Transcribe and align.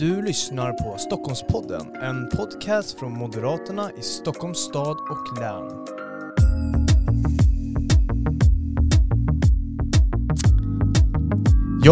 Du 0.00 0.22
lyssnar 0.22 0.72
på 0.72 0.98
Stockholmspodden, 0.98 1.96
en 2.02 2.28
podcast 2.28 2.98
från 2.98 3.12
Moderaterna 3.12 3.90
i 3.98 4.02
Stockholms 4.02 4.58
stad 4.58 4.96
och 4.96 5.38
län. 5.40 5.86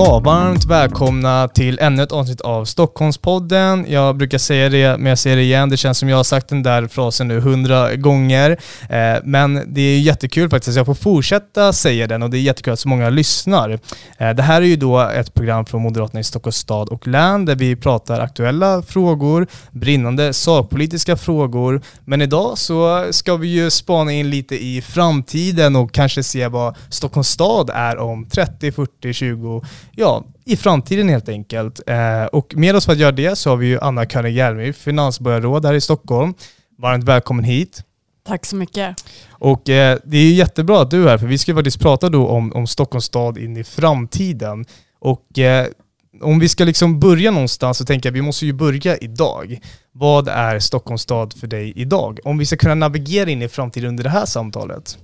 Ja, 0.00 0.19
varmt 0.19 0.64
välkomna 0.64 1.48
till 1.48 1.79
ännu 1.79 2.02
ett 2.02 2.12
avsnitt 2.12 2.41
av 2.41 2.64
Stockholmspodden. 2.64 3.86
Jag 3.88 4.16
brukar 4.16 4.38
säga 4.38 4.68
det, 4.68 4.98
men 4.98 5.06
jag 5.06 5.18
säger 5.18 5.36
det 5.36 5.43
igen. 5.43 5.68
Det 5.70 5.77
känns 5.77 5.98
som 5.98 6.09
jag 6.09 6.16
har 6.16 6.24
sagt 6.24 6.48
den 6.48 6.62
där 6.62 6.86
frasen 6.86 7.29
nu 7.29 7.41
hundra 7.41 7.95
gånger. 7.95 8.50
Eh, 8.88 9.16
men 9.24 9.62
det 9.66 9.80
är 9.80 9.98
jättekul 9.98 10.50
faktiskt 10.50 10.69
att 10.69 10.77
jag 10.77 10.87
får 10.87 10.95
fortsätta 10.95 11.73
säga 11.73 12.06
den 12.06 12.23
och 12.23 12.30
det 12.30 12.38
är 12.38 12.41
jättekul 12.41 12.73
att 12.73 12.79
så 12.79 12.88
många 12.88 13.11
lyssnar. 13.11 13.70
Eh, 14.19 14.30
det 14.30 14.42
här 14.42 14.62
är 14.62 14.66
ju 14.66 14.77
då 14.77 15.00
ett 15.00 15.34
program 15.34 15.66
från 15.66 15.82
Moderaterna 15.82 16.20
i 16.20 16.24
Stockholms 16.24 16.56
stad 16.56 16.88
och 16.88 17.06
län 17.06 17.45
där 17.45 17.55
vi 17.55 17.77
pratar 17.77 18.20
aktuella 18.20 18.83
frågor, 18.83 19.46
brinnande 19.70 20.33
sakpolitiska 20.33 21.16
frågor. 21.16 21.83
Men 22.05 22.23
idag 22.23 22.59
så 22.59 23.06
ska 23.10 23.37
vi 23.37 23.48
ju 23.48 23.70
spana 23.70 24.12
in 24.12 24.30
lite 24.30 24.65
i 24.65 24.83
framtiden 24.83 25.77
och 25.77 25.92
kanske 25.92 26.23
se 26.23 26.48
vad 26.48 26.77
Stockholms 26.91 27.28
stad 27.28 27.70
är 27.74 27.98
om 27.98 28.28
30, 28.28 28.73
40, 28.73 29.12
20 29.12 29.62
ja, 29.92 30.24
i 30.45 30.56
framtiden 30.56 31.09
helt 31.09 31.28
enkelt. 31.28 31.80
Eh, 31.87 32.24
och 32.24 32.55
med 32.56 32.77
oss 32.77 32.87
för 32.87 32.92
att 32.92 32.98
göra 32.98 33.12
det 33.12 33.37
så 33.37 33.51
har 33.51 33.56
vi 33.56 33.66
ju 33.66 33.80
Anna 33.80 34.06
König 34.06 34.33
Järmyr, 34.33 34.73
finansborgarråd 34.73 35.66
här 35.66 35.74
i 35.74 35.80
Stockholm. 35.80 36.34
Varmt 36.78 37.05
välkommen 37.05 37.45
hit. 37.45 37.83
Tack 38.27 38.47
så 38.47 38.56
mycket. 38.56 39.05
Och 39.30 39.69
eh, 39.69 39.98
det 40.05 40.16
är 40.16 40.23
ju 40.23 40.34
jättebra 40.34 40.83
att 40.83 40.91
du 40.91 41.05
är 41.05 41.09
här, 41.09 41.19
för 41.19 41.27
vi 41.27 41.38
ska 41.38 41.55
faktiskt 41.55 41.80
prata 41.80 42.09
då 42.09 42.28
om, 42.28 42.52
om 42.52 42.66
Stockholms 42.66 43.05
stad 43.05 43.38
in 43.38 43.56
i 43.56 43.64
framtiden. 43.64 44.64
Och 45.01 45.38
eh, 45.38 45.66
om 46.20 46.39
vi 46.39 46.48
ska 46.48 46.64
liksom 46.64 47.00
börja 47.00 47.30
någonstans 47.30 47.78
så 47.78 47.84
tänker 47.84 48.09
jag 48.09 48.12
att 48.12 48.16
vi 48.16 48.23
måste 48.23 48.47
ju 48.47 48.53
börja 48.53 48.97
idag. 48.97 49.59
Vad 49.92 50.28
är 50.28 50.59
Stockholms 50.59 51.03
stad 51.03 51.34
för 51.41 51.47
dig 51.47 51.72
idag? 51.77 52.19
Om 52.25 52.39
vi 52.39 52.47
ska 52.47 52.56
kunna 52.56 52.75
navigera 52.75 53.31
in 53.31 53.42
i 53.42 53.48
framtiden 53.48 53.89
under 53.89 54.05
det 54.05 54.11
här 54.11 54.27
samtalet. 54.27 54.98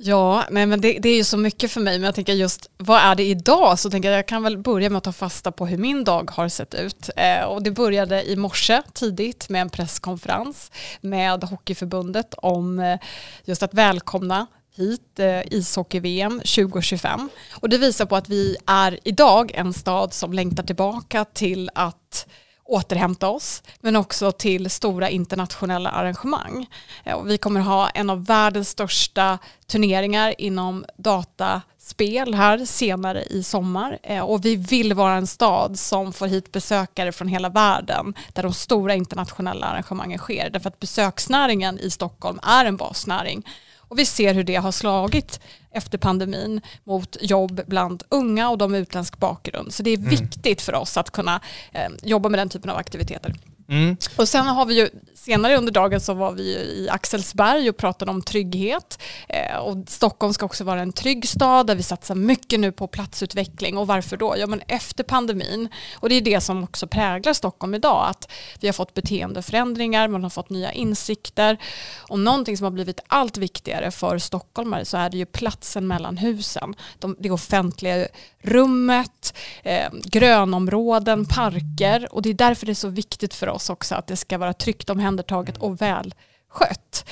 Ja, 0.00 0.44
nej, 0.50 0.66
men 0.66 0.80
det, 0.80 0.98
det, 0.98 1.08
är 1.08 1.16
ju 1.16 1.24
så 1.24 1.36
mycket 1.36 1.70
för 1.70 1.80
mig, 1.80 1.98
men 1.98 2.06
jag 2.06 2.14
tänker 2.14 2.32
just 2.32 2.70
vad 2.76 3.00
är 3.00 3.14
det 3.14 3.24
idag? 3.24 3.78
Så 3.78 3.90
tänker 3.90 4.10
jag, 4.10 4.18
jag 4.18 4.28
kan 4.28 4.42
väl 4.42 4.58
börja 4.58 4.90
med 4.90 4.98
att 4.98 5.04
ta 5.04 5.12
fasta 5.12 5.52
på 5.52 5.66
hur 5.66 5.78
min 5.78 6.04
dag 6.04 6.30
har 6.30 6.48
sett 6.48 6.74
ut. 6.74 7.10
Eh, 7.16 7.42
och 7.42 7.62
det 7.62 7.70
började 7.70 8.30
i 8.30 8.36
morse 8.36 8.82
tidigt 8.92 9.48
med 9.48 9.62
en 9.62 9.70
presskonferens 9.70 10.70
med 11.00 11.44
Hockeyförbundet 11.44 12.34
om 12.34 12.78
eh, 12.78 12.98
just 13.44 13.62
att 13.62 13.74
välkomna 13.74 14.46
hit 14.76 15.18
eh, 15.18 15.40
ishockey-VM 15.52 16.40
2025. 16.40 17.28
Och 17.54 17.68
det 17.68 17.78
visar 17.78 18.06
på 18.06 18.16
att 18.16 18.28
vi 18.28 18.56
är 18.66 18.98
idag 19.04 19.52
en 19.54 19.72
stad 19.72 20.14
som 20.14 20.32
längtar 20.32 20.62
tillbaka 20.62 21.24
till 21.24 21.70
att 21.74 22.26
återhämta 22.68 23.28
oss, 23.28 23.62
men 23.80 23.96
också 23.96 24.32
till 24.32 24.70
stora 24.70 25.10
internationella 25.10 25.90
arrangemang. 25.90 26.66
Eh, 27.04 27.22
vi 27.22 27.38
kommer 27.38 27.60
ha 27.60 27.88
en 27.88 28.10
av 28.10 28.24
världens 28.24 28.68
största 28.68 29.38
turneringar 29.66 30.34
inom 30.38 30.84
dataspel 30.96 32.34
här 32.34 32.64
senare 32.64 33.22
i 33.22 33.42
sommar. 33.42 33.98
Eh, 34.02 34.20
och 34.20 34.44
vi 34.44 34.56
vill 34.56 34.94
vara 34.94 35.14
en 35.14 35.26
stad 35.26 35.78
som 35.78 36.12
får 36.12 36.26
hit 36.26 36.52
besökare 36.52 37.12
från 37.12 37.28
hela 37.28 37.48
världen 37.48 38.14
där 38.32 38.42
de 38.42 38.52
stora 38.52 38.94
internationella 38.94 39.66
arrangemangen 39.66 40.18
sker. 40.18 40.50
Därför 40.50 40.68
att 40.68 40.80
besöksnäringen 40.80 41.78
i 41.78 41.90
Stockholm 41.90 42.40
är 42.42 42.64
en 42.64 42.76
basnäring 42.76 43.44
och 43.88 43.98
vi 43.98 44.06
ser 44.06 44.34
hur 44.34 44.44
det 44.44 44.56
har 44.56 44.72
slagit 44.72 45.40
efter 45.70 45.98
pandemin 45.98 46.60
mot 46.84 47.16
jobb 47.20 47.60
bland 47.66 48.02
unga 48.08 48.50
och 48.50 48.58
de 48.58 48.72
med 48.72 48.80
utländsk 48.80 49.18
bakgrund. 49.18 49.74
Så 49.74 49.82
det 49.82 49.90
är 49.90 49.96
mm. 49.96 50.10
viktigt 50.10 50.62
för 50.62 50.74
oss 50.74 50.96
att 50.96 51.10
kunna 51.10 51.40
eh, 51.72 51.88
jobba 52.02 52.28
med 52.28 52.38
den 52.38 52.48
typen 52.48 52.70
av 52.70 52.76
aktiviteter. 52.76 53.34
Mm. 53.70 53.96
Och 54.16 54.28
sen 54.28 54.46
har 54.46 54.66
vi 54.66 54.74
ju 54.74 54.88
senare 55.14 55.56
under 55.56 55.72
dagen 55.72 56.00
så 56.00 56.14
var 56.14 56.32
vi 56.32 56.42
i 56.42 56.88
Axelsberg 56.90 57.68
och 57.68 57.76
pratade 57.76 58.10
om 58.10 58.22
trygghet. 58.22 59.02
Eh, 59.28 59.56
och 59.56 59.76
Stockholm 59.88 60.32
ska 60.32 60.46
också 60.46 60.64
vara 60.64 60.80
en 60.80 60.92
trygg 60.92 61.28
stad 61.28 61.66
där 61.66 61.74
vi 61.74 61.82
satsar 61.82 62.14
mycket 62.14 62.60
nu 62.60 62.72
på 62.72 62.86
platsutveckling. 62.86 63.78
Och 63.78 63.86
varför 63.86 64.16
då? 64.16 64.34
Ja 64.38 64.46
men 64.46 64.62
efter 64.66 65.04
pandemin. 65.04 65.68
Och 65.94 66.08
det 66.08 66.14
är 66.14 66.20
det 66.20 66.40
som 66.40 66.64
också 66.64 66.86
präglar 66.86 67.32
Stockholm 67.32 67.74
idag. 67.74 68.06
Att 68.08 68.30
vi 68.60 68.68
har 68.68 68.72
fått 68.72 68.94
beteendeförändringar, 68.94 70.08
man 70.08 70.22
har 70.22 70.30
fått 70.30 70.50
nya 70.50 70.72
insikter. 70.72 71.56
Och 71.96 72.18
någonting 72.18 72.56
som 72.56 72.64
har 72.64 72.70
blivit 72.70 73.00
allt 73.06 73.36
viktigare 73.36 73.90
för 73.90 74.18
stockholmare 74.18 74.84
så 74.84 74.96
är 74.96 75.10
det 75.10 75.16
ju 75.16 75.26
platsen 75.26 75.86
mellan 75.86 76.16
husen. 76.16 76.74
De, 76.98 77.16
det 77.18 77.30
offentliga 77.30 78.08
rummet, 78.42 79.34
eh, 79.62 79.88
grönområden, 79.92 81.26
parker. 81.26 82.08
Och 82.14 82.22
det 82.22 82.30
är 82.30 82.34
därför 82.34 82.66
det 82.66 82.72
är 82.72 82.74
så 82.74 82.88
viktigt 82.88 83.34
för 83.34 83.48
oss 83.48 83.57
också 83.70 83.94
att 83.94 84.06
det 84.06 84.16
ska 84.16 84.38
vara 84.38 84.52
tryggt 84.52 84.90
omhändertaget 84.90 85.56
och 85.58 85.82
väl 85.82 86.14
skött. 86.48 87.04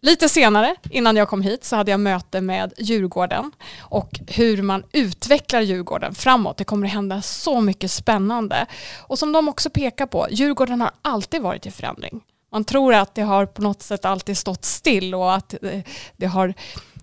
Lite 0.00 0.28
senare, 0.28 0.76
innan 0.90 1.16
jag 1.16 1.28
kom 1.28 1.42
hit, 1.42 1.64
så 1.64 1.76
hade 1.76 1.90
jag 1.90 2.00
möte 2.00 2.40
med 2.40 2.72
Djurgården 2.78 3.52
och 3.80 4.20
hur 4.28 4.62
man 4.62 4.84
utvecklar 4.92 5.60
Djurgården 5.60 6.14
framåt. 6.14 6.56
Det 6.56 6.64
kommer 6.64 6.86
att 6.86 6.92
hända 6.92 7.22
så 7.22 7.60
mycket 7.60 7.90
spännande. 7.90 8.66
Och 8.98 9.18
som 9.18 9.32
de 9.32 9.48
också 9.48 9.70
pekar 9.70 10.06
på, 10.06 10.26
Djurgården 10.30 10.80
har 10.80 10.90
alltid 11.02 11.42
varit 11.42 11.66
i 11.66 11.70
förändring. 11.70 12.20
Man 12.52 12.64
tror 12.64 12.94
att 12.94 13.14
det 13.14 13.22
har 13.22 13.46
på 13.46 13.62
något 13.62 13.82
sätt 13.82 14.04
alltid 14.04 14.38
stått 14.38 14.64
still 14.64 15.14
och 15.14 15.34
att 15.34 15.54
eh, 15.62 15.80
det 16.16 16.26
har 16.26 16.54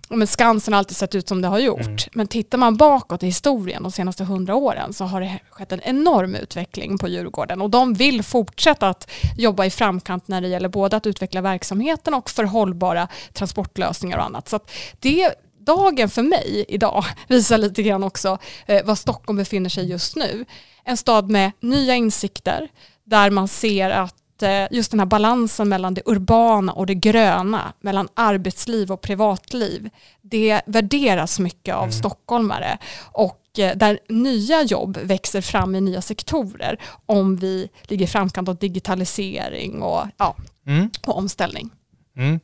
men 0.08 0.26
Skansen 0.26 0.72
har 0.72 0.78
alltid 0.78 0.96
sett 0.96 1.14
ut 1.14 1.28
som 1.28 1.42
det 1.42 1.48
har 1.48 1.58
gjort. 1.58 1.86
Mm. 1.86 1.98
Men 2.12 2.26
tittar 2.26 2.58
man 2.58 2.76
bakåt 2.76 3.22
i 3.22 3.26
historien 3.26 3.82
de 3.82 3.92
senaste 3.92 4.24
hundra 4.24 4.54
åren 4.54 4.92
så 4.92 5.04
har 5.04 5.20
det 5.20 5.38
skett 5.50 5.72
en 5.72 5.80
enorm 5.82 6.34
utveckling 6.34 6.98
på 6.98 7.08
Djurgården 7.08 7.60
och 7.60 7.70
de 7.70 7.94
vill 7.94 8.22
fortsätta 8.22 8.88
att 8.88 9.10
jobba 9.36 9.64
i 9.64 9.70
framkant 9.70 10.28
när 10.28 10.40
det 10.40 10.48
gäller 10.48 10.68
både 10.68 10.96
att 10.96 11.06
utveckla 11.06 11.40
verksamheten 11.40 12.14
och 12.14 12.30
för 12.30 12.44
hållbara 12.44 13.08
transportlösningar 13.32 14.18
och 14.18 14.24
annat. 14.24 14.48
Så 14.48 14.60
det 15.00 15.34
dagen 15.66 16.10
för 16.10 16.22
mig 16.22 16.64
idag 16.68 17.04
visar 17.28 17.58
lite 17.58 17.82
grann 17.82 18.04
också 18.04 18.38
eh, 18.66 18.84
var 18.84 18.94
Stockholm 18.94 19.36
befinner 19.36 19.70
sig 19.70 19.90
just 19.90 20.16
nu. 20.16 20.44
En 20.84 20.96
stad 20.96 21.30
med 21.30 21.52
nya 21.60 21.94
insikter 21.94 22.68
där 23.04 23.30
man 23.30 23.48
ser 23.48 23.90
att 23.90 24.14
Eh, 24.42 24.66
just 24.70 24.90
den 24.90 25.00
här 25.00 25.06
balansen 25.06 25.68
mellan 25.68 25.94
det 25.94 26.02
urbana 26.04 26.72
och 26.72 26.86
det 26.86 26.94
gröna, 26.94 27.72
mellan 27.80 28.08
arbetsliv 28.14 28.92
och 28.92 29.00
privatliv, 29.00 29.90
det 30.22 30.60
värderas 30.66 31.38
mycket 31.38 31.74
av 31.74 31.82
mm. 31.82 31.92
stockholmare 31.92 32.78
och 33.12 33.58
eh, 33.58 33.76
där 33.76 33.98
nya 34.08 34.62
jobb 34.62 34.98
växer 35.02 35.40
fram 35.40 35.74
i 35.74 35.80
nya 35.80 36.02
sektorer 36.02 36.80
om 37.06 37.36
vi 37.36 37.68
ligger 37.82 38.06
framkant 38.06 38.48
av 38.48 38.56
digitalisering 38.56 39.82
och, 39.82 40.06
ja, 40.16 40.36
mm. 40.66 40.90
och 41.06 41.18
omställning. 41.18 41.70
Mm. 42.16 42.40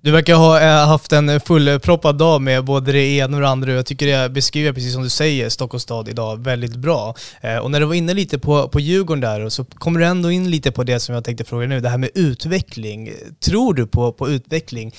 Du 0.00 0.10
verkar 0.10 0.34
ha 0.34 0.60
eh, 0.60 0.86
haft 0.88 1.12
en 1.12 1.40
fullproppad 1.40 2.18
dag 2.18 2.42
med 2.42 2.64
både 2.64 2.92
det 2.92 3.04
ena 3.04 3.36
och 3.36 3.42
det 3.42 3.48
andra. 3.48 3.72
Jag 3.72 3.86
tycker 3.86 4.06
det 4.06 4.28
beskriver, 4.28 4.72
precis 4.72 4.92
som 4.92 5.02
du 5.02 5.08
säger, 5.08 5.48
Stockholms 5.48 5.82
stad 5.82 6.08
idag 6.08 6.44
väldigt 6.44 6.76
bra. 6.76 7.14
Eh, 7.40 7.56
och 7.56 7.70
när 7.70 7.80
du 7.80 7.86
var 7.86 7.94
inne 7.94 8.14
lite 8.14 8.38
på, 8.38 8.68
på 8.68 8.80
Djurgården 8.80 9.20
där, 9.20 9.48
så 9.48 9.64
kommer 9.64 10.00
du 10.00 10.06
ändå 10.06 10.30
in 10.30 10.50
lite 10.50 10.70
på 10.70 10.84
det 10.84 11.00
som 11.00 11.14
jag 11.14 11.24
tänkte 11.24 11.44
fråga 11.44 11.66
nu, 11.66 11.80
det 11.80 11.88
här 11.88 11.98
med 11.98 12.10
utveckling. 12.14 13.12
Tror 13.40 13.74
du 13.74 13.86
på, 13.86 14.12
på 14.12 14.28
utveckling? 14.28 14.94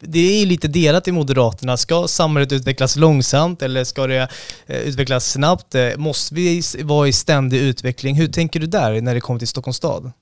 det 0.00 0.42
är 0.42 0.46
lite 0.46 0.68
delat 0.68 1.08
i 1.08 1.12
Moderaterna. 1.12 1.76
Ska 1.76 2.08
samhället 2.08 2.52
utvecklas 2.52 2.96
långsamt 2.96 3.62
eller 3.62 3.84
ska 3.84 4.06
det 4.06 4.28
eh, 4.66 4.78
utvecklas 4.78 5.30
snabbt? 5.30 5.74
Måste 5.96 6.34
vi 6.34 6.62
vara 6.82 7.08
i 7.08 7.12
ständig 7.12 7.58
utveckling? 7.58 8.14
Hur 8.14 8.28
tänker 8.28 8.60
du 8.60 8.66
där 8.66 9.00
när 9.00 9.14
det 9.14 9.20
kommer 9.20 9.38
till 9.38 9.48
Stockholms 9.48 9.76
stad? 9.76 10.12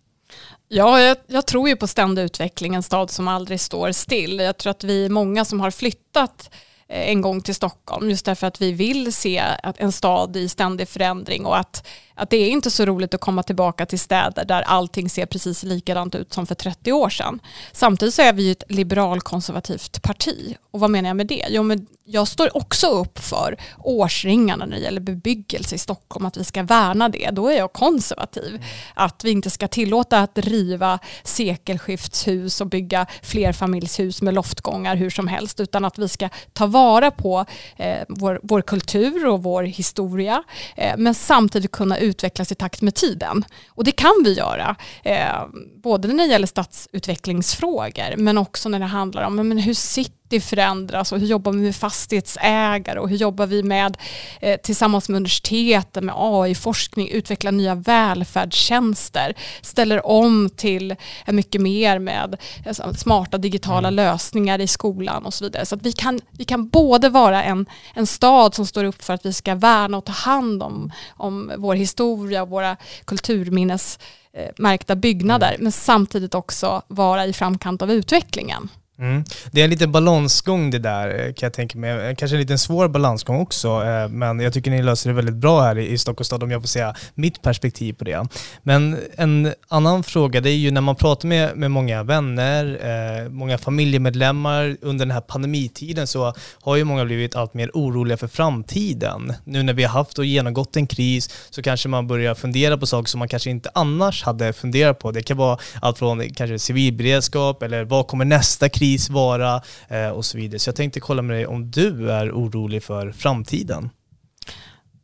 Ja, 0.69 1.01
jag, 1.01 1.17
jag, 1.27 1.47
tror 1.47 1.69
ju 1.69 1.77
på 1.77 1.87
ständig 1.87 2.23
utveckling, 2.23 2.75
en 2.75 2.83
stad 2.83 3.11
som 3.11 3.29
aldrig 3.29 3.61
står 3.61 3.93
still. 3.93 4.39
Jag 4.39 4.59
tror 4.59 4.71
att 4.71 4.85
vi 4.85 5.05
är 5.05 5.11
många 5.11 5.45
som 5.45 5.61
har 5.61 5.71
flyttat 5.71 6.51
eh, 6.89 7.11
en 7.11 7.21
gång 7.21 7.41
till 7.41 7.55
Stockholm 7.55 8.11
just 8.11 8.25
därför 8.25 8.47
att 8.47 8.63
vi 8.63 8.73
vill 8.73 9.13
se 9.13 9.43
en 9.77 9.93
stad 9.93 10.37
i 10.37 10.49
ständig 10.49 10.89
förändring 10.89 11.47
och 11.47 11.59
att 11.59 11.89
att 12.23 12.31
det 12.31 12.37
är 12.37 12.51
inte 12.51 12.71
så 12.71 12.85
roligt 12.85 13.15
att 13.15 13.21
komma 13.21 13.43
tillbaka 13.43 13.87
till 13.87 13.99
städer 13.99 14.45
där 14.45 14.63
allting 14.63 15.11
ser 15.11 15.27
precis 15.27 15.63
likadant 15.63 16.15
ut 16.15 16.33
som 16.33 16.47
för 16.47 16.55
30 16.55 16.93
år 16.93 17.09
sedan. 17.09 17.41
Samtidigt 17.73 18.15
så 18.15 18.23
är 18.23 18.33
vi 18.33 18.51
ett 18.51 18.65
liberalkonservativt 18.69 20.03
parti. 20.03 20.57
Och 20.71 20.81
vad 20.81 20.91
menar 20.91 21.09
jag 21.09 21.17
med 21.17 21.27
det? 21.27 21.47
Jo, 21.49 21.63
men 21.63 21.87
jag 22.05 22.29
står 22.29 22.57
också 22.57 22.87
upp 22.87 23.19
för 23.19 23.57
årsringarna 23.79 24.67
när 24.67 24.77
det 24.77 24.83
gäller 24.83 25.01
bebyggelse 25.01 25.75
i 25.75 25.79
Stockholm, 25.79 26.27
att 26.27 26.37
vi 26.37 26.45
ska 26.45 26.63
värna 26.63 27.09
det. 27.09 27.31
Då 27.33 27.49
är 27.49 27.57
jag 27.57 27.73
konservativ. 27.73 28.65
Att 28.95 29.25
vi 29.25 29.31
inte 29.31 29.51
ska 29.51 29.69
tillåta 29.69 30.19
att 30.19 30.39
riva 30.39 30.99
sekelskiftshus 31.25 32.61
och 32.61 32.67
bygga 32.67 33.07
flerfamiljshus 33.23 34.23
med 34.23 34.35
loftgångar 34.35 34.97
hur 34.97 35.11
som 35.11 35.29
helst, 35.29 35.61
utan 35.61 35.85
att 35.85 35.99
vi 35.99 36.09
ska 36.09 36.29
ta 36.53 36.67
vara 36.67 37.11
på 37.11 37.45
eh, 37.77 37.99
vår, 38.09 38.41
vår 38.43 38.63
kultur 38.63 39.27
och 39.27 39.43
vår 39.43 39.63
historia, 39.63 40.43
eh, 40.77 40.95
men 40.97 41.15
samtidigt 41.15 41.73
kunna 41.73 41.99
utvecklas 42.13 42.53
i 42.53 42.55
takt 42.55 42.83
med 42.83 42.95
tiden. 42.95 43.45
Och 43.69 43.85
det 43.85 43.93
kan 43.93 44.23
vi 44.25 44.33
göra, 44.33 44.77
eh, 45.05 45.47
både 45.83 46.09
när 46.09 46.27
det 46.27 46.33
gäller 46.33 46.47
stadsutvecklingsfrågor 46.47 48.17
men 48.17 48.39
också 48.39 48.69
när 48.69 48.79
det 48.79 48.85
handlar 48.85 49.23
om 49.23 49.37
men 49.37 49.59
hur 49.59 49.75
sitter 49.75 50.22
alltid 50.33 50.45
förändras 50.45 51.13
och 51.13 51.19
hur 51.19 51.27
jobbar 51.27 51.53
vi 51.53 51.59
med 51.59 51.77
fastighetsägare 51.77 52.99
och 52.99 53.09
hur 53.09 53.17
jobbar 53.17 53.47
vi 53.47 53.63
med 53.63 53.97
eh, 54.41 54.61
tillsammans 54.61 55.09
med 55.09 55.17
universiteten 55.17 56.07
med 56.07 56.15
AI-forskning, 56.19 57.09
utveckla 57.09 57.51
nya 57.51 57.75
välfärdstjänster, 57.75 59.35
ställer 59.63 60.07
om 60.07 60.51
till 60.57 60.97
mycket 61.27 61.61
mer 61.61 61.99
med 61.99 62.37
alltså, 62.67 62.95
smarta 62.95 63.39
digitala 63.39 63.89
mm. 63.89 63.95
lösningar 63.95 64.59
i 64.61 64.67
skolan 64.67 65.27
och 65.27 65.35
så 65.35 65.45
vidare. 65.45 65.67
Så 65.67 65.75
att 65.75 65.83
vi 65.83 65.93
kan, 65.93 66.21
vi 66.31 66.45
kan 66.45 66.69
både 66.69 67.09
vara 67.09 67.43
en, 67.43 67.67
en 67.95 68.07
stad 68.07 68.55
som 68.55 68.67
står 68.67 68.85
upp 68.85 69.03
för 69.03 69.15
att 69.15 69.27
vi 69.27 69.33
ska 69.33 69.55
värna 69.55 69.99
och 69.99 70.05
ta 70.05 70.13
hand 70.13 70.63
om, 70.63 70.93
om 71.17 71.53
vår 71.59 71.75
historia 71.75 72.43
och 72.43 72.49
våra 72.49 72.77
kulturminnesmärkta 73.05 74.97
byggnader, 74.97 75.49
mm. 75.49 75.63
men 75.63 75.73
samtidigt 75.73 76.35
också 76.35 76.83
vara 76.89 77.27
i 77.27 77.33
framkant 77.33 77.83
av 77.83 77.93
utvecklingen. 77.93 78.69
Mm. 78.99 79.25
Det 79.51 79.61
är 79.61 79.65
en 79.65 79.71
liten 79.71 79.93
balansgång 79.93 80.71
det 80.71 80.79
där 80.79 81.09
eh, 81.09 81.25
kan 81.33 81.47
jag 81.47 81.53
tänka 81.53 81.79
mig. 81.79 81.91
Eh, 81.91 82.15
kanske 82.15 82.37
en 82.37 82.41
liten 82.41 82.59
svår 82.59 82.89
balansgång 82.89 83.41
också, 83.41 83.69
eh, 83.69 84.09
men 84.09 84.41
jag 84.41 84.53
tycker 84.53 84.71
ni 84.71 84.83
löser 84.83 85.11
det 85.11 85.17
väldigt 85.17 85.35
bra 85.35 85.63
här 85.63 85.79
i 85.79 85.99
Stockholms 85.99 86.27
stad 86.27 86.43
om 86.43 86.51
jag 86.51 86.63
får 86.63 86.69
säga 86.69 86.95
mitt 87.15 87.43
perspektiv 87.43 87.93
på 87.93 88.05
det. 88.05 88.27
Men 88.63 88.99
en 89.17 89.53
annan 89.69 90.03
fråga, 90.03 90.41
det 90.41 90.51
är 90.51 90.57
ju 90.57 90.71
när 90.71 90.81
man 90.81 90.97
pratar 90.97 91.29
med, 91.29 91.57
med 91.57 91.71
många 91.71 92.03
vänner, 92.03 93.29
många 93.29 93.59
familjemedlemmar 93.59 94.77
under 94.81 95.07
den 95.07 95.11
här 95.13 95.21
pandemitiden 95.21 96.07
så 96.07 96.35
har 96.63 96.77
ju 96.77 96.85
många 96.85 97.05
blivit 97.05 97.37
allt 97.37 97.55
mer 97.55 97.71
oroliga 97.75 98.17
för 98.17 98.29
framtiden. 98.29 99.33
Nu 99.45 99.63
när 99.63 99.73
vi 99.73 99.83
har 99.83 99.91
haft 99.91 100.19
och 100.19 100.25
genomgått 100.25 100.77
en 100.77 100.87
kris 100.87 101.31
så 101.51 101.63
kanske 101.63 101.89
man 101.89 102.07
börjar 102.07 102.35
fundera 102.35 102.79
på 102.79 102.87
saker 102.87 103.09
som 103.09 103.19
man 103.19 103.29
kanske 103.29 103.51
inte 103.51 103.71
annars 103.75 104.23
hade 104.23 104.53
funderat 104.53 104.99
på. 104.99 105.11
Det 105.11 105.23
kan 105.23 105.37
vara 105.37 105.59
allt 105.81 105.99
från 105.99 106.31
kanske 106.35 106.59
civilberedskap 106.59 107.63
eller 107.63 107.85
vad 107.85 108.07
kommer 108.07 108.25
nästa 108.25 108.69
kris 108.69 108.82
kris 108.83 109.11
vara 109.11 109.63
eh, 109.89 110.09
och 110.09 110.25
så 110.25 110.39
vidare. 110.39 110.59
Så 110.59 110.69
jag 110.69 110.77
tänkte 110.77 111.01
kolla 111.01 111.23
med 111.23 111.37
dig 111.37 111.47
om 111.47 111.71
du 111.71 112.11
är 112.11 112.31
orolig 112.33 112.83
för 112.83 113.13
framtiden. 113.13 113.91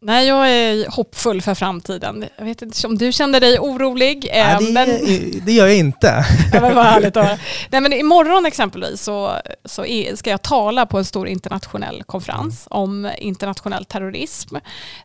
Nej, 0.00 0.27
jag 0.27 0.50
är 0.50 0.91
hoppfull 0.91 1.43
för 1.43 1.55
framtiden. 1.55 2.25
Jag 2.37 2.45
vet 2.45 2.62
inte 2.62 2.87
om 2.87 2.99
du 2.99 3.12
känner 3.12 3.41
dig 3.41 3.59
orolig. 3.59 4.31
Nej, 4.33 4.56
det, 4.61 4.73
men... 4.73 4.89
det 5.47 5.53
gör 5.53 5.67
jag 5.67 5.77
inte. 5.77 6.25
Ja, 6.53 6.61
men 6.61 6.75
vad 6.75 6.85
härligt 6.85 7.17
att 7.17 7.27
höra. 7.27 7.39
Nej, 7.71 7.81
men 7.81 7.93
imorgon 7.93 8.47
exempelvis 8.47 9.03
så, 9.03 9.33
så 9.65 9.85
är, 9.85 10.17
ska 10.17 10.31
jag 10.31 10.43
tala 10.43 10.87
på 10.87 10.99
en 10.99 11.05
stor 11.05 11.29
internationell 11.29 12.03
konferens 12.03 12.69
mm. 12.71 12.83
om 12.83 13.11
internationell 13.19 13.85
terrorism. 13.85 14.56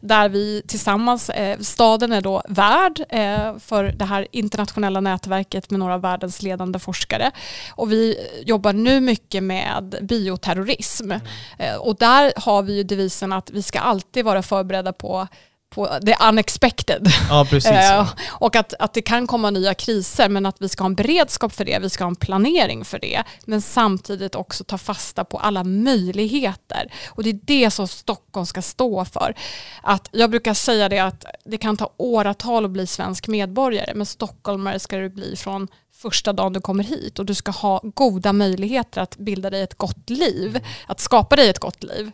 Där 0.01 0.29
vi 0.29 0.61
tillsammans, 0.67 1.29
eh, 1.29 1.59
staden 1.59 2.11
är 2.11 2.21
då 2.21 2.41
värd 2.49 3.03
eh, 3.09 3.57
för 3.59 3.83
det 3.83 4.05
här 4.05 4.27
internationella 4.31 5.01
nätverket 5.01 5.69
med 5.69 5.79
några 5.79 5.93
av 5.93 6.01
världens 6.01 6.41
ledande 6.41 6.79
forskare. 6.79 7.31
Och 7.75 7.91
vi 7.91 8.17
jobbar 8.45 8.73
nu 8.73 9.01
mycket 9.01 9.43
med 9.43 9.95
bioterrorism. 10.01 11.11
Mm. 11.11 11.21
Eh, 11.59 11.75
och 11.75 11.95
där 11.95 12.33
har 12.35 12.63
vi 12.63 12.73
ju 12.75 12.83
devisen 12.83 13.33
att 13.33 13.49
vi 13.51 13.63
ska 13.63 13.79
alltid 13.79 14.25
vara 14.25 14.43
förberedda 14.43 14.82
förberedda 14.83 14.93
på 14.93 15.27
på 15.73 15.87
the 16.05 16.15
unexpected. 16.29 17.07
Ja, 17.29 17.47
ja. 17.63 18.07
och 18.39 18.55
att, 18.55 18.73
att 18.79 18.93
det 18.93 19.01
kan 19.01 19.27
komma 19.27 19.49
nya 19.49 19.73
kriser 19.73 20.29
men 20.29 20.45
att 20.45 20.61
vi 20.61 20.69
ska 20.69 20.83
ha 20.83 20.89
en 20.89 20.95
beredskap 20.95 21.53
för 21.53 21.65
det, 21.65 21.79
vi 21.79 21.89
ska 21.89 22.03
ha 22.03 22.09
en 22.09 22.15
planering 22.15 22.85
för 22.85 22.99
det 22.99 23.23
men 23.45 23.61
samtidigt 23.61 24.35
också 24.35 24.63
ta 24.63 24.77
fasta 24.77 25.23
på 25.23 25.37
alla 25.37 25.63
möjligheter 25.63 26.93
och 27.09 27.23
det 27.23 27.29
är 27.29 27.39
det 27.43 27.71
som 27.71 27.87
Stockholm 27.87 28.45
ska 28.45 28.61
stå 28.61 29.05
för. 29.05 29.35
Att 29.81 30.09
jag 30.11 30.29
brukar 30.29 30.53
säga 30.53 30.89
det 30.89 30.99
att 30.99 31.25
det 31.45 31.57
kan 31.57 31.77
ta 31.77 31.89
åratal 31.97 32.65
att 32.65 32.71
bli 32.71 32.87
svensk 32.87 33.27
medborgare 33.27 33.93
men 33.95 34.05
stockholmare 34.05 34.79
ska 34.79 34.97
du 34.97 35.09
bli 35.09 35.35
från 35.35 35.67
första 35.93 36.33
dagen 36.33 36.53
du 36.53 36.61
kommer 36.61 36.83
hit 36.83 37.19
och 37.19 37.25
du 37.25 37.33
ska 37.33 37.51
ha 37.51 37.81
goda 37.83 38.33
möjligheter 38.33 39.01
att 39.01 39.17
bilda 39.17 39.49
dig 39.49 39.61
ett 39.61 39.77
gott 39.77 40.09
liv, 40.09 40.59
att 40.87 40.99
skapa 40.99 41.35
dig 41.35 41.49
ett 41.49 41.59
gott 41.59 41.83
liv. 41.83 42.11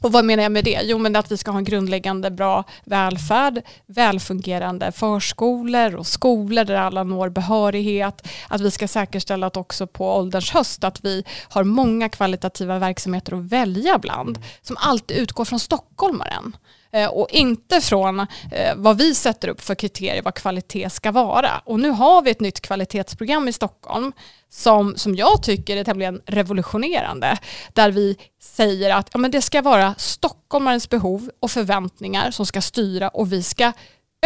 Och 0.00 0.12
vad 0.12 0.24
menar 0.24 0.42
jag 0.42 0.52
med 0.52 0.64
det? 0.64 0.80
Jo 0.82 0.98
men 0.98 1.16
att 1.16 1.32
vi 1.32 1.36
ska 1.36 1.50
ha 1.50 1.58
en 1.58 1.64
grundläggande 1.64 2.30
bra 2.30 2.64
välfärd, 2.84 3.62
välfungerande 3.86 4.92
förskolor 4.92 5.96
och 5.96 6.06
skolor 6.06 6.64
där 6.64 6.74
alla 6.74 7.02
når 7.02 7.28
behörighet. 7.28 8.28
Att 8.48 8.60
vi 8.60 8.70
ska 8.70 8.88
säkerställa 8.88 9.46
att 9.46 9.56
också 9.56 9.86
på 9.86 10.16
ålderns 10.16 10.50
höst 10.50 10.84
att 10.84 11.04
vi 11.04 11.24
har 11.48 11.64
många 11.64 12.08
kvalitativa 12.08 12.78
verksamheter 12.78 13.32
att 13.32 13.44
välja 13.52 13.98
bland 13.98 14.38
som 14.62 14.76
alltid 14.80 15.16
utgår 15.16 15.44
från 15.44 15.60
stockholmaren. 15.60 16.56
Eh, 16.96 17.08
och 17.08 17.30
inte 17.30 17.80
från 17.80 18.20
eh, 18.20 18.74
vad 18.76 18.98
vi 18.98 19.14
sätter 19.14 19.48
upp 19.48 19.60
för 19.60 19.74
kriterier 19.74 20.22
vad 20.22 20.34
kvalitet 20.34 20.90
ska 20.90 21.12
vara. 21.12 21.50
Och 21.64 21.80
nu 21.80 21.90
har 21.90 22.22
vi 22.22 22.30
ett 22.30 22.40
nytt 22.40 22.60
kvalitetsprogram 22.60 23.48
i 23.48 23.52
Stockholm 23.52 24.12
som, 24.48 24.96
som 24.96 25.14
jag 25.14 25.42
tycker 25.42 25.76
är 25.76 25.84
tämligen 25.84 26.20
revolutionerande 26.26 27.38
där 27.72 27.90
vi 27.90 28.16
säger 28.40 28.94
att 28.94 29.10
ja, 29.12 29.18
men 29.18 29.30
det 29.30 29.42
ska 29.42 29.62
vara 29.62 29.94
stockholmarens 29.98 30.88
behov 30.90 31.30
och 31.40 31.50
förväntningar 31.50 32.30
som 32.30 32.46
ska 32.46 32.60
styra 32.60 33.08
och 33.08 33.32
vi 33.32 33.42
ska 33.42 33.72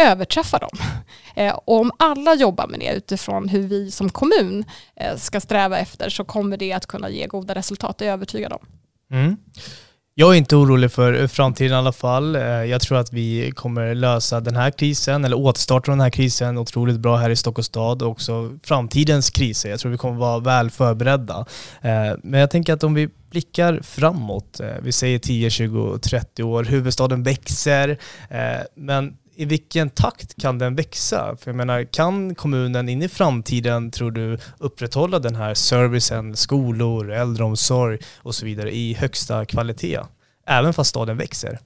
överträffa 0.01 0.57
dem. 0.57 0.77
Eh, 1.35 1.53
och 1.53 1.79
om 1.79 1.91
alla 1.99 2.35
jobbar 2.35 2.67
med 2.67 2.79
det 2.79 2.93
utifrån 2.93 3.49
hur 3.49 3.67
vi 3.67 3.91
som 3.91 4.09
kommun 4.09 4.65
ska 5.17 5.41
sträva 5.41 5.77
efter 5.77 6.09
så 6.09 6.23
kommer 6.23 6.57
det 6.57 6.73
att 6.73 6.85
kunna 6.85 7.09
ge 7.09 7.27
goda 7.27 7.55
resultat, 7.55 7.97
det 7.97 8.05
är 8.05 8.07
jag 8.07 8.13
övertygad 8.13 8.53
om. 8.53 8.65
Mm. 9.11 9.37
Jag 10.21 10.33
är 10.33 10.37
inte 10.37 10.55
orolig 10.55 10.91
för 10.91 11.27
framtiden 11.27 11.71
i 11.71 11.75
alla 11.75 11.91
fall. 11.91 12.35
Eh, 12.35 12.41
jag 12.43 12.81
tror 12.81 12.97
att 12.97 13.13
vi 13.13 13.51
kommer 13.51 13.95
lösa 13.95 14.39
den 14.39 14.55
här 14.55 14.71
krisen, 14.71 15.25
eller 15.25 15.37
återstarta 15.37 15.91
den 15.91 16.01
här 16.01 16.09
krisen 16.09 16.57
otroligt 16.57 16.99
bra 16.99 17.17
här 17.17 17.29
i 17.29 17.35
Stockholms 17.35 17.67
stad 17.67 18.01
och 18.01 18.09
också 18.09 18.57
framtidens 18.63 19.29
kriser. 19.29 19.69
Jag 19.69 19.79
tror 19.79 19.91
vi 19.91 19.97
kommer 19.97 20.19
vara 20.19 20.39
väl 20.39 20.69
förberedda. 20.69 21.45
Eh, 21.81 22.17
men 22.23 22.39
jag 22.39 22.51
tänker 22.51 22.73
att 22.73 22.83
om 22.83 22.93
vi 22.93 23.09
blickar 23.31 23.79
framåt, 23.83 24.59
eh, 24.59 24.67
vi 24.81 24.91
säger 24.91 25.19
10, 25.19 25.49
20, 25.49 25.97
30 25.97 26.43
år, 26.43 26.63
huvudstaden 26.63 27.23
växer, 27.23 27.97
men 28.75 29.13
i 29.41 29.45
vilken 29.45 29.89
takt 29.89 30.41
kan 30.41 30.59
den 30.59 30.75
växa? 30.75 31.35
För 31.39 31.49
jag 31.51 31.55
menar, 31.55 31.83
kan 31.83 32.35
kommunen 32.35 32.89
in 32.89 33.01
i 33.01 33.09
framtiden, 33.09 33.91
tror 33.91 34.11
du, 34.11 34.37
upprätthålla 34.57 35.19
den 35.19 35.35
här 35.35 35.53
servicen, 35.53 36.35
skolor, 36.35 37.11
äldreomsorg 37.11 37.99
och 38.17 38.35
så 38.35 38.45
vidare 38.45 38.75
i 38.75 38.93
högsta 38.93 39.45
kvalitet? 39.45 39.99
Även 40.47 40.73
fast 40.73 40.89
staden 40.89 41.17
växer? 41.17 41.59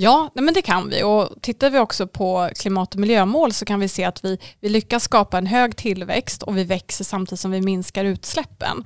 Ja, 0.00 0.30
men 0.34 0.54
det 0.54 0.62
kan 0.62 0.88
vi 0.88 1.02
och 1.02 1.28
tittar 1.40 1.70
vi 1.70 1.78
också 1.78 2.06
på 2.06 2.50
klimat 2.58 2.94
och 2.94 3.00
miljömål 3.00 3.52
så 3.52 3.64
kan 3.64 3.80
vi 3.80 3.88
se 3.88 4.04
att 4.04 4.24
vi, 4.24 4.38
vi 4.60 4.68
lyckas 4.68 5.02
skapa 5.02 5.38
en 5.38 5.46
hög 5.46 5.76
tillväxt 5.76 6.42
och 6.42 6.56
vi 6.56 6.64
växer 6.64 7.04
samtidigt 7.04 7.40
som 7.40 7.50
vi 7.50 7.60
minskar 7.60 8.04
utsläppen. 8.04 8.84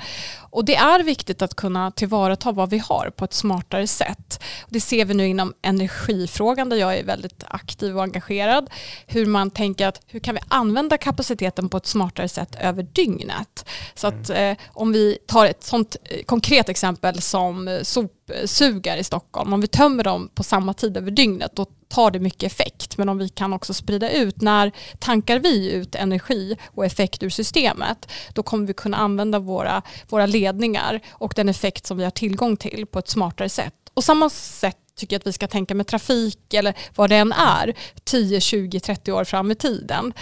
Och 0.51 0.65
det 0.65 0.77
är 0.77 1.03
viktigt 1.03 1.43
att 1.43 1.55
kunna 1.55 1.91
tillvarata 1.91 2.53
vad 2.53 2.71
vi 2.71 2.79
har 2.79 3.11
på 3.17 3.25
ett 3.25 3.33
smartare 3.33 3.87
sätt. 3.87 4.43
Det 4.69 4.81
ser 4.81 5.05
vi 5.05 5.15
nu 5.15 5.29
inom 5.29 5.55
energifrågan 5.63 6.69
där 6.69 6.77
jag 6.77 6.99
är 6.99 7.05
väldigt 7.05 7.45
aktiv 7.49 7.97
och 7.97 8.03
engagerad. 8.03 8.71
Hur 9.07 9.27
man 9.27 9.51
tänker 9.51 9.87
att 9.87 10.01
hur 10.07 10.21
kan 10.21 10.35
vi 10.35 10.41
använda 10.49 10.99
kapaciteten 10.99 11.69
på 11.69 11.77
ett 11.77 11.87
smartare 11.87 12.29
sätt 12.29 12.57
över 12.61 12.83
dygnet. 12.83 13.69
Så 13.95 14.07
att 14.07 14.31
mm. 14.31 14.51
eh, 14.51 14.59
om 14.73 14.93
vi 14.93 15.19
tar 15.27 15.47
ett 15.47 15.65
sånt 15.65 15.97
eh, 16.05 16.23
konkret 16.23 16.69
exempel 16.69 17.23
som 17.23 17.81
sop 17.83 18.23
sugar 18.45 18.97
i 18.97 19.05
Stockholm, 19.05 19.53
om 19.53 19.61
vi 19.61 19.67
tömmer 19.67 20.05
dem 20.05 20.31
på 20.35 20.43
samma 20.43 20.75
tid 20.75 20.97
över 21.03 21.11
dygnet 21.11 21.57
då 21.57 21.67
tar 21.89 22.11
det 22.11 22.21
mycket 22.21 22.43
effekt. 22.53 22.99
Men 22.99 23.09
om 23.09 23.19
vi 23.19 23.29
kan 23.29 23.53
också 23.53 23.75
sprida 23.75 24.11
ut, 24.11 24.41
när 24.41 24.73
tankar 24.99 25.39
vi 25.39 25.73
ut 25.73 25.95
energi 25.95 26.57
och 26.75 26.87
effekt 26.87 27.23
ur 27.23 27.31
systemet, 27.31 28.11
då 28.35 28.43
kommer 28.43 28.67
vi 28.67 28.75
kunna 28.75 28.97
använda 28.97 29.39
våra, 29.39 29.83
våra 30.09 30.27
ledningar 30.27 31.01
och 31.11 31.33
den 31.37 31.49
effekt 31.49 31.87
som 31.87 31.97
vi 31.97 32.05
har 32.05 32.11
tillgång 32.11 32.57
till 32.57 32.87
på 32.87 32.99
ett 32.99 33.09
smartare 33.09 33.49
sätt. 33.49 33.75
Och 33.95 34.05
samma 34.05 34.31
sätt 34.31 34.77
tycker 34.97 35.15
jag 35.15 35.21
att 35.21 35.27
vi 35.27 35.33
ska 35.33 35.47
tänka 35.47 35.75
med 35.75 35.87
trafik 35.87 36.55
eller 36.55 36.75
vad 36.95 37.11
det 37.11 37.17
än 37.17 37.33
är 37.33 37.75
10, 38.05 38.41
20, 38.41 38.81
30 38.81 39.13
år 39.13 39.25
fram 39.25 39.51
i 39.51 39.55
tiden. 39.55 40.13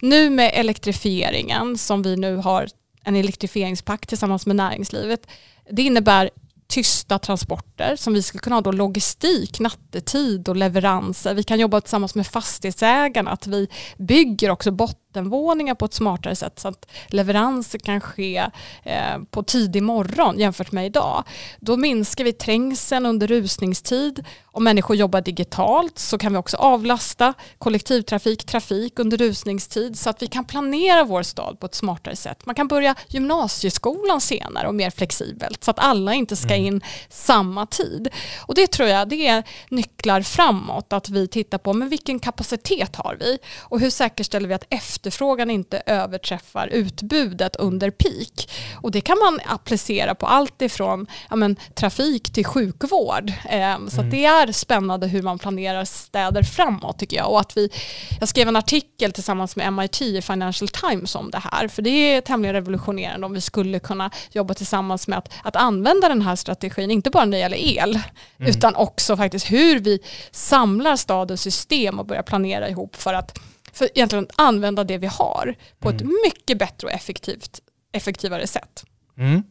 Nu 0.00 0.30
med 0.30 0.50
elektrifieringen 0.54 1.78
som 1.78 2.02
vi 2.02 2.16
nu 2.16 2.36
har 2.36 2.68
en 3.04 3.16
elektrifieringspakt 3.16 4.08
tillsammans 4.08 4.46
med 4.46 4.56
näringslivet. 4.56 5.26
Det 5.70 5.82
innebär 5.82 6.30
tysta 6.70 7.18
transporter 7.18 7.96
som 7.96 8.14
vi 8.14 8.22
skulle 8.22 8.40
kunna 8.40 8.56
ha 8.56 8.60
då 8.60 8.72
logistik 8.72 9.60
nattetid 9.60 10.48
och 10.48 10.56
leveranser. 10.56 11.34
Vi 11.34 11.42
kan 11.42 11.60
jobba 11.60 11.80
tillsammans 11.80 12.14
med 12.14 12.26
fastighetsägarna 12.26 13.30
att 13.30 13.46
vi 13.46 13.68
bygger 13.98 14.50
också 14.50 14.70
bottenvåningar 15.10 15.74
på 15.74 15.84
ett 15.84 15.94
smartare 15.94 16.36
sätt 16.36 16.58
så 16.58 16.68
att 16.68 16.86
leveranser 17.06 17.78
kan 17.78 18.00
ske 18.00 18.46
eh, 18.82 19.18
på 19.30 19.42
tidig 19.42 19.82
morgon 19.82 20.38
jämfört 20.38 20.72
med 20.72 20.86
idag. 20.86 21.24
Då 21.60 21.76
minskar 21.76 22.24
vi 22.24 22.32
trängseln 22.32 23.06
under 23.06 23.26
rusningstid. 23.26 24.24
Om 24.52 24.64
människor 24.64 24.96
jobbar 24.96 25.20
digitalt 25.20 25.98
så 25.98 26.18
kan 26.18 26.32
vi 26.32 26.38
också 26.38 26.56
avlasta 26.56 27.34
kollektivtrafik, 27.58 28.44
trafik 28.44 28.98
under 28.98 29.16
rusningstid 29.16 29.98
så 29.98 30.10
att 30.10 30.22
vi 30.22 30.26
kan 30.26 30.44
planera 30.44 31.04
vår 31.04 31.22
stad 31.22 31.60
på 31.60 31.66
ett 31.66 31.74
smartare 31.74 32.16
sätt. 32.16 32.46
Man 32.46 32.54
kan 32.54 32.68
börja 32.68 32.94
gymnasieskolan 33.08 34.20
senare 34.20 34.68
och 34.68 34.74
mer 34.74 34.90
flexibelt 34.90 35.64
så 35.64 35.70
att 35.70 35.78
alla 35.78 36.14
inte 36.14 36.36
ska 36.36 36.54
mm. 36.54 36.66
in 36.66 36.80
samma 37.08 37.66
tid. 37.66 38.08
Och 38.46 38.54
det 38.54 38.66
tror 38.66 38.88
jag 38.88 39.08
det 39.08 39.26
är 39.26 39.44
nycklar 39.68 40.22
framåt 40.22 40.92
att 40.92 41.08
vi 41.08 41.28
tittar 41.28 41.58
på 41.58 41.72
men 41.72 41.88
vilken 41.88 42.18
kapacitet 42.18 42.96
har 42.96 43.16
vi 43.20 43.38
och 43.58 43.80
hur 43.80 43.90
säkerställer 43.90 44.48
vi 44.48 44.54
att 44.54 44.66
efter 44.70 44.99
efterfrågan 45.00 45.50
inte 45.50 45.82
överträffar 45.86 46.66
utbudet 46.66 47.56
under 47.56 47.90
peak. 47.90 48.50
Och 48.74 48.90
det 48.90 49.00
kan 49.00 49.18
man 49.18 49.40
applicera 49.46 50.14
på 50.14 50.26
allt 50.26 50.62
ifrån 50.62 51.06
ja, 51.30 51.36
men, 51.36 51.56
trafik 51.74 52.32
till 52.32 52.44
sjukvård. 52.44 53.32
Eh, 53.50 53.78
så 53.88 54.00
mm. 54.00 54.10
det 54.10 54.24
är 54.24 54.52
spännande 54.52 55.06
hur 55.06 55.22
man 55.22 55.38
planerar 55.38 55.84
städer 55.84 56.42
framåt 56.42 56.98
tycker 56.98 57.16
jag. 57.16 57.30
Och 57.30 57.40
att 57.40 57.56
vi, 57.56 57.70
jag 58.20 58.28
skrev 58.28 58.48
en 58.48 58.56
artikel 58.56 59.12
tillsammans 59.12 59.56
med 59.56 59.72
MIT 59.72 60.02
i 60.02 60.22
Financial 60.22 60.68
Times 60.68 61.14
om 61.14 61.30
det 61.30 61.42
här. 61.52 61.68
För 61.68 61.82
det 61.82 61.90
är 61.90 62.20
tämligen 62.20 62.54
revolutionerande 62.54 63.26
om 63.26 63.32
vi 63.32 63.40
skulle 63.40 63.78
kunna 63.78 64.10
jobba 64.32 64.54
tillsammans 64.54 65.08
med 65.08 65.18
att, 65.18 65.32
att 65.42 65.56
använda 65.56 66.08
den 66.08 66.22
här 66.22 66.36
strategin, 66.36 66.90
inte 66.90 67.10
bara 67.10 67.24
när 67.24 67.32
det 67.32 67.38
gäller 67.38 67.78
el, 67.78 67.90
mm. 68.38 68.50
utan 68.50 68.74
också 68.74 69.16
faktiskt 69.16 69.50
hur 69.50 69.78
vi 69.78 69.98
samlar 70.30 70.96
stadens 70.96 71.42
system 71.42 71.98
och 71.98 72.06
börjar 72.06 72.22
planera 72.22 72.68
ihop 72.68 72.96
för 72.96 73.14
att 73.14 73.38
för 73.72 73.88
egentligen 73.94 74.26
använda 74.36 74.84
det 74.84 74.98
vi 74.98 75.06
har 75.06 75.54
på 75.78 75.90
mm. 75.90 75.96
ett 75.96 76.12
mycket 76.24 76.58
bättre 76.58 76.86
och 76.86 76.92
effektivt, 76.92 77.60
effektivare 77.92 78.46
sätt. 78.46 78.84
Mm. 79.18 79.42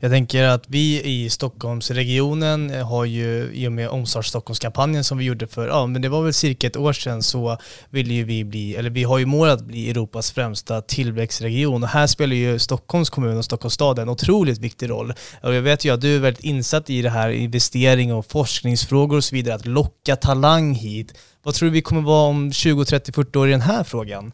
Jag 0.00 0.10
tänker 0.10 0.44
att 0.44 0.64
vi 0.66 1.02
i 1.02 1.30
Stockholmsregionen 1.30 2.82
har 2.82 3.04
ju 3.04 3.50
i 3.52 3.68
och 3.68 3.72
med 3.72 3.88
Omstart 3.88 4.26
Stockholmskampanjen 4.26 5.04
som 5.04 5.18
vi 5.18 5.24
gjorde 5.24 5.46
för, 5.46 5.68
ja 5.68 5.86
men 5.86 6.02
det 6.02 6.08
var 6.08 6.22
väl 6.22 6.34
cirka 6.34 6.66
ett 6.66 6.76
år 6.76 6.92
sedan 6.92 7.22
så 7.22 7.58
ville 7.90 8.14
ju 8.14 8.24
vi 8.24 8.44
bli, 8.44 8.76
eller 8.76 8.90
vi 8.90 9.04
har 9.04 9.18
ju 9.18 9.26
mål 9.26 9.48
att 9.48 9.64
bli 9.64 9.90
Europas 9.90 10.32
främsta 10.32 10.82
tillväxtregion 10.82 11.82
och 11.82 11.88
här 11.88 12.06
spelar 12.06 12.36
ju 12.36 12.58
Stockholms 12.58 13.10
kommun 13.10 13.38
och 13.38 13.44
Stockholms 13.44 13.74
stad 13.74 13.98
en 13.98 14.08
otroligt 14.08 14.58
viktig 14.58 14.90
roll. 14.90 15.12
Och 15.42 15.54
jag 15.54 15.62
vet 15.62 15.84
ju 15.84 15.94
att 15.94 16.00
du 16.00 16.16
är 16.16 16.20
väldigt 16.20 16.44
insatt 16.44 16.90
i 16.90 17.02
det 17.02 17.10
här 17.10 17.30
investering 17.30 18.14
och 18.14 18.26
forskningsfrågor 18.26 19.16
och 19.16 19.24
så 19.24 19.34
vidare, 19.34 19.54
att 19.54 19.66
locka 19.66 20.16
talang 20.16 20.74
hit. 20.74 21.14
Vad 21.42 21.54
tror 21.54 21.66
du 21.66 21.72
vi 21.72 21.82
kommer 21.82 22.02
vara 22.02 22.28
om 22.28 22.52
20, 22.52 22.84
30, 22.84 23.12
40 23.12 23.38
år 23.38 23.48
i 23.48 23.50
den 23.50 23.60
här 23.60 23.84
frågan? 23.84 24.32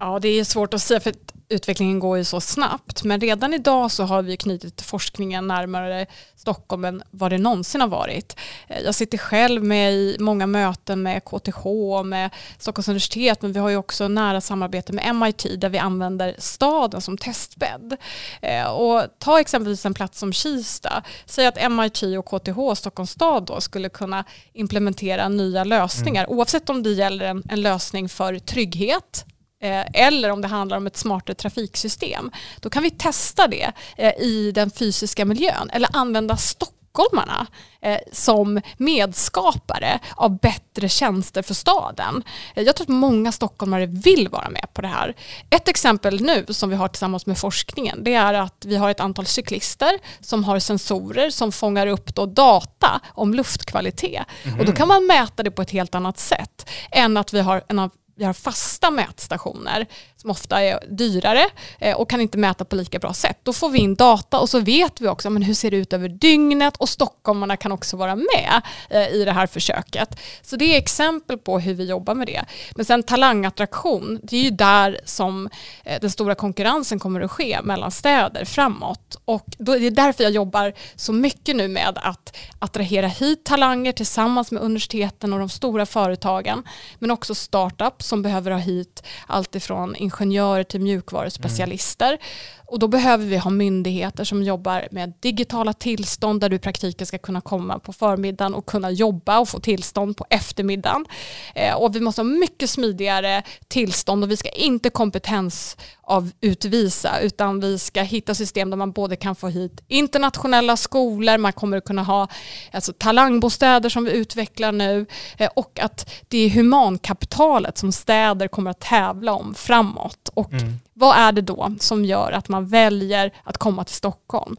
Ja, 0.00 0.18
det 0.18 0.28
är 0.28 0.44
svårt 0.44 0.74
att 0.74 0.82
säga 0.82 1.00
för 1.00 1.12
utvecklingen 1.50 1.98
går 1.98 2.18
ju 2.18 2.24
så 2.24 2.40
snabbt. 2.40 3.04
Men 3.04 3.20
redan 3.20 3.54
idag 3.54 3.90
så 3.90 4.04
har 4.04 4.22
vi 4.22 4.36
knutit 4.36 4.82
forskningen 4.82 5.46
närmare 5.46 6.06
Stockholm 6.36 6.84
än 6.84 7.02
vad 7.10 7.32
det 7.32 7.38
någonsin 7.38 7.80
har 7.80 7.88
varit. 7.88 8.36
Eh, 8.68 8.80
jag 8.80 8.94
sitter 8.94 9.18
själv 9.18 9.64
med 9.64 9.92
i 9.92 10.16
många 10.20 10.46
möten 10.46 11.02
med 11.02 11.24
KTH 11.24 11.66
och 11.66 12.06
med 12.06 12.30
Stockholms 12.58 12.88
universitet 12.88 13.42
men 13.42 13.52
vi 13.52 13.58
har 13.58 13.68
ju 13.68 13.76
också 13.76 14.08
nära 14.08 14.40
samarbete 14.40 14.92
med 14.92 15.16
MIT 15.16 15.46
där 15.60 15.68
vi 15.68 15.78
använder 15.78 16.34
staden 16.38 17.00
som 17.00 17.18
testbädd. 17.18 17.96
Eh, 18.42 18.64
och 18.64 19.02
ta 19.18 19.40
exempelvis 19.40 19.86
en 19.86 19.94
plats 19.94 20.18
som 20.18 20.32
Kista. 20.32 21.02
Säg 21.26 21.46
att 21.46 21.70
MIT 21.70 22.02
och 22.02 22.26
KTH, 22.26 22.74
Stockholms 22.74 23.10
stad 23.10 23.44
då, 23.46 23.60
skulle 23.60 23.88
kunna 23.88 24.24
implementera 24.52 25.28
nya 25.28 25.64
lösningar 25.64 26.24
mm. 26.24 26.38
oavsett 26.38 26.70
om 26.70 26.82
det 26.82 26.90
gäller 26.90 27.24
en, 27.24 27.42
en 27.48 27.62
lösning 27.62 28.08
för 28.08 28.38
trygghet 28.38 29.24
eller 29.60 30.30
om 30.30 30.40
det 30.40 30.48
handlar 30.48 30.76
om 30.76 30.86
ett 30.86 30.96
smartare 30.96 31.34
trafiksystem, 31.34 32.30
då 32.60 32.70
kan 32.70 32.82
vi 32.82 32.90
testa 32.90 33.48
det 33.48 33.72
eh, 33.96 34.12
i 34.18 34.52
den 34.54 34.70
fysiska 34.70 35.24
miljön 35.24 35.70
eller 35.72 35.88
använda 35.92 36.36
stockholmarna 36.36 37.46
eh, 37.80 37.98
som 38.12 38.60
medskapare 38.76 39.98
av 40.16 40.38
bättre 40.38 40.88
tjänster 40.88 41.42
för 41.42 41.54
staden. 41.54 42.22
Jag 42.54 42.76
tror 42.76 42.84
att 42.84 42.88
många 42.88 43.32
stockholmare 43.32 43.86
vill 43.86 44.28
vara 44.28 44.50
med 44.50 44.66
på 44.72 44.82
det 44.82 44.88
här. 44.88 45.14
Ett 45.50 45.68
exempel 45.68 46.20
nu 46.20 46.44
som 46.48 46.70
vi 46.70 46.76
har 46.76 46.88
tillsammans 46.88 47.26
med 47.26 47.38
forskningen 47.38 48.04
det 48.04 48.14
är 48.14 48.34
att 48.34 48.64
vi 48.66 48.76
har 48.76 48.90
ett 48.90 49.00
antal 49.00 49.26
cyklister 49.26 49.98
som 50.20 50.44
har 50.44 50.58
sensorer 50.58 51.30
som 51.30 51.52
fångar 51.52 51.86
upp 51.86 52.14
då 52.14 52.26
data 52.26 53.00
om 53.08 53.34
luftkvalitet. 53.34 54.22
Mm. 54.42 54.60
Och 54.60 54.66
då 54.66 54.72
kan 54.72 54.88
man 54.88 55.06
mäta 55.06 55.42
det 55.42 55.50
på 55.50 55.62
ett 55.62 55.70
helt 55.70 55.94
annat 55.94 56.18
sätt 56.18 56.70
än 56.90 57.16
att 57.16 57.32
vi 57.32 57.40
har 57.40 57.62
en 57.68 57.78
vi 58.16 58.24
har 58.24 58.32
fasta 58.32 58.90
mätstationer 58.90 59.86
som 60.20 60.30
ofta 60.30 60.62
är 60.62 60.78
dyrare 60.88 61.44
eh, 61.78 61.96
och 61.96 62.10
kan 62.10 62.20
inte 62.20 62.38
mäta 62.38 62.64
på 62.64 62.76
lika 62.76 62.98
bra 62.98 63.12
sätt. 63.12 63.38
Då 63.42 63.52
får 63.52 63.68
vi 63.68 63.78
in 63.78 63.94
data 63.94 64.38
och 64.38 64.48
så 64.48 64.60
vet 64.60 65.00
vi 65.00 65.08
också 65.08 65.30
men 65.30 65.42
hur 65.42 65.54
ser 65.54 65.70
det 65.70 65.76
ut 65.76 65.92
över 65.92 66.08
dygnet 66.08 66.76
och 66.76 66.88
stockholmarna 66.88 67.56
kan 67.56 67.72
också 67.72 67.96
vara 67.96 68.16
med 68.16 68.60
eh, 68.90 69.08
i 69.08 69.24
det 69.24 69.32
här 69.32 69.46
försöket. 69.46 70.20
Så 70.42 70.56
det 70.56 70.74
är 70.74 70.78
exempel 70.78 71.38
på 71.38 71.58
hur 71.58 71.74
vi 71.74 71.84
jobbar 71.84 72.14
med 72.14 72.26
det. 72.26 72.44
Men 72.76 72.84
sen 72.84 73.02
talangattraktion, 73.02 74.20
det 74.22 74.36
är 74.36 74.42
ju 74.42 74.50
där 74.50 75.00
som 75.04 75.48
eh, 75.84 76.00
den 76.00 76.10
stora 76.10 76.34
konkurrensen 76.34 76.98
kommer 76.98 77.20
att 77.20 77.30
ske 77.30 77.58
mellan 77.62 77.90
städer 77.90 78.44
framåt. 78.44 79.20
Och 79.24 79.46
då 79.58 79.72
är 79.72 79.80
det 79.80 79.90
därför 79.90 80.22
jag 80.22 80.32
jobbar 80.32 80.72
så 80.96 81.12
mycket 81.12 81.56
nu 81.56 81.68
med 81.68 81.98
att 82.02 82.36
attrahera 82.58 83.06
hit 83.06 83.44
talanger 83.44 83.92
tillsammans 83.92 84.50
med 84.50 84.62
universiteten 84.62 85.32
och 85.32 85.38
de 85.38 85.48
stora 85.48 85.86
företagen. 85.86 86.62
Men 86.98 87.10
också 87.10 87.34
startups 87.34 88.06
som 88.06 88.22
behöver 88.22 88.50
ha 88.50 88.58
hit 88.58 89.02
allt 89.26 89.54
ifrån 89.54 89.96
ingenjörer 90.10 90.64
till 90.64 90.80
mjukvaruspecialister. 90.80 92.12
Mm. 92.12 92.20
Och 92.70 92.78
då 92.78 92.88
behöver 92.88 93.26
vi 93.26 93.36
ha 93.36 93.50
myndigheter 93.50 94.24
som 94.24 94.42
jobbar 94.42 94.88
med 94.90 95.12
digitala 95.20 95.72
tillstånd 95.72 96.40
där 96.40 96.48
du 96.48 96.56
i 96.56 96.58
praktiken 96.58 97.06
ska 97.06 97.18
kunna 97.18 97.40
komma 97.40 97.78
på 97.78 97.92
förmiddagen 97.92 98.54
och 98.54 98.66
kunna 98.66 98.90
jobba 98.90 99.38
och 99.38 99.48
få 99.48 99.60
tillstånd 99.60 100.16
på 100.16 100.26
eftermiddagen. 100.30 101.06
Eh, 101.54 101.74
och 101.74 101.96
vi 101.96 102.00
måste 102.00 102.20
ha 102.20 102.24
mycket 102.24 102.70
smidigare 102.70 103.42
tillstånd 103.68 104.24
och 104.24 104.30
vi 104.30 104.36
ska 104.36 104.48
inte 104.48 104.90
kompetens 104.90 105.76
av 106.02 106.30
utvisa 106.40 107.20
utan 107.20 107.60
vi 107.60 107.78
ska 107.78 108.02
hitta 108.02 108.34
system 108.34 108.70
där 108.70 108.76
man 108.76 108.92
både 108.92 109.16
kan 109.16 109.36
få 109.36 109.48
hit 109.48 109.80
internationella 109.88 110.76
skolor, 110.76 111.38
man 111.38 111.52
kommer 111.52 111.76
att 111.76 111.84
kunna 111.84 112.02
ha 112.02 112.28
alltså, 112.72 112.92
talangbostäder 112.92 113.88
som 113.88 114.04
vi 114.04 114.12
utvecklar 114.12 114.72
nu 114.72 115.06
eh, 115.36 115.50
och 115.56 115.80
att 115.82 116.10
det 116.28 116.38
är 116.38 116.50
humankapitalet 116.50 117.78
som 117.78 117.92
städer 117.92 118.48
kommer 118.48 118.70
att 118.70 118.80
tävla 118.80 119.32
om 119.32 119.54
framåt. 119.54 120.30
Och 120.34 120.52
mm 120.52 120.80
vad 121.00 121.16
är 121.16 121.32
det 121.32 121.40
då 121.40 121.74
som 121.80 122.04
gör 122.04 122.32
att 122.32 122.48
man 122.48 122.68
väljer 122.68 123.32
att 123.44 123.58
komma 123.58 123.84
till 123.84 123.94
Stockholm? 123.94 124.56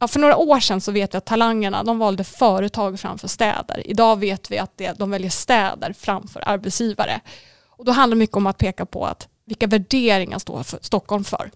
Ja, 0.00 0.08
för 0.08 0.20
några 0.20 0.36
år 0.36 0.60
sedan 0.60 0.80
så 0.80 0.92
vet 0.92 1.14
vi 1.14 1.18
att 1.18 1.26
talangerna 1.26 1.82
de 1.82 1.98
valde 1.98 2.24
företag 2.24 3.00
framför 3.00 3.28
städer. 3.28 3.82
Idag 3.84 4.16
vet 4.20 4.50
vi 4.50 4.58
att 4.58 4.76
det, 4.76 4.98
de 4.98 5.10
väljer 5.10 5.30
städer 5.30 5.92
framför 5.92 6.42
arbetsgivare. 6.46 7.20
Och 7.66 7.84
då 7.84 7.92
handlar 7.92 8.16
det 8.16 8.18
mycket 8.18 8.36
om 8.36 8.46
att 8.46 8.58
peka 8.58 8.86
på 8.86 9.06
att 9.06 9.28
vilka 9.46 9.66
värderingar 9.66 10.38
står 10.38 10.62
för 10.62 10.78
Stockholm 10.82 11.24
för? 11.24 11.50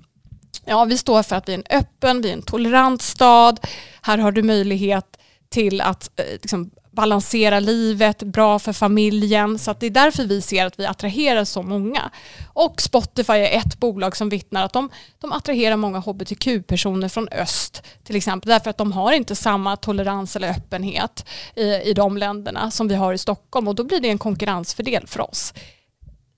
Ja, 0.64 0.84
vi 0.84 0.98
står 0.98 1.22
för 1.22 1.36
att 1.36 1.48
vi 1.48 1.52
är 1.52 1.58
en 1.58 1.78
öppen, 1.78 2.22
vi 2.22 2.28
är 2.28 2.32
en 2.32 2.42
tolerant 2.42 3.02
stad. 3.02 3.60
Här 4.02 4.18
har 4.18 4.32
du 4.32 4.42
möjlighet 4.42 5.16
till 5.48 5.80
att 5.80 6.20
eh, 6.20 6.24
liksom, 6.32 6.70
balansera 6.94 7.60
livet, 7.60 8.22
bra 8.22 8.58
för 8.58 8.72
familjen. 8.72 9.58
Så 9.58 9.74
det 9.80 9.86
är 9.86 9.90
därför 9.90 10.24
vi 10.24 10.40
ser 10.40 10.66
att 10.66 10.78
vi 10.78 10.86
attraherar 10.86 11.44
så 11.44 11.62
många. 11.62 12.10
Och 12.52 12.80
Spotify 12.80 13.32
är 13.32 13.58
ett 13.58 13.80
bolag 13.80 14.16
som 14.16 14.28
vittnar 14.28 14.64
att 14.64 14.72
de, 14.72 14.90
de 15.20 15.32
attraherar 15.32 15.76
många 15.76 15.98
hbtq-personer 15.98 17.08
från 17.08 17.28
öst 17.28 17.82
till 18.04 18.16
exempel. 18.16 18.48
Därför 18.48 18.70
att 18.70 18.78
de 18.78 18.92
har 18.92 19.12
inte 19.12 19.36
samma 19.36 19.76
tolerans 19.76 20.36
eller 20.36 20.50
öppenhet 20.50 21.26
i, 21.54 21.62
i 21.62 21.94
de 21.94 22.16
länderna 22.16 22.70
som 22.70 22.88
vi 22.88 22.94
har 22.94 23.12
i 23.12 23.18
Stockholm 23.18 23.68
och 23.68 23.74
då 23.74 23.84
blir 23.84 24.00
det 24.00 24.10
en 24.10 24.18
konkurrensfördel 24.18 25.06
för 25.06 25.20
oss 25.20 25.54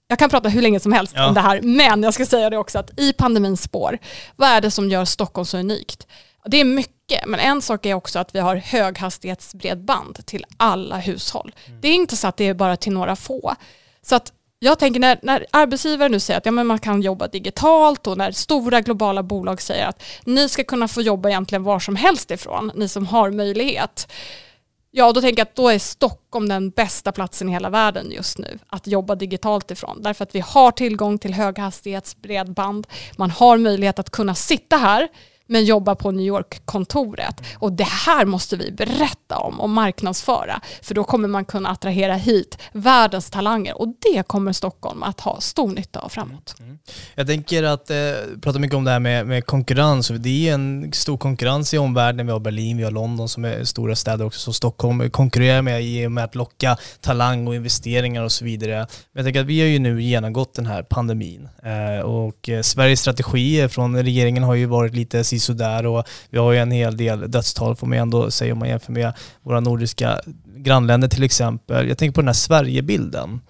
jag 0.08 0.18
kan 0.18 0.30
prata 0.30 0.48
hur 0.48 0.62
länge 0.62 0.80
som 0.80 0.92
helst 0.92 1.12
ja. 1.16 1.28
om 1.28 1.34
det 1.34 1.40
här, 1.40 1.60
men 1.62 2.02
jag 2.02 2.14
ska 2.14 2.26
säga 2.26 2.50
det 2.50 2.58
också 2.58 2.78
att 2.78 3.00
i 3.00 3.12
pandemins 3.12 3.62
spår, 3.62 3.98
vad 4.36 4.48
är 4.48 4.60
det 4.60 4.70
som 4.70 4.90
gör 4.90 5.04
Stockholm 5.04 5.46
så 5.46 5.58
unikt? 5.58 6.06
Det 6.46 6.56
är 6.56 6.64
mycket, 6.64 7.26
men 7.26 7.40
en 7.40 7.62
sak 7.62 7.86
är 7.86 7.94
också 7.94 8.18
att 8.18 8.34
vi 8.34 8.38
har 8.38 8.56
höghastighetsbredband 8.56 10.26
till 10.26 10.44
alla 10.56 10.96
hushåll. 10.98 11.54
Mm. 11.66 11.80
Det 11.80 11.88
är 11.88 11.94
inte 11.94 12.16
så 12.16 12.28
att 12.28 12.36
det 12.36 12.44
är 12.44 12.54
bara 12.54 12.76
till 12.76 12.92
några 12.92 13.16
få. 13.16 13.54
Så 14.02 14.14
att 14.14 14.32
jag 14.58 14.78
tänker 14.78 15.00
när, 15.00 15.18
när 15.22 15.46
arbetsgivare 15.50 16.08
nu 16.08 16.20
säger 16.20 16.38
att 16.38 16.46
ja, 16.46 16.52
men 16.52 16.66
man 16.66 16.78
kan 16.78 17.02
jobba 17.02 17.28
digitalt 17.28 18.06
och 18.06 18.18
när 18.18 18.32
stora 18.32 18.80
globala 18.80 19.22
bolag 19.22 19.62
säger 19.62 19.86
att 19.86 20.02
ni 20.24 20.48
ska 20.48 20.64
kunna 20.64 20.88
få 20.88 21.02
jobba 21.02 21.28
egentligen 21.28 21.62
var 21.62 21.80
som 21.80 21.96
helst 21.96 22.30
ifrån, 22.30 22.72
ni 22.74 22.88
som 22.88 23.06
har 23.06 23.30
möjlighet. 23.30 24.12
Ja, 24.90 25.12
då 25.12 25.20
tänker 25.20 25.40
jag 25.40 25.48
att 25.48 25.54
då 25.54 25.68
är 25.68 25.78
Stockholm 25.78 26.48
den 26.48 26.70
bästa 26.70 27.12
platsen 27.12 27.48
i 27.48 27.52
hela 27.52 27.70
världen 27.70 28.10
just 28.10 28.38
nu 28.38 28.58
att 28.66 28.86
jobba 28.86 29.14
digitalt 29.14 29.70
ifrån. 29.70 30.02
Därför 30.02 30.22
att 30.22 30.34
vi 30.34 30.40
har 30.40 30.70
tillgång 30.70 31.18
till 31.18 31.34
höghastighetsbredband. 31.34 32.86
Man 33.16 33.30
har 33.30 33.58
möjlighet 33.58 33.98
att 33.98 34.10
kunna 34.10 34.34
sitta 34.34 34.76
här 34.76 35.08
men 35.46 35.64
jobbar 35.64 35.94
på 35.94 36.10
New 36.10 36.26
York-kontoret. 36.26 37.42
Och 37.58 37.72
det 37.72 37.84
här 37.84 38.24
måste 38.24 38.56
vi 38.56 38.72
berätta 38.72 39.38
om 39.38 39.60
och 39.60 39.70
marknadsföra, 39.70 40.60
för 40.82 40.94
då 40.94 41.04
kommer 41.04 41.28
man 41.28 41.44
kunna 41.44 41.68
attrahera 41.68 42.14
hit 42.14 42.58
världens 42.72 43.30
talanger 43.30 43.80
och 43.80 43.88
det 43.88 44.22
kommer 44.26 44.52
Stockholm 44.52 45.02
att 45.02 45.20
ha 45.20 45.40
stor 45.40 45.70
nytta 45.70 46.00
av 46.00 46.08
framåt. 46.08 46.54
Mm. 46.58 46.70
mm. 46.70 46.78
Jag 47.14 47.26
tänker 47.26 47.62
att, 47.62 47.90
eh, 47.90 47.96
prata 48.42 48.58
mycket 48.58 48.76
om 48.76 48.84
det 48.84 48.90
här 48.90 49.00
med, 49.00 49.26
med 49.26 49.46
konkurrens, 49.46 50.08
det 50.08 50.48
är 50.48 50.54
en 50.54 50.92
stor 50.92 51.18
konkurrens 51.18 51.74
i 51.74 51.78
omvärlden. 51.78 52.26
Vi 52.26 52.32
har 52.32 52.40
Berlin, 52.40 52.76
vi 52.76 52.84
har 52.84 52.90
London 52.90 53.28
som 53.28 53.44
är 53.44 53.64
stora 53.64 53.96
städer 53.96 54.24
också, 54.24 54.40
som 54.40 54.54
Stockholm 54.54 55.10
konkurrerar 55.10 55.62
med 55.62 55.82
i 55.82 56.06
och 56.06 56.12
med 56.12 56.24
att 56.24 56.34
locka 56.34 56.76
talang 57.00 57.46
och 57.46 57.54
investeringar 57.54 58.22
och 58.22 58.32
så 58.32 58.44
vidare. 58.44 58.76
Men 58.76 58.86
jag 59.12 59.24
tänker 59.24 59.40
att 59.40 59.46
vi 59.46 59.60
har 59.60 59.68
ju 59.68 59.78
nu 59.78 60.02
genomgått 60.02 60.54
den 60.54 60.66
här 60.66 60.82
pandemin 60.82 61.48
eh, 61.62 62.04
och 62.04 62.48
eh, 62.48 62.62
Sveriges 62.62 63.00
strategi 63.00 63.68
från 63.68 64.02
regeringen 64.02 64.42
har 64.42 64.54
ju 64.54 64.66
varit 64.66 64.94
lite 64.94 65.24
sådär 65.38 65.87
och 65.87 66.05
vi 66.31 66.38
har 66.38 66.52
ju 66.52 66.59
en 66.59 66.71
hel 66.71 66.97
del 66.97 67.31
dödstal 67.31 67.76
får 67.76 67.87
man 67.87 67.99
ändå 67.99 68.31
säga 68.31 68.52
om 68.52 68.59
man 68.59 68.69
jämför 68.69 68.93
med 68.93 69.12
våra 69.43 69.61
nordiska 69.61 70.21
grannländer 70.57 71.09
till 71.09 71.23
exempel. 71.23 71.88
Jag 71.88 71.99
tänker 71.99 72.14
på 72.14 72.21
den 72.21 72.28
här 72.28 72.35
Sverigebilden. 72.35 73.40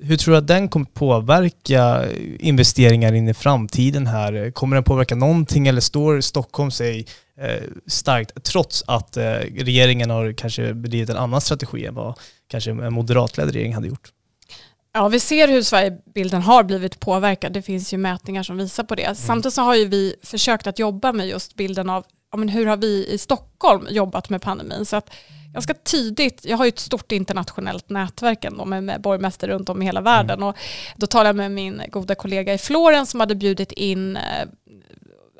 hur 0.00 0.16
tror 0.16 0.32
du 0.32 0.38
att 0.38 0.46
den 0.46 0.68
kommer 0.68 0.86
påverka 0.86 2.04
investeringar 2.38 3.12
in 3.12 3.28
i 3.28 3.34
framtiden 3.34 4.06
här? 4.06 4.50
Kommer 4.50 4.76
den 4.76 4.84
påverka 4.84 5.14
någonting 5.14 5.68
eller 5.68 5.80
står 5.80 6.20
Stockholm 6.20 6.70
sig 6.70 7.06
eh, 7.40 7.62
starkt 7.86 8.44
trots 8.44 8.84
att 8.86 9.16
eh, 9.16 9.22
regeringen 9.58 10.10
har 10.10 10.32
kanske 10.32 10.74
bedrivit 10.74 11.10
en 11.10 11.16
annan 11.16 11.40
strategi 11.40 11.86
än 11.86 11.94
vad 11.94 12.18
kanske 12.50 12.70
en 12.70 12.94
moderatledd 12.94 13.50
regering 13.50 13.74
hade 13.74 13.88
gjort? 13.88 14.10
Ja, 14.96 15.08
vi 15.08 15.20
ser 15.20 15.48
hur 15.48 15.62
Sverigebilden 15.62 16.42
har 16.42 16.62
blivit 16.62 17.00
påverkad. 17.00 17.52
Det 17.52 17.62
finns 17.62 17.92
ju 17.92 17.98
mätningar 17.98 18.42
som 18.42 18.56
visar 18.56 18.84
på 18.84 18.94
det. 18.94 19.02
Mm. 19.02 19.14
Samtidigt 19.14 19.54
så 19.54 19.62
har 19.62 19.74
ju 19.74 19.88
vi 19.88 20.14
försökt 20.22 20.66
att 20.66 20.78
jobba 20.78 21.12
med 21.12 21.28
just 21.28 21.54
bilden 21.54 21.90
av 21.90 22.04
ja, 22.32 22.38
men 22.38 22.48
hur 22.48 22.66
har 22.66 22.76
vi 22.76 23.06
i 23.06 23.18
Stockholm 23.18 23.86
jobbat 23.90 24.30
med 24.30 24.42
pandemin. 24.42 24.86
Så 24.86 24.96
att 24.96 25.14
ganska 25.52 25.74
tidigt, 25.74 26.44
jag 26.44 26.56
har 26.56 26.64
ju 26.64 26.68
ett 26.68 26.78
stort 26.78 27.12
internationellt 27.12 27.90
nätverk 27.90 28.44
ändå 28.44 28.64
med, 28.64 28.84
med 28.84 29.00
borgmästare 29.00 29.52
runt 29.52 29.68
om 29.68 29.82
i 29.82 29.84
hela 29.84 30.00
världen 30.00 30.38
mm. 30.38 30.48
och 30.48 30.56
då 30.96 31.06
talade 31.06 31.28
jag 31.28 31.36
med 31.36 31.50
min 31.50 31.82
goda 31.88 32.14
kollega 32.14 32.54
i 32.54 32.58
Florens 32.58 33.10
som 33.10 33.20
hade 33.20 33.34
bjudit 33.34 33.72
in 33.72 34.16
eh, 34.16 34.48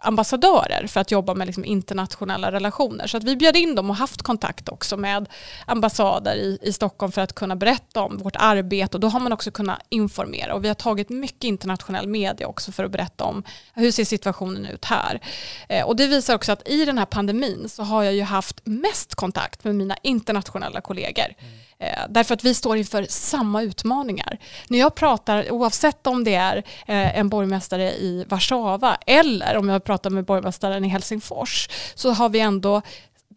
ambassadörer 0.04 0.86
för 0.86 1.00
att 1.00 1.10
jobba 1.10 1.34
med 1.34 1.46
liksom 1.46 1.64
internationella 1.64 2.52
relationer. 2.52 3.06
Så 3.06 3.16
att 3.16 3.24
vi 3.24 3.36
bjöd 3.36 3.56
in 3.56 3.74
dem 3.74 3.90
och 3.90 3.96
haft 3.96 4.22
kontakt 4.22 4.68
också 4.68 4.96
med 4.96 5.28
ambassader 5.66 6.36
i, 6.36 6.58
i 6.62 6.72
Stockholm 6.72 7.12
för 7.12 7.20
att 7.20 7.34
kunna 7.34 7.56
berätta 7.56 8.02
om 8.02 8.16
vårt 8.16 8.36
arbete 8.36 8.96
och 8.96 9.00
då 9.00 9.08
har 9.08 9.20
man 9.20 9.32
också 9.32 9.50
kunnat 9.50 9.78
informera 9.88 10.54
och 10.54 10.64
vi 10.64 10.68
har 10.68 10.74
tagit 10.74 11.08
mycket 11.08 11.44
internationell 11.44 12.06
media 12.06 12.46
också 12.46 12.72
för 12.72 12.84
att 12.84 12.90
berätta 12.90 13.24
om 13.24 13.42
hur 13.74 13.90
ser 13.90 14.04
situationen 14.04 14.66
ut 14.66 14.84
här. 14.84 15.20
Eh, 15.68 15.86
och 15.86 15.96
det 15.96 16.06
visar 16.06 16.34
också 16.34 16.52
att 16.52 16.68
i 16.68 16.84
den 16.84 16.98
här 16.98 17.06
pandemin 17.06 17.68
så 17.68 17.82
har 17.82 18.02
jag 18.02 18.14
ju 18.14 18.22
haft 18.22 18.60
mest 18.64 19.14
kontakt 19.14 19.64
med 19.64 19.74
mina 19.74 19.96
internationella 20.02 20.80
kollegor. 20.80 21.26
Mm. 21.38 21.63
Eh, 21.78 22.02
därför 22.08 22.34
att 22.34 22.44
vi 22.44 22.54
står 22.54 22.76
inför 22.76 23.06
samma 23.08 23.62
utmaningar. 23.62 24.38
När 24.68 24.78
jag 24.78 24.94
pratar, 24.94 25.50
oavsett 25.52 26.06
om 26.06 26.24
det 26.24 26.34
är 26.34 26.56
eh, 26.56 27.18
en 27.18 27.28
borgmästare 27.28 27.92
i 27.92 28.24
Warszawa 28.28 28.98
eller 29.06 29.56
om 29.56 29.68
jag 29.68 29.84
pratar 29.84 30.10
med 30.10 30.24
borgmästaren 30.24 30.84
i 30.84 30.88
Helsingfors 30.88 31.68
så 31.94 32.10
har 32.10 32.28
vi 32.28 32.40
ändå 32.40 32.82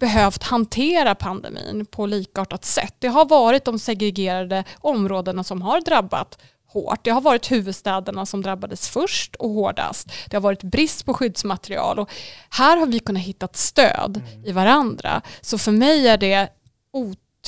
behövt 0.00 0.42
hantera 0.42 1.14
pandemin 1.14 1.86
på 1.86 2.06
likartat 2.06 2.64
sätt. 2.64 2.94
Det 2.98 3.08
har 3.08 3.24
varit 3.24 3.64
de 3.64 3.78
segregerade 3.78 4.64
områdena 4.80 5.44
som 5.44 5.62
har 5.62 5.80
drabbat 5.80 6.38
hårt. 6.66 7.04
Det 7.04 7.10
har 7.10 7.20
varit 7.20 7.50
huvudstäderna 7.50 8.26
som 8.26 8.42
drabbades 8.42 8.88
först 8.88 9.36
och 9.36 9.50
hårdast. 9.50 10.12
Det 10.26 10.36
har 10.36 10.42
varit 10.42 10.62
brist 10.62 11.04
på 11.04 11.14
skyddsmaterial 11.14 11.98
och 11.98 12.10
här 12.50 12.76
har 12.76 12.86
vi 12.86 12.98
kunnat 12.98 13.22
hitta 13.22 13.48
stöd 13.52 14.16
mm. 14.16 14.44
i 14.44 14.52
varandra. 14.52 15.22
Så 15.40 15.58
för 15.58 15.72
mig 15.72 16.08
är 16.08 16.18
det 16.18 16.48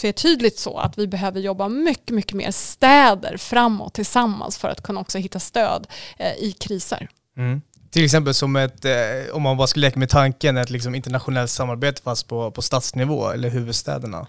otvetydigt 0.01 0.59
så 0.59 0.79
att 0.79 0.99
vi 0.99 1.07
behöver 1.07 1.41
jobba 1.41 1.69
mycket, 1.69 2.11
mycket 2.11 2.35
mer 2.35 2.51
städer 2.51 3.37
framåt 3.37 3.95
tillsammans 3.95 4.59
för 4.59 4.69
att 4.69 4.83
kunna 4.83 5.01
också 5.01 5.19
hitta 5.19 5.41
stöd 5.41 5.87
eh, 6.19 6.33
i 6.33 6.53
kriser. 6.53 7.09
Mm. 7.37 7.61
Till 7.91 8.05
exempel 8.05 8.35
som 8.35 8.57
ett, 8.57 8.85
eh, 8.85 8.93
om 9.33 9.43
man 9.43 9.57
bara 9.57 9.67
skulle 9.67 9.87
leka 9.87 9.99
med 9.99 10.09
tanken, 10.09 10.57
ett 10.57 10.71
liksom 10.71 10.95
internationellt 10.95 11.51
samarbete 11.51 12.03
fast 12.03 12.29
på, 12.29 12.51
på 12.51 12.63
stadsnivå 12.63 13.31
eller 13.31 13.51
huvudstäderna. 13.51 14.27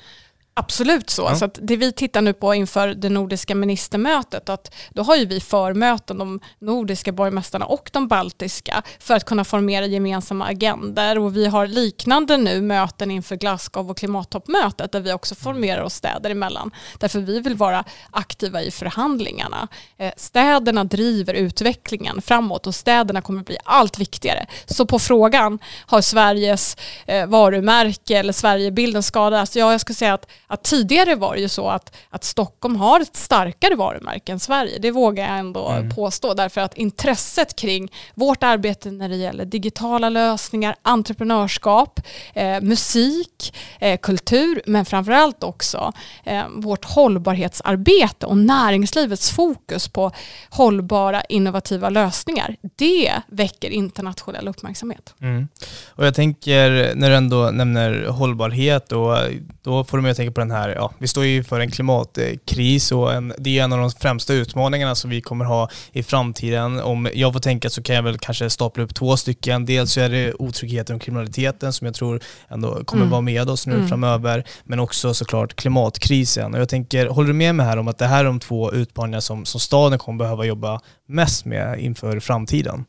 Absolut 0.54 1.10
så. 1.10 1.22
Ja. 1.22 1.36
så 1.36 1.50
det 1.54 1.78
vi 1.78 1.92
tittar 1.92 2.22
nu 2.22 2.34
på 2.34 2.54
inför 2.56 2.88
det 2.88 3.10
nordiska 3.10 3.56
ministermötet, 3.56 4.50
att 4.50 4.74
då 4.90 5.04
har 5.04 5.16
ju 5.16 5.26
vi 5.26 5.40
förmöten, 5.40 6.18
de 6.18 6.40
nordiska 6.60 7.12
borgmästarna 7.12 7.66
och 7.66 7.90
de 7.94 8.08
baltiska, 8.08 8.82
för 9.00 9.14
att 9.14 9.26
kunna 9.26 9.44
formera 9.44 9.86
gemensamma 9.86 10.46
agender. 10.46 11.18
Och 11.18 11.38
vi 11.38 11.46
har 11.46 11.68
liknande 11.68 12.38
nu 12.38 12.62
möten 12.62 13.12
inför 13.12 13.36
Glasgow 13.36 13.90
och 13.90 13.98
klimattoppmötet, 13.98 14.92
där 14.92 15.00
vi 15.00 15.14
också 15.14 15.36
formerar 15.36 15.82
oss 15.82 15.94
städer 15.94 16.30
emellan. 16.30 16.72
Därför 17.00 17.20
vi 17.20 17.40
vill 17.40 17.56
vara 17.56 17.84
aktiva 18.12 18.62
i 18.62 18.72
förhandlingarna. 18.72 19.68
Eh, 19.98 20.12
städerna 20.18 20.84
driver 20.84 21.34
utvecklingen 21.34 22.22
framåt 22.22 22.68
och 22.68 22.76
städerna 22.76 23.22
kommer 23.22 23.44
bli 23.44 23.58
allt 23.64 24.00
viktigare. 24.00 24.46
Så 24.66 24.86
på 24.86 25.00
frågan, 25.00 25.60
har 25.86 26.02
Sveriges 26.02 26.78
eh, 27.06 27.28
varumärke 27.28 28.18
eller 28.18 28.34
Sverigebilden 28.34 29.04
skadats? 29.04 29.56
Ja, 29.56 29.72
jag 29.72 29.82
skulle 29.82 29.96
säga 29.96 30.14
att 30.14 30.28
att 30.52 30.64
tidigare 30.64 31.16
var 31.16 31.36
det 31.36 31.42
ju 31.42 31.50
så 31.50 31.70
att, 31.70 31.96
att 32.10 32.24
Stockholm 32.24 32.76
har 32.76 33.00
ett 33.00 33.16
starkare 33.16 33.76
varumärke 33.76 34.32
än 34.32 34.40
Sverige. 34.40 34.80
Det 34.80 34.92
vågar 34.92 35.28
jag 35.28 35.40
ändå 35.40 35.70
mm. 35.70 35.90
påstå 35.90 36.34
därför 36.34 36.62
att 36.62 36.74
intresset 36.74 37.56
kring 37.56 37.92
vårt 38.16 38.44
arbete 38.44 38.92
när 38.92 39.10
det 39.10 39.16
gäller 39.16 39.46
digitala 39.46 40.10
lösningar, 40.10 40.76
entreprenörskap, 40.82 42.00
eh, 42.34 42.62
musik, 42.62 43.58
eh, 43.80 44.00
kultur 44.00 44.62
men 44.66 44.86
framförallt 44.86 45.44
också 45.44 45.92
eh, 46.24 46.44
vårt 46.56 46.86
hållbarhetsarbete 46.86 48.26
och 48.26 48.38
näringslivets 48.38 49.32
fokus 49.32 49.88
på 49.88 50.12
hållbara 50.50 51.22
innovativa 51.22 51.90
lösningar. 51.90 52.56
Det 52.76 53.14
väcker 53.28 53.70
internationell 53.70 54.48
uppmärksamhet. 54.48 55.14
Mm. 55.22 55.48
Och 55.90 56.06
jag 56.06 56.16
tänker 56.16 56.96
när 56.96 57.10
du 57.10 57.16
ändå 57.16 57.52
nämner 57.52 58.06
hållbarhet 58.08 58.92
och 58.92 59.16
då 59.62 59.84
får 59.84 59.98
du 59.98 60.02
mig 60.02 60.12
att 60.12 60.18
tänka 60.18 60.32
på 60.32 60.41
den 60.42 60.52
här, 60.52 60.70
ja, 60.70 60.92
vi 60.98 61.08
står 61.08 61.26
ju 61.26 61.44
för 61.44 61.60
en 61.60 61.72
klimatkris 61.72 62.92
och 62.92 63.14
en, 63.14 63.34
det 63.38 63.60
är 63.60 63.64
en 63.64 63.74
av 63.74 63.80
de 63.80 63.92
främsta 63.92 64.34
utmaningarna 64.34 64.96
som 64.96 65.10
vi 65.10 65.22
kommer 65.22 65.46
ha 65.46 65.70
i 65.92 66.04
framtiden. 66.04 66.80
Om 66.80 67.10
jag 67.14 67.34
får 67.34 67.40
tänka 67.40 67.70
så 67.70 67.84
kan 67.84 67.96
jag 67.96 68.04
väl 68.04 68.18
kanske 68.18 68.50
stapla 68.50 68.84
upp 68.84 68.96
två 68.96 69.18
stycken. 69.18 69.66
Dels 69.66 69.92
så 69.92 70.02
är 70.02 70.10
det 70.10 70.34
otryggheten 70.34 70.96
och 70.96 71.02
kriminaliteten 71.02 71.74
som 71.74 71.86
jag 71.86 71.96
tror 71.96 72.22
ändå 72.50 72.84
kommer 72.84 73.04
mm. 73.04 73.12
vara 73.12 73.22
med 73.22 73.50
oss 73.50 73.68
nu 73.68 73.76
mm. 73.76 73.88
framöver, 73.88 74.44
men 74.64 74.80
också 74.80 75.14
såklart 75.14 75.56
klimatkrisen. 75.56 76.54
Och 76.54 76.60
jag 76.60 76.70
tänker, 76.70 77.08
håller 77.08 77.28
du 77.28 77.34
med 77.34 77.56
mig 77.56 77.66
här 77.66 77.78
om 77.78 77.88
att 77.88 77.98
det 77.98 78.08
här 78.08 78.20
är 78.20 78.26
de 78.26 78.40
två 78.40 78.72
utmaningar 78.74 79.20
som, 79.20 79.46
som 79.46 79.60
staden 79.60 80.00
kommer 80.00 80.20
behöva 80.20 80.46
jobba 80.46 80.80
mest 81.08 81.46
med 81.46 81.80
inför 81.80 82.20
framtiden? 82.20 82.86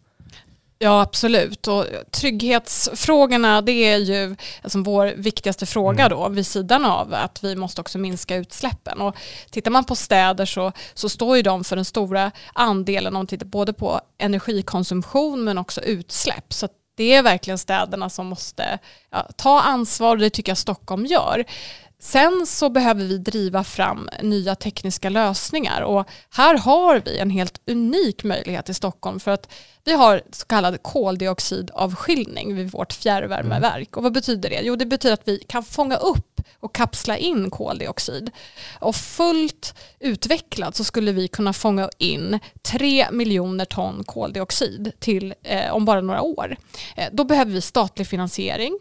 Ja, 0.82 1.00
absolut. 1.00 1.68
Och 1.68 1.86
trygghetsfrågorna 2.10 3.62
det 3.62 3.72
är 3.72 3.96
ju 3.96 4.36
alltså 4.62 4.82
vår 4.82 5.06
viktigaste 5.06 5.66
fråga 5.66 6.06
mm. 6.06 6.18
då 6.18 6.28
vid 6.28 6.46
sidan 6.46 6.84
av 6.84 7.14
att 7.14 7.44
vi 7.44 7.56
måste 7.56 7.80
också 7.80 7.98
minska 7.98 8.36
utsläppen. 8.36 9.00
Och 9.00 9.16
tittar 9.50 9.70
man 9.70 9.84
på 9.84 9.96
städer 9.96 10.46
så, 10.46 10.72
så 10.94 11.08
står 11.08 11.36
ju 11.36 11.42
de 11.42 11.64
för 11.64 11.76
den 11.76 11.84
stora 11.84 12.30
andelen 12.52 13.06
om 13.16 13.20
man 13.20 13.26
tittar 13.26 13.46
både 13.46 13.72
på 13.72 14.00
energikonsumtion 14.18 15.44
men 15.44 15.58
också 15.58 15.80
utsläpp. 15.80 16.52
Så 16.52 16.68
det 16.96 17.14
är 17.14 17.22
verkligen 17.22 17.58
städerna 17.58 18.10
som 18.10 18.26
måste 18.26 18.78
ja, 19.10 19.28
ta 19.36 19.60
ansvar 19.60 20.10
och 20.16 20.22
det 20.22 20.30
tycker 20.30 20.50
jag 20.50 20.58
Stockholm 20.58 21.06
gör. 21.06 21.44
Sen 22.04 22.46
så 22.46 22.70
behöver 22.70 23.04
vi 23.04 23.18
driva 23.18 23.64
fram 23.64 24.08
nya 24.22 24.54
tekniska 24.54 25.08
lösningar 25.08 25.82
och 25.82 26.08
här 26.30 26.58
har 26.58 27.02
vi 27.04 27.18
en 27.18 27.30
helt 27.30 27.60
unik 27.66 28.24
möjlighet 28.24 28.68
i 28.68 28.74
Stockholm 28.74 29.20
för 29.20 29.30
att 29.30 29.52
vi 29.84 29.92
har 29.92 30.22
så 30.32 30.46
kallad 30.46 30.82
koldioxidavskiljning 30.82 32.54
vid 32.54 32.70
vårt 32.70 32.92
fjärrvärmeverk. 32.92 33.88
Mm. 33.88 33.96
Och 33.96 34.02
vad 34.02 34.12
betyder 34.12 34.50
det? 34.50 34.60
Jo, 34.62 34.76
det 34.76 34.86
betyder 34.86 35.14
att 35.14 35.28
vi 35.28 35.38
kan 35.38 35.62
fånga 35.62 35.96
upp 35.96 36.40
och 36.60 36.74
kapsla 36.74 37.16
in 37.16 37.50
koldioxid. 37.50 38.30
Och 38.78 38.96
fullt 38.96 39.74
utvecklat 40.00 40.76
så 40.76 40.84
skulle 40.84 41.12
vi 41.12 41.28
kunna 41.28 41.52
fånga 41.52 41.90
in 41.98 42.38
3 42.62 43.06
miljoner 43.12 43.64
ton 43.64 44.04
koldioxid 44.04 44.92
till 44.98 45.34
eh, 45.42 45.72
om 45.74 45.84
bara 45.84 46.00
några 46.00 46.22
år. 46.22 46.56
Eh, 46.96 47.08
då 47.12 47.24
behöver 47.24 47.52
vi 47.52 47.60
statlig 47.60 48.06
finansiering 48.06 48.78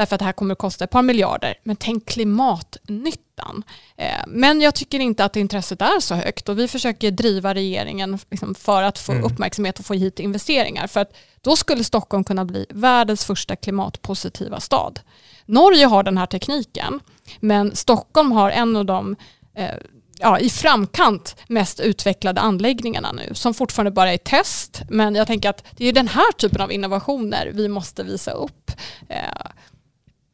därför 0.00 0.14
att 0.14 0.18
det 0.18 0.24
här 0.24 0.32
kommer 0.32 0.52
att 0.52 0.58
kosta 0.58 0.84
ett 0.84 0.90
par 0.90 1.02
miljarder. 1.02 1.54
Men 1.62 1.76
tänk 1.76 2.06
klimatnyttan. 2.06 3.62
Eh, 3.96 4.24
men 4.26 4.60
jag 4.60 4.74
tycker 4.74 5.00
inte 5.00 5.24
att 5.24 5.36
intresset 5.36 5.82
är 5.82 6.00
så 6.00 6.14
högt 6.14 6.48
och 6.48 6.58
vi 6.58 6.68
försöker 6.68 7.10
driva 7.10 7.54
regeringen 7.54 8.18
liksom 8.30 8.54
för 8.54 8.82
att 8.82 8.98
få 8.98 9.12
mm. 9.12 9.24
uppmärksamhet 9.24 9.78
och 9.78 9.86
få 9.86 9.94
hit 9.94 10.20
investeringar. 10.20 10.86
För 10.86 11.00
att 11.00 11.16
då 11.40 11.56
skulle 11.56 11.84
Stockholm 11.84 12.24
kunna 12.24 12.44
bli 12.44 12.66
världens 12.70 13.24
första 13.24 13.56
klimatpositiva 13.56 14.60
stad. 14.60 15.00
Norge 15.46 15.86
har 15.86 16.02
den 16.02 16.18
här 16.18 16.26
tekniken, 16.26 17.00
men 17.40 17.76
Stockholm 17.76 18.32
har 18.32 18.50
en 18.50 18.76
av 18.76 18.84
de 18.84 19.16
eh, 19.54 19.74
ja, 20.20 20.38
i 20.38 20.50
framkant 20.50 21.36
mest 21.48 21.80
utvecklade 21.80 22.40
anläggningarna 22.40 23.12
nu 23.12 23.34
som 23.34 23.54
fortfarande 23.54 23.90
bara 23.90 24.12
är 24.12 24.18
test. 24.18 24.82
Men 24.88 25.14
jag 25.14 25.26
tänker 25.26 25.50
att 25.50 25.64
det 25.76 25.86
är 25.86 25.92
den 25.92 26.08
här 26.08 26.32
typen 26.32 26.60
av 26.60 26.72
innovationer 26.72 27.50
vi 27.54 27.68
måste 27.68 28.02
visa 28.02 28.30
upp. 28.30 28.70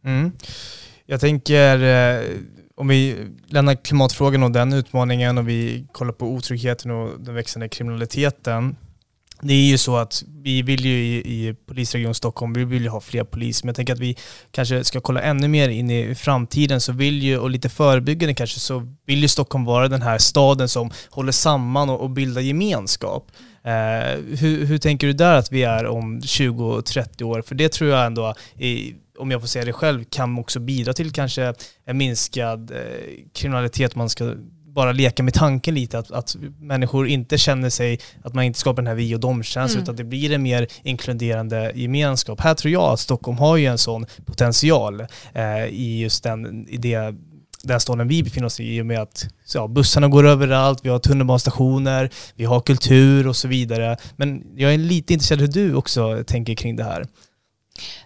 Mm. 0.07 0.33
Jag 1.07 1.21
tänker, 1.21 1.83
eh, 1.83 2.25
om 2.75 2.89
vi 2.89 3.17
lämnar 3.47 3.75
klimatfrågan 3.75 4.43
och 4.43 4.51
den 4.51 4.73
utmaningen 4.73 5.39
och 5.39 5.49
vi 5.49 5.87
kollar 5.93 6.13
på 6.13 6.27
otryggheten 6.27 6.91
och 6.91 7.21
den 7.21 7.35
växande 7.35 7.69
kriminaliteten. 7.69 8.77
Det 9.41 9.53
är 9.53 9.67
ju 9.67 9.79
så 9.79 9.97
att 9.97 10.25
vi 10.43 10.63
vill 10.63 10.85
ju 10.85 10.93
i, 10.93 11.17
i 11.17 11.55
polisregion 11.67 12.15
Stockholm, 12.15 12.53
vi 12.53 12.65
vill 12.65 12.83
ju 12.83 12.89
ha 12.89 13.01
fler 13.01 13.25
poliser, 13.25 13.65
men 13.65 13.69
jag 13.69 13.77
tänker 13.77 13.93
att 13.93 13.99
vi 13.99 14.17
kanske 14.51 14.85
ska 14.85 15.01
kolla 15.01 15.23
ännu 15.23 15.49
mer 15.49 15.69
in 15.69 15.91
i 15.91 16.15
framtiden, 16.15 16.81
så 16.81 16.93
vill 16.93 17.23
ju, 17.23 17.39
och 17.39 17.51
lite 17.51 17.69
förebyggande 17.69 18.35
kanske, 18.35 18.61
så 18.61 18.95
vill 19.07 19.23
ju 19.23 19.29
Stockholm 19.29 19.65
vara 19.65 19.89
den 19.89 20.03
här 20.03 20.19
staden 20.19 20.69
som 20.69 20.91
håller 21.11 21.33
samman 21.33 21.91
och, 21.91 22.01
och 22.01 22.11
bildar 22.11 22.41
gemenskap. 22.41 23.31
Eh, 23.65 24.21
hur, 24.39 24.65
hur 24.65 24.79
tänker 24.79 25.07
du 25.07 25.13
där 25.13 25.35
att 25.35 25.53
vi 25.53 25.63
är 25.63 25.87
om 25.87 26.21
20-30 26.21 27.23
år? 27.23 27.43
För 27.43 27.55
det 27.55 27.73
tror 27.73 27.91
jag 27.91 28.07
ändå 28.07 28.35
är 28.59 28.93
om 29.19 29.31
jag 29.31 29.41
får 29.41 29.49
säga 29.49 29.65
det 29.65 29.73
själv, 29.73 30.05
kan 30.05 30.39
också 30.39 30.61
bidra 30.61 30.93
till 30.93 31.13
kanske 31.13 31.55
en 31.85 31.99
minskad 31.99 32.71
eh, 32.71 32.77
kriminalitet 33.35 33.95
man 33.95 34.09
ska 34.09 34.35
bara 34.77 34.93
leka 34.93 35.23
med 35.23 35.35
tanken 35.35 35.75
lite, 35.75 35.99
att, 35.99 36.11
att 36.11 36.37
människor 36.61 37.09
inte 37.09 37.39
känner 37.39 37.71
sig, 37.71 38.01
att 38.23 38.35
man 38.35 38.45
inte 38.45 38.59
skapar 38.59 38.83
den 38.83 38.87
här 38.87 38.95
vi 38.95 39.15
och 39.15 39.21
dom-känslan, 39.21 39.77
mm. 39.77 39.83
utan 39.83 39.97
det 39.97 40.05
blir 40.05 40.33
en 40.33 40.43
mer 40.43 40.67
inkluderande 40.83 41.73
gemenskap. 41.75 42.41
Här 42.41 42.55
tror 42.55 42.73
jag 42.73 42.83
att 42.83 43.01
Stockholm 43.01 43.39
har 43.39 43.57
ju 43.57 43.67
en 43.67 43.79
sån 43.79 44.07
potential 44.27 45.01
eh, 45.35 45.65
i 45.65 46.01
just 46.01 46.23
den, 46.23 46.69
i 46.69 46.77
det 46.77 47.15
den 47.67 47.81
staden 47.81 48.09
vi 48.09 48.23
befinner 48.23 48.47
oss 48.47 48.61
i, 48.61 48.77
i 48.77 48.83
och 48.83 48.87
med 48.87 49.01
att 49.01 49.29
ja, 49.55 49.69
bussarna 49.69 50.09
går 50.09 50.27
överallt, 50.27 50.81
vi 50.83 50.89
har 50.89 50.99
tunnelbanestationer, 50.99 52.11
vi 52.35 52.45
har 52.45 52.61
kultur 52.61 53.27
och 53.27 53.37
så 53.37 53.49
vidare. 53.49 53.97
Men 54.17 54.43
jag 54.57 54.75
är 54.75 54.79
lite 54.79 55.13
intresserad 55.13 55.41
hur 55.41 55.49
du 55.49 55.75
också 55.75 56.25
tänker 56.27 56.55
kring 56.55 56.77
det 56.77 56.85
här. 56.85 57.07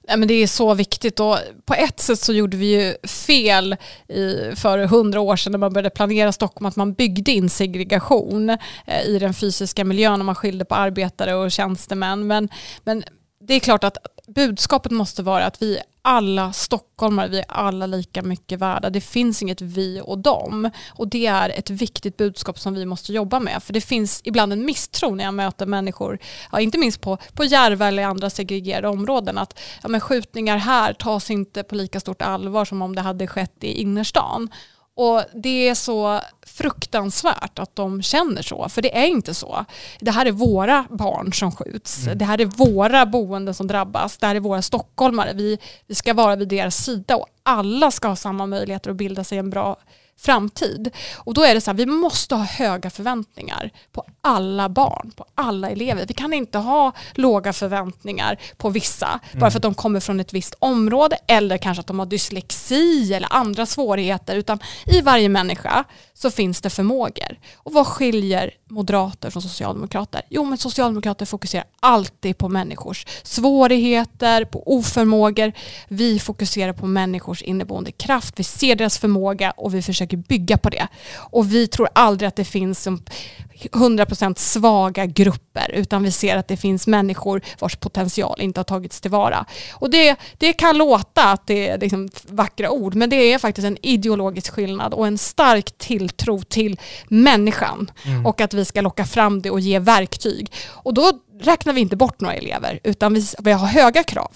Ja, 0.09 0.17
men 0.17 0.29
det 0.29 0.35
är 0.35 0.47
så 0.47 0.75
viktigt 0.75 1.21
och 1.21 1.39
på 1.65 1.75
ett 1.75 2.01
sätt 2.01 2.21
så 2.21 2.33
gjorde 2.33 2.57
vi 2.57 2.67
ju 2.67 3.09
fel 3.09 3.77
i, 4.09 4.57
för 4.57 4.79
hundra 4.87 5.21
år 5.21 5.37
sedan 5.37 5.53
när 5.53 5.59
man 5.59 5.73
började 5.73 5.91
planera 5.91 6.33
Stockholm 6.33 6.67
att 6.67 6.77
man 6.77 6.93
byggde 6.93 7.33
in 7.33 7.51
segregation 7.51 8.51
eh, 8.87 9.03
i 9.07 9.19
den 9.19 9.35
fysiska 9.35 9.85
miljön 9.85 10.21
och 10.21 10.27
man 10.27 10.35
skilde 10.35 10.65
på 10.65 10.75
arbetare 10.75 11.35
och 11.35 11.53
tjänstemän. 11.53 12.27
Men, 12.27 12.49
men 12.85 13.05
det 13.41 13.55
är 13.55 13.61
klart 13.61 13.85
att 13.85 13.97
budskapet 14.27 14.93
måste 14.93 15.23
vara 15.23 15.47
att 15.47 15.63
vi 15.63 15.79
alla 16.03 16.53
stockholmare, 16.53 17.29
vi 17.29 17.39
är 17.39 17.45
alla 17.49 17.87
lika 17.87 18.23
mycket 18.23 18.59
värda. 18.59 18.91
Det 18.91 19.01
finns 19.01 19.43
inget 19.43 19.61
vi 19.61 20.01
och 20.05 20.19
dem. 20.19 20.71
Och 20.89 21.09
det 21.09 21.27
är 21.27 21.51
ett 21.51 21.71
viktigt 21.71 22.17
budskap 22.17 22.59
som 22.59 22.75
vi 22.75 22.87
måste 22.87 23.13
jobba 23.13 23.41
med. 23.41 23.63
För 23.63 23.73
det 23.73 23.81
finns 23.81 24.21
ibland 24.25 24.53
en 24.53 24.65
misstro 24.65 25.15
när 25.15 25.25
jag 25.25 25.35
möter 25.35 25.67
människor, 25.67 26.19
ja, 26.53 26.61
inte 26.61 26.79
minst 26.79 27.01
på, 27.01 27.19
på 27.35 27.45
Järva 27.45 27.89
eller 27.89 28.05
andra 28.05 28.31
segregerade 28.31 28.89
områden, 28.89 29.39
att 29.39 29.59
ja, 29.83 29.89
men 29.89 30.01
skjutningar 30.01 30.57
här 30.57 30.93
tas 30.93 31.31
inte 31.31 31.63
på 31.63 31.75
lika 31.75 32.01
stort 32.01 32.23
allvar 32.23 32.65
som 32.65 32.83
om 32.83 32.95
det 32.95 33.03
hade 33.03 33.27
skett 33.27 33.65
i 33.65 33.81
innerstan. 33.81 34.51
Och 35.01 35.23
det 35.35 35.69
är 35.69 35.75
så 35.75 36.21
fruktansvärt 36.43 37.59
att 37.59 37.77
de 37.77 38.03
känner 38.03 38.43
så, 38.43 38.69
för 38.69 38.83
det 38.83 38.99
är 38.99 39.07
inte 39.07 39.35
så. 39.35 39.65
Det 40.01 40.11
här 40.11 40.27
är 40.27 40.33
våra 40.33 40.87
barn 40.91 41.33
som 41.33 41.53
skjuts, 41.53 42.07
mm. 42.07 42.19
det 42.19 42.25
här 42.25 42.41
är 42.41 42.45
våra 42.45 43.07
boenden 43.07 43.55
som 43.55 43.67
drabbas, 43.67 44.19
det 44.19 44.27
här 44.27 44.35
är 44.35 44.41
våra 44.41 44.63
stockholmare. 44.63 45.33
Vi, 45.33 45.59
vi 45.87 45.95
ska 45.95 46.15
vara 46.15 46.37
vid 46.37 46.49
deras 46.49 46.85
sida 46.85 47.17
och 47.17 47.27
alla 47.43 47.91
ska 47.91 48.09
ha 48.09 48.17
samma 48.17 48.47
möjligheter 48.47 48.91
att 48.91 48.97
bilda 48.97 49.25
sig 49.25 49.39
en 49.39 49.51
bra 49.51 49.77
framtid. 50.21 50.91
Och 51.17 51.35
då 51.35 51.43
är 51.43 51.55
det 51.55 51.61
så 51.61 51.71
här, 51.71 51.77
vi 51.79 51.87
måste 51.87 52.35
ha 52.35 52.45
höga 52.45 52.91
förväntningar 52.91 53.71
på 53.93 54.05
alla 54.21 54.69
barn, 54.69 55.13
på 55.17 55.25
alla 55.35 55.71
elever. 55.71 56.07
Vi 56.07 56.15
kan 56.15 56.33
inte 56.33 56.59
ha 56.59 56.93
låga 57.15 57.53
förväntningar 57.53 58.39
på 58.57 58.71
vissa 58.71 59.07
mm. 59.07 59.41
bara 59.41 59.51
för 59.51 59.59
att 59.59 59.63
de 59.63 59.75
kommer 59.75 60.01
från 60.01 60.21
ett 60.21 60.33
visst 60.33 60.55
område 60.59 61.17
eller 61.27 61.59
kanske 61.59 61.81
att 61.81 61.87
de 61.87 61.99
har 61.99 62.07
dyslexi 62.07 63.15
eller 63.15 63.29
andra 63.33 63.67
svårigheter 63.67 64.37
utan 64.37 64.59
i 64.87 65.01
varje 65.01 65.29
människa 65.29 65.85
så 66.15 66.31
finns 66.31 66.61
det 66.61 66.71
förmågor. 66.71 67.39
Och 67.57 67.73
vad 67.73 67.87
skiljer 67.87 68.51
moderater 68.69 69.31
från 69.31 69.43
socialdemokrater? 69.43 70.23
Jo, 70.29 70.45
men 70.45 70.59
socialdemokrater 70.59 71.27
fokuserar 71.27 71.65
alltid 71.81 72.39
på 72.39 72.49
människors 72.49 73.07
svårigheter, 73.23 74.45
på 74.45 74.77
oförmågor. 74.77 75.53
Vi 75.89 76.19
fokuserar 76.19 76.73
på 76.73 76.87
människors 76.87 77.43
inneboende 77.43 77.93
kraft. 77.93 78.39
Vi 78.39 78.45
ser 78.45 78.75
deras 78.75 78.99
förmåga 78.99 79.51
och 79.51 79.75
vi 79.75 79.83
försöker 80.11 80.29
bygga 80.29 80.59
på 80.59 80.71
det. 80.71 80.89
Och 81.33 81.53
vi 81.53 81.67
tror 81.67 81.89
aldrig 81.93 82.29
att 82.29 82.37
det 82.37 82.45
finns 82.45 82.89
100% 82.89 84.39
svaga 84.39 85.07
grupper 85.07 85.71
utan 85.75 86.03
vi 86.03 86.11
ser 86.11 86.37
att 86.37 86.49
det 86.49 86.57
finns 86.57 86.87
människor 86.87 87.43
vars 87.59 87.77
potential 87.77 88.41
inte 88.41 88.61
har 88.61 88.65
tagits 88.65 89.01
tillvara. 89.01 89.47
Och 89.75 89.91
det, 89.91 90.17
det 90.39 90.53
kan 90.53 90.79
låta 90.79 91.33
att 91.33 91.47
det 91.47 91.69
är 91.69 91.79
liksom 91.79 92.09
vackra 92.29 92.71
ord 92.71 92.95
men 92.95 93.11
det 93.11 93.17
är 93.17 93.39
faktiskt 93.39 93.67
en 93.67 93.79
ideologisk 93.83 94.53
skillnad 94.53 94.95
och 94.95 95.07
en 95.07 95.19
stark 95.19 95.79
tilltro 95.79 96.43
till 96.43 96.81
människan 97.09 97.91
mm. 98.05 98.27
och 98.27 98.41
att 98.41 98.55
vi 98.55 98.65
ska 98.65 98.81
locka 98.81 99.05
fram 99.05 99.43
det 99.43 99.51
och 99.51 99.61
ge 99.61 99.79
verktyg. 99.79 100.53
Och 100.85 100.95
då 100.95 101.13
räknar 101.43 101.73
vi 101.73 101.81
inte 101.81 101.97
bort 101.97 102.21
några 102.21 102.35
elever 102.35 102.81
utan 102.85 103.15
vi, 103.15 103.27
vi 103.39 103.53
har 103.53 103.67
höga 103.67 104.03
krav 104.03 104.33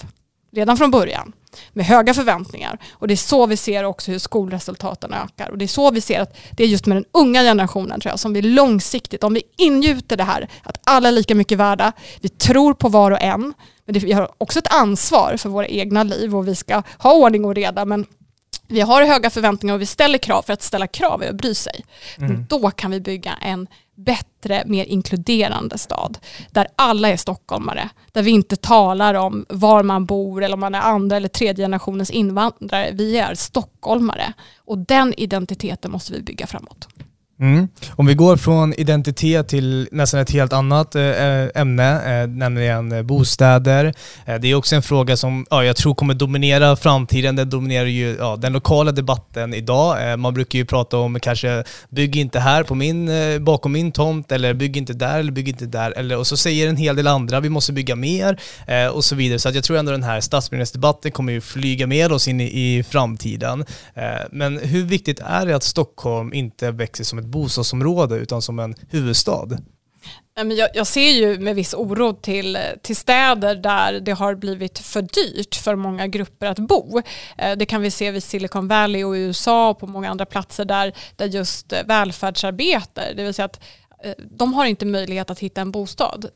redan 0.54 0.76
från 0.76 0.90
början 0.90 1.32
med 1.72 1.86
höga 1.86 2.14
förväntningar. 2.14 2.78
Och 2.92 3.08
det 3.08 3.14
är 3.14 3.16
så 3.16 3.46
vi 3.46 3.56
ser 3.56 3.84
också 3.84 4.10
hur 4.10 4.18
skolresultaten 4.18 5.12
ökar. 5.12 5.50
Och 5.50 5.58
det 5.58 5.64
är 5.64 5.66
så 5.66 5.90
vi 5.90 6.00
ser 6.00 6.20
att 6.20 6.36
det 6.50 6.64
är 6.64 6.68
just 6.68 6.86
med 6.86 6.96
den 6.96 7.04
unga 7.12 7.42
generationen 7.42 8.00
tror 8.00 8.12
jag, 8.12 8.18
som 8.18 8.32
vi 8.32 8.42
långsiktigt, 8.42 9.24
om 9.24 9.34
vi 9.34 9.42
ingjuter 9.56 10.16
det 10.16 10.24
här, 10.24 10.48
att 10.62 10.80
alla 10.84 11.08
är 11.08 11.12
lika 11.12 11.34
mycket 11.34 11.58
värda, 11.58 11.92
vi 12.20 12.28
tror 12.28 12.74
på 12.74 12.88
var 12.88 13.10
och 13.10 13.22
en, 13.22 13.54
men 13.86 13.98
vi 13.98 14.12
har 14.12 14.30
också 14.38 14.58
ett 14.58 14.74
ansvar 14.74 15.36
för 15.36 15.48
våra 15.48 15.66
egna 15.66 16.02
liv 16.02 16.36
och 16.36 16.48
vi 16.48 16.54
ska 16.54 16.82
ha 16.98 17.12
ordning 17.12 17.44
och 17.44 17.54
reda, 17.54 17.84
men 17.84 18.06
vi 18.66 18.80
har 18.80 19.04
höga 19.04 19.30
förväntningar 19.30 19.74
och 19.74 19.80
vi 19.80 19.86
ställer 19.86 20.18
krav 20.18 20.42
för 20.42 20.52
att 20.52 20.62
ställa 20.62 20.86
krav 20.86 21.22
är 21.22 21.28
att 21.28 21.34
bry 21.34 21.54
sig. 21.54 21.84
Mm. 22.18 22.46
Då 22.48 22.70
kan 22.70 22.90
vi 22.90 23.00
bygga 23.00 23.32
en 23.42 23.66
bättre, 23.94 24.62
mer 24.66 24.84
inkluderande 24.84 25.78
stad. 25.78 26.18
Där 26.50 26.66
alla 26.76 27.08
är 27.08 27.16
stockholmare. 27.16 27.90
Där 28.12 28.22
vi 28.22 28.30
inte 28.30 28.56
talar 28.56 29.14
om 29.14 29.46
var 29.48 29.82
man 29.82 30.06
bor 30.06 30.44
eller 30.44 30.54
om 30.54 30.60
man 30.60 30.74
är 30.74 30.80
andra 30.80 31.16
eller 31.16 31.28
tredje 31.28 31.64
generationens 31.64 32.10
invandrare. 32.10 32.90
Vi 32.92 33.18
är 33.18 33.34
stockholmare. 33.34 34.32
Och 34.58 34.78
den 34.78 35.14
identiteten 35.16 35.90
måste 35.90 36.12
vi 36.12 36.22
bygga 36.22 36.46
framåt. 36.46 36.88
Mm. 37.40 37.68
Om 37.90 38.06
vi 38.06 38.14
går 38.14 38.36
från 38.36 38.74
identitet 38.74 39.48
till 39.48 39.88
nästan 39.92 40.20
ett 40.20 40.30
helt 40.30 40.52
annat 40.52 40.94
eh, 40.94 41.02
ämne, 41.54 42.20
eh, 42.22 42.28
nämligen 42.28 43.06
bostäder. 43.06 43.94
Eh, 44.26 44.34
det 44.34 44.48
är 44.50 44.54
också 44.54 44.76
en 44.76 44.82
fråga 44.82 45.16
som 45.16 45.46
ja, 45.50 45.64
jag 45.64 45.76
tror 45.76 45.94
kommer 45.94 46.14
dominera 46.14 46.76
framtiden. 46.76 47.36
Den 47.36 47.50
dominerar 47.50 47.86
ju 47.86 48.16
ja, 48.18 48.36
den 48.36 48.52
lokala 48.52 48.92
debatten 48.92 49.54
idag. 49.54 50.18
Man 50.18 50.34
brukar 50.34 50.58
ju 50.58 50.64
prata 50.64 50.98
om 50.98 51.20
kanske 51.20 51.64
bygg 51.88 52.16
inte 52.16 52.40
här 52.40 52.62
på 52.62 52.74
min, 52.74 53.10
bakom 53.44 53.72
min 53.72 53.92
tomt 53.92 54.32
eller 54.32 54.54
bygg 54.54 54.76
inte 54.76 54.92
där 54.92 55.18
eller 55.18 55.32
bygg 55.32 55.48
inte 55.48 55.66
där. 55.66 55.90
Eller, 55.90 56.18
och 56.18 56.26
så 56.26 56.36
säger 56.36 56.68
en 56.68 56.76
hel 56.76 56.96
del 56.96 57.06
andra 57.06 57.40
vi 57.40 57.48
måste 57.48 57.72
bygga 57.72 57.96
mer 57.96 58.40
och 58.92 59.04
så 59.04 59.14
vidare. 59.14 59.38
Så 59.38 59.48
att 59.48 59.54
jag 59.54 59.64
tror 59.64 59.76
ändå 59.76 59.92
den 59.92 60.02
här 60.02 60.20
stadsbyggnadsdebatten 60.20 61.12
kommer 61.12 61.32
ju 61.32 61.40
flyga 61.40 61.86
med 61.86 62.12
oss 62.12 62.28
in 62.28 62.40
i, 62.40 62.44
i 62.44 62.82
framtiden. 62.82 63.64
men 64.30 64.58
hur 64.58 64.82
viktigt 64.82 65.20
är 65.20 65.46
det 65.46 65.56
att 65.56 65.62
Stockholm 65.62 66.32
inte 66.32 66.70
växer 66.70 67.04
som 67.04 67.18
ett 67.18 67.23
bostadsområde 67.26 68.16
utan 68.16 68.42
som 68.42 68.58
en 68.58 68.74
huvudstad? 68.90 69.48
Jag, 70.36 70.68
jag 70.74 70.86
ser 70.86 71.10
ju 71.10 71.38
med 71.38 71.54
viss 71.54 71.74
oro 71.74 72.12
till, 72.12 72.58
till 72.82 72.96
städer 72.96 73.54
där 73.54 74.00
det 74.00 74.12
har 74.12 74.34
blivit 74.34 74.78
för 74.78 75.02
dyrt 75.02 75.54
för 75.54 75.76
många 75.76 76.06
grupper 76.06 76.46
att 76.46 76.58
bo. 76.58 77.02
Eh, 77.38 77.56
det 77.56 77.66
kan 77.66 77.82
vi 77.82 77.90
se 77.90 78.10
vid 78.10 78.22
Silicon 78.22 78.68
Valley 78.68 79.04
och 79.04 79.16
i 79.16 79.20
USA 79.20 79.68
och 79.68 79.78
på 79.78 79.86
många 79.86 80.10
andra 80.10 80.26
platser 80.26 80.64
där, 80.64 80.92
där 81.16 81.26
just 81.26 81.72
eh, 81.72 81.78
välfärdsarbetare, 81.86 83.12
det 83.12 83.24
vill 83.24 83.34
säga 83.34 83.46
att 83.46 83.60
eh, 84.04 84.12
de 84.18 84.54
har 84.54 84.64
inte 84.64 84.86
möjlighet 84.86 85.30
att 85.30 85.38
hitta 85.38 85.60
en 85.60 85.70
bostad. 85.70 86.26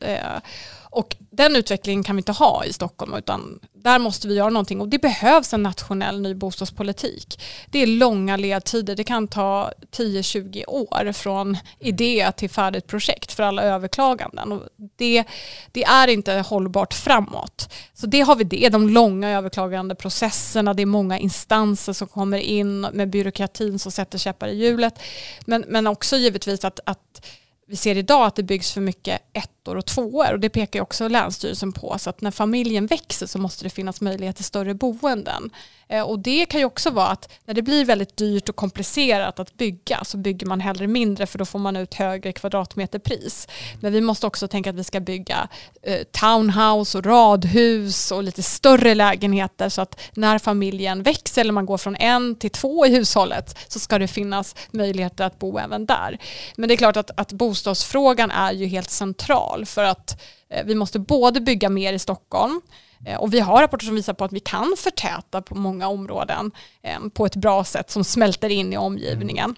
Och 0.91 1.15
den 1.31 1.55
utvecklingen 1.55 2.03
kan 2.03 2.15
vi 2.15 2.19
inte 2.19 2.31
ha 2.31 2.65
i 2.65 2.73
Stockholm 2.73 3.13
utan 3.13 3.59
där 3.73 3.99
måste 3.99 4.27
vi 4.27 4.35
göra 4.35 4.49
någonting 4.49 4.81
och 4.81 4.87
det 4.87 4.99
behövs 4.99 5.53
en 5.53 5.63
nationell 5.63 6.21
ny 6.21 6.33
bostadspolitik. 6.33 7.41
Det 7.69 7.79
är 7.79 7.87
långa 7.87 8.37
ledtider, 8.37 8.95
det 8.95 9.03
kan 9.03 9.27
ta 9.27 9.71
10-20 9.91 10.63
år 10.67 11.11
från 11.11 11.57
idé 11.79 12.31
till 12.37 12.49
färdigt 12.49 12.87
projekt 12.87 13.31
för 13.31 13.43
alla 13.43 13.63
överklaganden. 13.63 14.51
Och 14.51 14.63
det, 14.97 15.23
det 15.71 15.83
är 15.83 16.07
inte 16.07 16.33
hållbart 16.33 16.93
framåt. 16.93 17.73
Så 17.93 18.07
det 18.07 18.21
har 18.21 18.35
vi 18.35 18.43
det, 18.43 18.69
de 18.69 18.89
långa 18.89 19.29
överklagandeprocesserna. 19.29 20.73
det 20.73 20.81
är 20.81 20.85
många 20.85 21.17
instanser 21.17 21.93
som 21.93 22.07
kommer 22.07 22.37
in 22.37 22.81
med 22.81 23.09
byråkratin 23.09 23.79
som 23.79 23.91
sätter 23.91 24.17
käppar 24.17 24.47
i 24.47 24.57
hjulet. 24.57 24.99
Men, 25.45 25.65
men 25.67 25.87
också 25.87 26.17
givetvis 26.17 26.65
att, 26.65 26.79
att 26.85 27.25
vi 27.67 27.75
ser 27.75 27.97
idag 27.97 28.25
att 28.25 28.35
det 28.35 28.43
byggs 28.43 28.71
för 28.71 28.81
mycket 28.81 29.21
ettor 29.69 29.77
och 29.77 29.85
tvåor 29.85 30.33
och 30.33 30.39
det 30.39 30.49
pekar 30.49 30.81
också 30.81 31.07
Länsstyrelsen 31.07 31.71
på. 31.71 31.97
Så 31.99 32.09
att 32.09 32.21
när 32.21 32.31
familjen 32.31 32.87
växer 32.87 33.27
så 33.27 33.39
måste 33.39 33.63
det 33.63 33.69
finnas 33.69 34.01
möjlighet 34.01 34.35
till 34.35 34.45
större 34.45 34.73
boenden. 34.73 35.51
Eh, 35.89 36.01
och 36.01 36.19
det 36.19 36.45
kan 36.45 36.59
ju 36.59 36.65
också 36.65 36.89
vara 36.89 37.07
att 37.07 37.29
när 37.45 37.53
det 37.53 37.61
blir 37.61 37.85
väldigt 37.85 38.17
dyrt 38.17 38.49
och 38.49 38.55
komplicerat 38.55 39.39
att 39.39 39.57
bygga 39.57 40.03
så 40.03 40.17
bygger 40.17 40.47
man 40.47 40.59
hellre 40.59 40.87
mindre 40.87 41.25
för 41.25 41.39
då 41.39 41.45
får 41.45 41.59
man 41.59 41.75
ut 41.75 41.93
högre 41.93 42.33
kvadratmeterpris. 42.33 43.47
Men 43.81 43.93
vi 43.93 44.01
måste 44.01 44.27
också 44.27 44.47
tänka 44.47 44.69
att 44.69 44.75
vi 44.75 44.83
ska 44.83 44.99
bygga 44.99 45.47
eh, 45.81 46.03
townhouse 46.11 46.97
och 46.97 47.05
radhus 47.05 48.11
och 48.11 48.23
lite 48.23 48.43
större 48.43 48.95
lägenheter 48.95 49.69
så 49.69 49.81
att 49.81 49.99
när 50.13 50.39
familjen 50.39 51.03
växer 51.03 51.41
eller 51.41 51.53
man 51.53 51.65
går 51.65 51.77
från 51.77 51.95
en 51.95 52.35
till 52.35 52.49
två 52.49 52.85
i 52.85 52.89
hushållet 52.89 53.57
så 53.67 53.79
ska 53.79 53.99
det 53.99 54.07
finnas 54.07 54.55
möjligheter 54.71 55.23
att 55.25 55.39
bo 55.39 55.57
även 55.57 55.85
där. 55.85 56.17
Men 56.55 56.67
det 56.69 56.75
är 56.75 56.77
klart 56.77 56.97
att, 56.97 57.11
att 57.19 57.31
bostadsfrågan 57.31 58.31
är 58.31 58.51
ju 58.51 58.65
helt 58.65 58.89
central 58.89 59.58
för 59.65 59.83
att 59.83 60.21
eh, 60.49 60.65
vi 60.65 60.75
måste 60.75 60.99
både 60.99 61.41
bygga 61.41 61.69
mer 61.69 61.93
i 61.93 61.99
Stockholm 61.99 62.61
eh, 63.05 63.19
och 63.19 63.33
vi 63.33 63.39
har 63.39 63.61
rapporter 63.61 63.85
som 63.85 63.95
visar 63.95 64.13
på 64.13 64.23
att 64.23 64.33
vi 64.33 64.39
kan 64.39 64.75
förtäta 64.77 65.41
på 65.41 65.55
många 65.55 65.87
områden 65.87 66.51
eh, 66.83 66.99
på 67.13 67.25
ett 67.25 67.35
bra 67.35 67.63
sätt 67.63 67.91
som 67.91 68.03
smälter 68.03 68.49
in 68.49 68.73
i 68.73 68.77
omgivningen. 68.77 69.55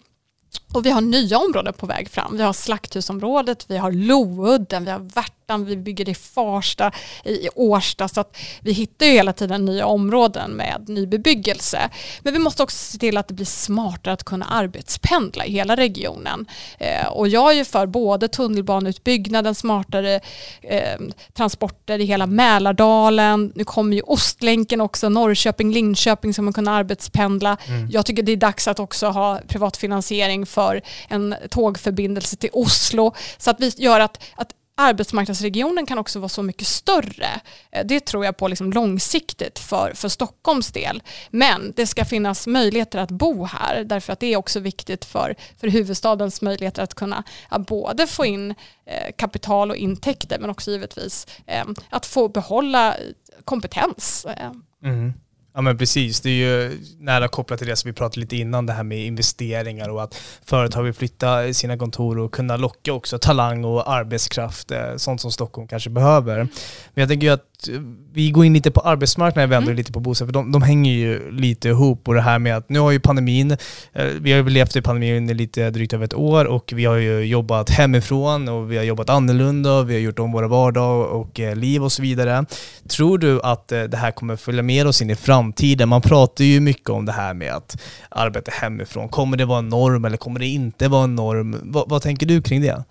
Och 0.73 0.85
vi 0.85 0.89
har 0.89 1.01
nya 1.01 1.39
områden 1.39 1.73
på 1.73 1.85
väg 1.85 2.09
fram. 2.09 2.37
Vi 2.37 2.43
har 2.43 2.53
Slakthusområdet, 2.53 3.65
vi 3.67 3.77
har 3.77 3.91
Loudden, 3.91 4.85
vi 4.85 4.91
har 4.91 4.99
Värtan 5.51 5.61
Ärtan, 5.61 5.65
vi 5.65 5.77
bygger 5.77 6.09
i 6.09 6.15
Farsta, 6.15 6.91
i 7.23 7.49
Årsta. 7.55 8.07
Så 8.07 8.21
att 8.21 8.37
vi 8.61 8.71
hittar 8.71 9.05
ju 9.05 9.11
hela 9.11 9.33
tiden 9.33 9.65
nya 9.65 9.85
områden 9.85 10.51
med 10.51 10.85
ny 10.87 11.05
bebyggelse. 11.05 11.89
Men 12.21 12.33
vi 12.33 12.39
måste 12.39 12.63
också 12.63 12.77
se 12.77 12.97
till 12.97 13.17
att 13.17 13.27
det 13.27 13.33
blir 13.33 13.45
smartare 13.45 14.13
att 14.13 14.23
kunna 14.23 14.45
arbetspendla 14.45 15.45
i 15.45 15.51
hela 15.51 15.75
regionen. 15.75 16.45
Eh, 16.79 17.07
och 17.07 17.27
jag 17.27 17.51
är 17.51 17.55
ju 17.55 17.65
för 17.65 17.85
både 17.85 18.27
tunnelbaneutbyggnaden, 18.27 19.55
smartare 19.55 20.19
eh, 20.61 20.99
transporter 21.33 21.99
i 21.99 22.05
hela 22.05 22.25
Mälardalen. 22.25 23.51
Nu 23.55 23.63
kommer 23.63 23.95
ju 23.95 24.01
Ostlänken 24.01 24.81
också, 24.81 25.09
Norrköping, 25.09 25.71
Linköping 25.73 26.33
som 26.33 26.45
man 26.45 26.53
kan 26.53 26.67
arbetspendla. 26.67 27.57
Mm. 27.67 27.89
Jag 27.91 28.05
tycker 28.05 28.23
det 28.23 28.31
är 28.31 28.37
dags 28.37 28.67
att 28.67 28.79
också 28.79 29.07
ha 29.07 29.39
privatfinansiering 29.47 30.45
för 30.45 30.81
en 31.09 31.35
tågförbindelse 31.49 32.35
till 32.35 32.49
Oslo 32.53 33.13
så 33.37 33.49
att 33.49 33.59
vi 33.59 33.71
gör 33.77 33.99
att, 33.99 34.23
att 34.35 34.51
arbetsmarknadsregionen 34.75 35.85
kan 35.85 35.97
också 35.97 36.19
vara 36.19 36.29
så 36.29 36.43
mycket 36.43 36.67
större. 36.67 37.41
Eh, 37.71 37.85
det 37.85 38.05
tror 38.05 38.25
jag 38.25 38.37
på 38.37 38.47
liksom 38.47 38.73
långsiktigt 38.73 39.59
för, 39.59 39.91
för 39.95 40.09
Stockholms 40.09 40.71
del. 40.71 41.03
Men 41.29 41.73
det 41.75 41.87
ska 41.87 42.05
finnas 42.05 42.47
möjligheter 42.47 42.99
att 42.99 43.11
bo 43.11 43.45
här 43.45 43.83
därför 43.83 44.13
att 44.13 44.19
det 44.19 44.33
är 44.33 44.37
också 44.37 44.59
viktigt 44.59 45.05
för, 45.05 45.35
för 45.57 45.67
huvudstadens 45.67 46.41
möjligheter 46.41 46.83
att 46.83 46.93
kunna 46.93 47.23
att 47.49 47.65
både 47.67 48.07
få 48.07 48.25
in 48.25 48.51
eh, 48.85 49.11
kapital 49.17 49.71
och 49.71 49.77
intäkter 49.77 50.39
men 50.39 50.49
också 50.49 50.71
givetvis 50.71 51.27
eh, 51.45 51.65
att 51.89 52.05
få 52.05 52.27
behålla 52.27 52.95
eh, 52.95 52.99
kompetens. 53.45 54.25
Eh. 54.25 54.51
Mm. 54.83 55.13
Ja 55.53 55.61
men 55.61 55.77
precis, 55.77 56.21
det 56.21 56.29
är 56.29 56.33
ju 56.33 56.79
nära 56.99 57.27
kopplat 57.27 57.59
till 57.59 57.67
det 57.67 57.75
som 57.75 57.89
vi 57.89 57.93
pratade 57.93 58.19
lite 58.19 58.35
innan, 58.35 58.65
det 58.65 58.73
här 58.73 58.83
med 58.83 59.05
investeringar 59.05 59.89
och 59.89 60.03
att 60.03 60.15
företag 60.45 60.83
vill 60.83 60.93
flytta 60.93 61.53
sina 61.53 61.77
kontor 61.77 62.19
och 62.19 62.33
kunna 62.33 62.57
locka 62.57 62.93
också 62.93 63.19
talang 63.19 63.65
och 63.65 63.91
arbetskraft, 63.91 64.71
eh, 64.71 64.95
sånt 64.97 65.21
som 65.21 65.31
Stockholm 65.31 65.67
kanske 65.67 65.89
behöver. 65.89 66.37
Men 66.93 67.01
jag 67.01 67.09
tänker 67.09 67.27
ju 67.27 67.33
att 67.33 67.69
vi 68.13 68.31
går 68.31 68.45
in 68.45 68.53
lite 68.53 68.71
på 68.71 68.81
arbetsmarknaden, 68.81 69.49
vi 69.49 69.55
vänder 69.55 69.71
mm. 69.71 69.77
lite 69.77 69.91
på 69.91 69.99
bostäder, 69.99 70.27
för 70.27 70.33
de, 70.33 70.51
de, 70.51 70.61
hänger 70.61 70.93
ju 70.93 71.31
lite 71.31 71.69
ihop. 71.69 72.07
Och 72.07 72.13
det 72.13 72.21
här 72.21 72.39
med 72.39 72.57
att 72.57 72.69
nu 72.69 72.79
har 72.79 72.91
ju 72.91 72.99
pandemin, 72.99 73.51
eh, 73.51 74.05
vi 74.21 74.31
har 74.31 74.39
ju 74.39 74.49
levt 74.49 74.75
i 74.75 74.81
pandemin 74.81 75.29
i 75.29 75.33
lite 75.33 75.69
drygt 75.69 75.93
över 75.93 76.05
ett 76.05 76.13
år 76.13 76.45
och 76.45 76.73
vi 76.75 76.85
har 76.85 76.95
ju 76.95 77.21
jobbat 77.21 77.69
hemifrån 77.69 78.49
och 78.49 78.71
vi 78.71 78.77
har 78.77 78.83
jobbat 78.83 79.09
annorlunda 79.09 79.73
och 79.73 79.89
vi 79.89 79.93
har 79.93 80.01
gjort 80.01 80.19
om 80.19 80.31
våra 80.31 80.47
vardag 80.47 81.11
och 81.11 81.39
eh, 81.39 81.55
liv 81.55 81.83
och 81.83 81.91
så 81.91 82.01
vidare. 82.01 82.45
Tror 82.89 83.17
du 83.17 83.41
att 83.41 83.71
eh, 83.71 83.83
det 83.83 83.97
här 83.97 84.11
kommer 84.11 84.35
följa 84.35 84.63
med 84.63 84.87
oss 84.87 85.01
in 85.01 85.09
i 85.09 85.15
framtiden? 85.15 85.40
Man 85.85 86.01
pratar 86.01 86.43
ju 86.43 86.59
mycket 86.59 86.89
om 86.89 87.05
det 87.05 87.11
här 87.11 87.33
med 87.33 87.53
att 87.53 87.81
arbeta 88.09 88.51
hemifrån. 88.51 89.09
Kommer 89.09 89.37
det 89.37 89.45
vara 89.45 89.59
en 89.59 89.69
norm 89.69 90.05
eller 90.05 90.17
kommer 90.17 90.39
det 90.39 90.47
inte 90.47 90.87
vara 90.87 91.03
en 91.03 91.15
norm? 91.15 91.59
vad, 91.63 91.89
vad 91.89 92.01
tänker 92.01 92.25
du 92.25 92.41
kring 92.41 92.61
det? 92.61 92.83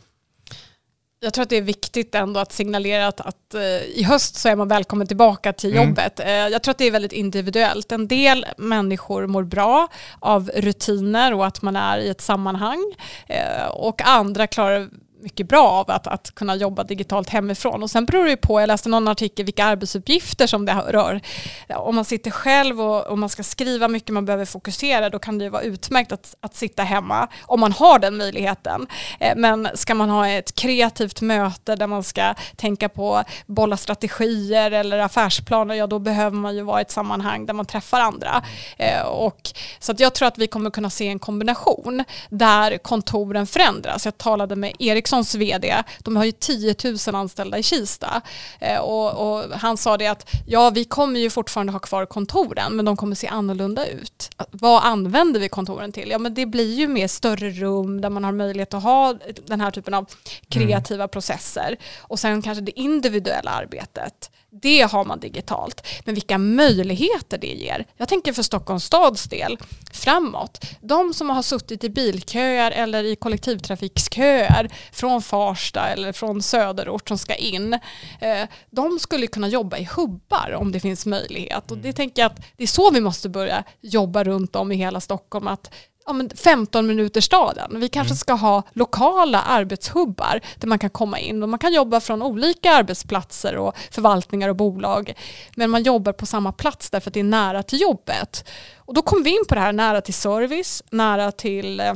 jag 1.23 1.35
tror 1.35 1.43
att 1.43 1.49
det 1.49 1.57
är 1.57 1.63
viktigt 1.63 2.15
ändå 2.15 2.41
att 2.41 2.53
signalera 2.53 3.07
att, 3.07 3.21
att 3.21 3.55
uh, 3.55 3.63
i 3.83 4.03
höst 4.03 4.37
så 4.37 4.49
är 4.49 4.57
man 4.57 4.69
välkommen 4.69 5.07
tillbaka 5.07 5.53
till 5.53 5.73
mm. 5.77 5.89
jobbet. 5.89 6.21
Uh, 6.21 6.29
jag 6.29 6.63
tror 6.63 6.71
att 6.71 6.79
det 6.79 6.85
är 6.85 6.91
väldigt 6.91 7.13
individuellt. 7.13 7.93
En 7.93 8.09
del 8.09 8.47
människor 8.57 9.27
mår 9.27 9.45
bra 9.45 9.89
av 10.19 10.51
rutiner 10.55 11.35
och 11.35 11.47
att 11.47 11.63
man 11.63 11.77
är 11.77 11.99
i 11.99 12.09
ett 12.09 12.21
sammanhang 12.21 12.95
uh, 13.31 13.69
och 13.69 14.03
andra 14.03 14.47
klarar 14.47 14.89
mycket 15.23 15.49
bra 15.49 15.69
av 15.69 15.91
att, 15.91 16.07
att 16.07 16.35
kunna 16.35 16.55
jobba 16.57 16.85
digitalt 16.85 17.29
hemifrån. 17.29 17.83
Och 17.83 17.91
sen 17.91 18.05
beror 18.05 18.25
det 18.25 18.31
ju 18.31 18.37
på, 18.37 18.61
jag 18.61 18.67
läste 18.67 18.89
någon 18.89 19.09
artikel, 19.09 19.45
vilka 19.45 19.65
arbetsuppgifter 19.65 20.47
som 20.47 20.67
det 20.67 20.73
rör. 20.73 21.21
Om 21.69 21.95
man 21.95 22.05
sitter 22.05 22.31
själv 22.31 22.81
och, 22.81 23.07
och 23.07 23.19
man 23.19 23.29
ska 23.29 23.43
skriva 23.43 23.89
mycket, 23.89 24.11
man 24.11 24.25
behöver 24.25 24.45
fokusera, 24.45 25.11
då 25.11 25.19
kan 25.19 25.39
det 25.39 25.45
ju 25.45 25.51
vara 25.51 25.63
utmärkt 25.63 26.13
att, 26.13 26.35
att 26.41 26.55
sitta 26.55 26.83
hemma, 26.83 27.29
om 27.43 27.61
man 27.61 27.73
har 27.73 27.99
den 27.99 28.17
möjligheten. 28.17 28.87
Eh, 29.21 29.37
men 29.37 29.69
ska 29.75 29.95
man 29.95 30.11
ha 30.11 30.29
ett 30.29 30.55
kreativt 30.55 31.21
möte 31.21 31.77
där 31.77 31.87
man 31.87 32.05
ska 32.05 32.35
tänka 32.57 32.89
på 32.89 33.25
bolla 33.47 33.77
strategier 33.77 34.71
eller 34.71 34.99
affärsplaner, 34.99 35.75
ja 35.75 35.87
då 35.87 35.99
behöver 35.99 36.37
man 36.37 36.57
ju 36.57 36.63
vara 36.63 36.81
i 36.81 36.83
ett 36.83 36.91
sammanhang 36.91 37.47
där 37.47 37.55
man 37.55 37.67
träffar 37.67 38.01
andra. 38.01 38.43
Eh, 38.79 39.03
och, 39.03 39.51
så 39.79 39.93
att 39.93 40.01
jag 40.01 40.15
tror 40.15 40.29
att 40.29 40.39
vi 40.39 40.47
kommer 40.47 40.71
kunna 40.71 40.91
se 40.91 41.09
en 41.09 41.19
kombination 41.19 42.05
där 42.29 42.79
kontoren 42.79 43.47
förändras. 43.47 44.05
Jag 44.05 44.19
talade 44.19 44.57
med 44.57 44.73
Erik 44.79 45.09
Ericssons 45.13 45.35
vd, 45.35 45.83
de 45.99 46.17
har 46.17 46.25
ju 46.25 46.33
10 46.33 46.75
000 47.07 47.15
anställda 47.15 47.59
i 47.59 47.63
Kista. 47.63 48.23
Eh, 48.61 48.79
och, 48.79 49.33
och, 49.33 49.51
han 49.51 49.77
sa 49.77 49.97
det 49.97 50.07
att 50.07 50.31
ja, 50.47 50.71
vi 50.71 50.85
kommer 50.85 51.21
ju 51.21 51.31
fortfarande 51.31 51.73
ha 51.73 51.79
kvar 51.79 52.07
kontoren, 52.07 52.77
men 52.77 52.85
de 52.85 52.97
kommer 52.97 53.15
se 53.15 53.27
annorlunda 53.27 53.87
ut. 53.87 54.31
Vad 54.51 54.85
använder 54.85 55.41
vi 55.41 55.49
kontoren 55.49 55.93
till? 55.93 56.11
Ja, 56.11 56.19
men 56.19 56.35
det 56.35 56.47
blir 56.47 56.75
ju 56.75 56.89
mer 56.89 57.09
större 57.09 57.51
rum 57.51 58.01
där 58.01 58.11
man 58.11 58.25
har 58.25 58.33
möjlighet 58.33 58.75
att 58.75 58.83
ha 58.83 59.15
den 59.47 59.61
här 59.61 59.71
typen 59.71 59.95
av 59.95 60.07
kreativa 60.49 61.05
mm. 61.05 61.09
processer. 61.09 61.77
Och 62.01 62.19
sen 62.19 62.43
kanske 62.43 62.65
det 62.65 62.81
individuella 62.81 63.51
arbetet 63.51 64.31
det 64.51 64.83
har 64.83 65.05
man 65.05 65.21
digitalt. 65.21 65.87
Men 66.05 66.15
vilka 66.15 66.39
möjligheter 66.39 67.39
det 67.39 67.55
ger. 67.55 67.87
Jag 67.97 68.09
tänker 68.09 68.33
för 68.33 68.43
Stockholms 68.43 68.85
stads 68.85 69.25
del 69.25 69.59
framåt. 69.93 70.65
De 70.81 71.15
som 71.15 71.31
har 71.31 71.43
suttit 71.43 71.85
i 71.85 71.91
bilköer 71.91 72.71
eller 72.71 73.05
i 73.05 73.17
kollektivtrafiksköer 73.17 74.71
från 75.01 75.23
Farsta 75.23 75.89
eller 75.89 76.13
från 76.13 76.43
söderort 76.43 77.09
som 77.09 77.19
ska 77.19 77.35
in. 77.35 77.73
Eh, 78.21 78.49
de 78.71 78.99
skulle 78.99 79.27
kunna 79.27 79.49
jobba 79.49 79.77
i 79.77 79.89
hubbar 79.97 80.53
om 80.57 80.73
det 80.73 80.81
finns 80.81 81.07
möjlighet. 81.07 81.71
Och 81.71 81.79
det 81.79 81.93
tänker 81.93 82.23
jag 82.23 82.33
att 82.33 82.41
det 82.57 82.63
är 82.63 82.67
så 82.67 82.91
vi 82.91 83.01
måste 83.01 83.29
börja 83.29 83.65
jobba 83.81 84.25
runt 84.25 84.57
om 84.57 84.73
i 84.73 84.75
hela 84.77 85.01
Stockholm. 85.01 85.49
Att 85.49 85.75
ja, 86.07 86.13
men 86.13 86.31
15 86.31 86.87
minuter 86.87 87.21
staden. 87.21 87.81
Vi 87.81 87.89
kanske 87.89 88.11
mm. 88.11 88.17
ska 88.17 88.33
ha 88.33 88.63
lokala 88.73 89.43
arbetshubbar 89.43 90.41
där 90.57 90.69
man 90.69 90.79
kan 90.79 90.91
komma 90.91 91.19
in 91.19 91.43
och 91.43 91.49
man 91.49 91.59
kan 91.59 91.73
jobba 91.73 92.01
från 92.01 92.23
olika 92.23 92.73
arbetsplatser 92.73 93.57
och 93.57 93.77
förvaltningar 93.91 94.49
och 94.49 94.57
bolag. 94.57 95.15
Men 95.57 95.71
man 95.71 95.83
jobbar 95.83 96.13
på 96.13 96.27
samma 96.27 96.53
plats 96.53 96.91
därför 96.91 97.11
att 97.11 97.15
det 97.15 97.21
är 97.21 97.25
nära 97.25 97.63
till 97.63 97.81
jobbet. 97.81 98.49
Och 98.77 98.95
då 98.95 99.03
kommer 99.03 99.25
vi 99.25 99.31
in 99.31 99.45
på 99.49 99.55
det 99.55 99.61
här 99.61 99.73
nära 99.73 100.01
till 100.01 100.15
service, 100.15 100.83
nära 100.91 101.33
till 101.33 101.81
eh, 101.81 101.95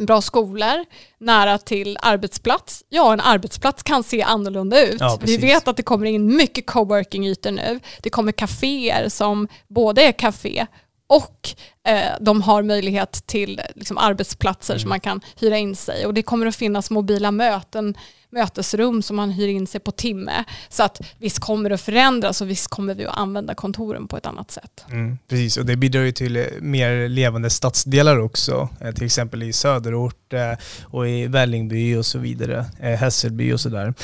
bra 0.00 0.20
skolor, 0.20 0.84
nära 1.18 1.58
till 1.58 1.98
arbetsplats. 2.02 2.84
Ja, 2.88 3.12
en 3.12 3.20
arbetsplats 3.20 3.82
kan 3.82 4.04
se 4.04 4.22
annorlunda 4.22 4.86
ut. 4.86 5.00
Ja, 5.00 5.18
vi 5.22 5.36
vet 5.36 5.68
att 5.68 5.76
det 5.76 5.82
kommer 5.82 6.06
in 6.06 6.36
mycket 6.36 6.66
coworking-ytor 6.66 7.50
nu. 7.50 7.80
Det 8.00 8.10
kommer 8.10 8.32
kaféer 8.32 9.08
som 9.08 9.48
både 9.68 10.02
är 10.02 10.12
kafé 10.12 10.66
och 11.06 11.48
eh, 11.88 12.12
de 12.20 12.42
har 12.42 12.62
möjlighet 12.62 13.26
till 13.26 13.60
liksom, 13.74 13.98
arbetsplatser 13.98 14.74
mm. 14.74 14.80
som 14.80 14.88
man 14.88 15.00
kan 15.00 15.20
hyra 15.40 15.58
in 15.58 15.76
sig 15.76 16.06
och 16.06 16.14
det 16.14 16.22
kommer 16.22 16.46
att 16.46 16.56
finnas 16.56 16.90
mobila 16.90 17.30
möten 17.30 17.94
mötesrum 18.34 19.02
som 19.02 19.16
man 19.16 19.30
hyr 19.30 19.48
in 19.48 19.66
sig 19.66 19.80
på 19.80 19.90
timme. 19.90 20.44
Så 20.68 20.82
att 20.82 21.00
visst 21.18 21.38
kommer 21.38 21.68
det 21.68 21.74
att 21.74 21.80
förändras 21.80 22.40
och 22.40 22.50
visst 22.50 22.68
kommer 22.68 22.94
vi 22.94 23.06
att 23.06 23.18
använda 23.18 23.54
kontoren 23.54 24.08
på 24.08 24.16
ett 24.16 24.26
annat 24.26 24.50
sätt. 24.50 24.84
Mm, 24.90 25.18
precis, 25.28 25.56
och 25.56 25.66
det 25.66 25.76
bidrar 25.76 26.02
ju 26.02 26.12
till 26.12 26.36
eh, 26.36 26.44
mer 26.60 27.08
levande 27.08 27.50
stadsdelar 27.50 28.18
också. 28.18 28.68
Eh, 28.80 28.92
till 28.92 29.04
exempel 29.04 29.42
i 29.42 29.52
söderort 29.52 30.32
eh, 30.32 30.52
och 30.82 31.08
i 31.08 31.26
Vällingby 31.26 31.94
och 31.94 32.06
så 32.06 32.18
vidare. 32.18 32.64
Hässelby 32.80 33.52
och 33.52 33.60
sådär. 33.60 33.94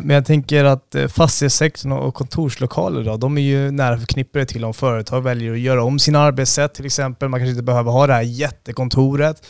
Men 0.00 0.10
jag 0.10 0.26
tänker 0.26 0.64
att 0.64 0.96
fastighetssektorn 1.08 1.92
och 1.92 2.14
kontorslokaler 2.14 3.04
då, 3.04 3.16
de 3.16 3.38
är 3.38 3.42
ju 3.42 3.70
nära 3.70 3.98
förknippade 3.98 4.46
till 4.46 4.64
om 4.64 4.74
företag 4.74 5.20
väljer 5.20 5.52
att 5.52 5.58
göra 5.58 5.84
om 5.84 5.98
sina 5.98 6.20
arbetssätt 6.20 6.74
till 6.74 6.86
exempel. 6.86 7.28
Man 7.28 7.40
kanske 7.40 7.50
inte 7.50 7.62
behöver 7.62 7.90
ha 7.90 8.06
det 8.06 8.12
här 8.12 8.22
jättekontoret 8.22 9.42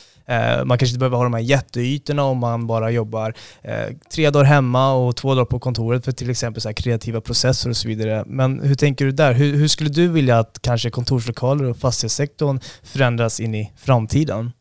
man 0.64 0.78
kanske 0.78 0.86
inte 0.86 0.98
behöver 0.98 1.16
ha 1.16 1.24
de 1.24 1.34
här 1.34 1.40
jätteytorna 1.40 2.24
om 2.24 2.38
man 2.38 2.66
bara 2.66 2.90
jobbar 2.90 3.34
eh, 3.62 3.86
tre 4.10 4.30
dagar 4.30 4.44
hemma 4.44 4.92
och 4.92 5.16
två 5.16 5.34
dagar 5.34 5.44
på 5.44 5.58
kontoret 5.58 6.04
för 6.04 6.12
till 6.12 6.30
exempel 6.30 6.60
så 6.60 6.74
kreativa 6.74 7.20
processer 7.20 7.70
och 7.70 7.76
så 7.76 7.88
vidare. 7.88 8.24
Men 8.26 8.60
hur 8.60 8.74
tänker 8.74 9.04
du 9.04 9.12
där? 9.12 9.32
Hur, 9.32 9.56
hur 9.56 9.68
skulle 9.68 9.90
du 9.90 10.08
vilja 10.08 10.38
att 10.38 10.58
kanske 10.62 10.90
kontorslokaler 10.90 11.64
och 11.64 11.76
fastighetssektorn 11.76 12.60
förändras 12.82 13.40
in 13.40 13.54
i 13.54 13.72
framtiden? 13.76 14.52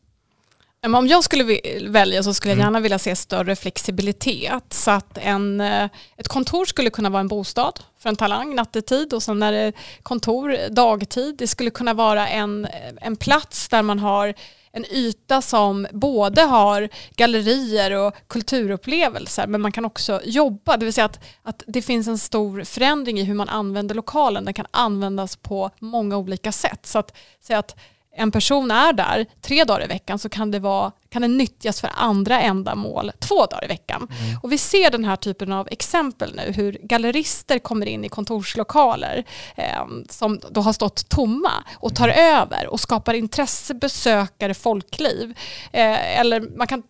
Om 0.94 1.06
jag 1.06 1.24
skulle 1.24 1.60
välja 1.88 2.22
så 2.22 2.34
skulle 2.34 2.50
jag 2.50 2.58
mm. 2.58 2.66
gärna 2.66 2.80
vilja 2.80 2.98
se 2.98 3.16
större 3.16 3.56
flexibilitet 3.56 4.64
så 4.70 4.90
att 4.90 5.18
en, 5.18 5.60
eh, 5.60 5.88
ett 6.16 6.28
kontor 6.28 6.64
skulle 6.64 6.90
kunna 6.90 7.10
vara 7.10 7.20
en 7.20 7.28
bostad 7.28 7.80
för 7.98 8.08
en 8.08 8.16
talang 8.16 8.54
nattetid 8.54 9.12
och 9.12 9.22
sen 9.22 9.42
är 9.42 9.52
det 9.52 9.72
kontor 10.02 10.70
dagtid. 10.70 11.34
Det 11.38 11.46
skulle 11.46 11.70
kunna 11.70 11.94
vara 11.94 12.28
en, 12.28 12.66
en 13.00 13.16
plats 13.16 13.68
där 13.68 13.82
man 13.82 13.98
har 13.98 14.34
en 14.76 14.84
yta 14.90 15.42
som 15.42 15.86
både 15.92 16.42
har 16.42 16.88
gallerier 17.16 17.90
och 17.90 18.14
kulturupplevelser 18.26 19.46
men 19.46 19.60
man 19.60 19.72
kan 19.72 19.84
också 19.84 20.20
jobba. 20.24 20.76
Det 20.76 20.84
vill 20.84 20.94
säga 20.94 21.04
att, 21.04 21.24
att 21.42 21.62
det 21.66 21.82
finns 21.82 22.08
en 22.08 22.18
stor 22.18 22.64
förändring 22.64 23.18
i 23.18 23.24
hur 23.24 23.34
man 23.34 23.48
använder 23.48 23.94
lokalen. 23.94 24.44
Den 24.44 24.54
kan 24.54 24.66
användas 24.70 25.36
på 25.36 25.70
många 25.78 26.16
olika 26.16 26.52
sätt. 26.52 26.86
Så 26.86 26.98
att 26.98 27.16
så 27.40 27.54
att 27.54 27.76
en 28.16 28.30
person 28.30 28.70
är 28.70 28.92
där 28.92 29.26
tre 29.40 29.64
dagar 29.64 29.84
i 29.84 29.86
veckan 29.86 30.18
så 30.18 30.28
kan 30.28 30.50
det, 30.50 30.58
vara, 30.58 30.92
kan 31.08 31.22
det 31.22 31.28
nyttjas 31.28 31.80
för 31.80 31.90
andra 31.96 32.40
ändamål 32.40 33.12
två 33.18 33.46
dagar 33.46 33.64
i 33.64 33.68
veckan. 33.68 34.08
Mm. 34.10 34.38
Och 34.42 34.52
vi 34.52 34.58
ser 34.58 34.90
den 34.90 35.04
här 35.04 35.16
typen 35.16 35.52
av 35.52 35.68
exempel 35.70 36.34
nu 36.34 36.52
hur 36.52 36.78
gallerister 36.82 37.58
kommer 37.58 37.86
in 37.86 38.04
i 38.04 38.08
kontorslokaler 38.08 39.24
eh, 39.56 39.86
som 40.08 40.40
då 40.50 40.60
har 40.60 40.72
stått 40.72 41.08
tomma 41.08 41.52
och 41.76 41.94
tar 41.94 42.08
mm. 42.08 42.36
över 42.36 42.66
och 42.66 42.80
skapar 42.80 43.14
intresse, 43.14 43.74
besökare, 43.74 44.54
folkliv. 44.54 45.38
Eh, 45.72 46.20
eller 46.20 46.56
man 46.56 46.66
kan 46.66 46.82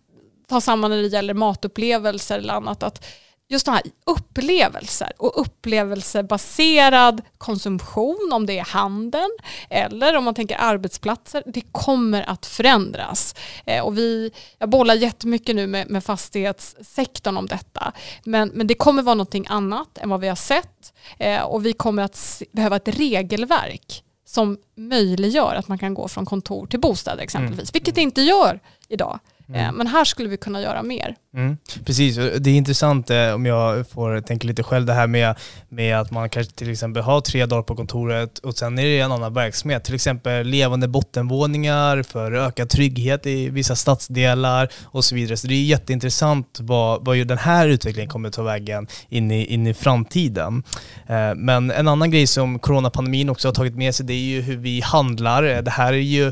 ta 0.49 0.61
samman 0.61 0.91
när 0.91 0.97
det 0.97 1.07
gäller 1.07 1.33
matupplevelser 1.33 2.37
eller 2.37 2.53
annat. 2.53 2.83
Att 2.83 3.05
just 3.49 3.65
de 3.65 3.71
här 3.71 3.83
upplevelser 4.05 5.11
och 5.17 5.41
upplevelsebaserad 5.41 7.21
konsumtion, 7.37 8.29
om 8.33 8.45
det 8.45 8.59
är 8.59 8.63
handeln 8.63 9.37
eller 9.69 10.15
om 10.15 10.23
man 10.23 10.35
tänker 10.35 10.57
arbetsplatser, 10.57 11.43
det 11.45 11.61
kommer 11.61 12.29
att 12.29 12.45
förändras. 12.45 13.35
Eh, 13.65 13.83
och 13.83 13.97
vi, 13.97 14.31
jag 14.57 14.69
bollar 14.69 14.93
jättemycket 14.93 15.55
nu 15.55 15.67
med, 15.67 15.89
med 15.89 16.03
fastighetssektorn 16.03 17.37
om 17.37 17.45
detta, 17.45 17.93
men, 18.23 18.51
men 18.53 18.67
det 18.67 18.73
kommer 18.73 19.01
vara 19.01 19.15
någonting 19.15 19.45
annat 19.49 19.97
än 19.97 20.09
vad 20.09 20.19
vi 20.19 20.27
har 20.27 20.35
sett 20.35 20.93
eh, 21.19 21.41
och 21.41 21.65
vi 21.65 21.73
kommer 21.73 22.03
att 22.03 22.15
se, 22.15 22.45
behöva 22.51 22.75
ett 22.75 22.87
regelverk 22.87 24.03
som 24.25 24.57
möjliggör 24.75 25.55
att 25.55 25.67
man 25.67 25.77
kan 25.77 25.93
gå 25.93 26.07
från 26.07 26.25
kontor 26.25 26.67
till 26.67 26.79
bostäder 26.79 27.23
exempelvis, 27.23 27.69
mm. 27.69 27.73
vilket 27.73 27.95
det 27.95 28.01
inte 28.01 28.21
gör 28.21 28.59
idag. 28.87 29.19
Mm. 29.49 29.61
Eh, 29.61 29.71
men 29.71 29.87
här 29.87 30.05
skulle 30.05 30.29
vi 30.29 30.37
kunna 30.37 30.61
göra 30.61 30.83
mer. 30.83 31.15
Mm. 31.33 31.57
Precis, 31.85 32.15
det 32.15 32.49
är 32.49 32.55
intressant 32.55 33.09
eh, 33.09 33.33
om 33.33 33.45
jag 33.45 33.89
får 33.89 34.21
tänka 34.21 34.47
lite 34.47 34.63
själv 34.63 34.85
det 34.85 34.93
här 34.93 35.07
med, 35.07 35.35
med 35.69 35.99
att 35.99 36.11
man 36.11 36.29
kanske 36.29 36.53
till 36.53 36.71
exempel 36.71 37.03
har 37.03 37.21
tre 37.21 37.45
dagar 37.45 37.63
på 37.63 37.75
kontoret 37.75 38.39
och 38.39 38.57
sen 38.57 38.79
är 38.79 38.83
det 38.83 38.99
en 38.99 39.11
annan 39.11 39.33
verksamhet. 39.33 39.83
Till 39.83 39.95
exempel 39.95 40.47
levande 40.47 40.87
bottenvåningar 40.87 42.03
för 42.03 42.31
ökad 42.31 42.69
trygghet 42.69 43.25
i 43.25 43.49
vissa 43.49 43.75
stadsdelar 43.75 44.69
och 44.83 45.03
så 45.03 45.15
vidare. 45.15 45.37
Så 45.37 45.47
det 45.47 45.53
är 45.53 45.63
jätteintressant 45.63 46.57
vad, 46.61 47.05
vad 47.05 47.27
den 47.27 47.37
här 47.37 47.67
utvecklingen 47.67 48.09
kommer 48.09 48.27
att 48.27 48.35
ta 48.35 48.43
vägen 48.43 48.87
in 49.09 49.31
i, 49.31 49.45
in 49.45 49.67
i 49.67 49.73
framtiden. 49.73 50.63
Eh, 51.07 51.35
men 51.35 51.71
en 51.71 51.87
annan 51.87 52.11
grej 52.11 52.27
som 52.27 52.59
coronapandemin 52.59 53.29
också 53.29 53.47
har 53.47 53.53
tagit 53.53 53.75
med 53.75 53.95
sig 53.95 54.05
det 54.05 54.13
är 54.13 54.17
ju 54.17 54.41
hur 54.41 54.57
vi 54.57 54.81
handlar. 54.81 55.43
Det 55.61 55.71
här 55.71 55.93
är 55.93 55.97
ju 55.97 56.31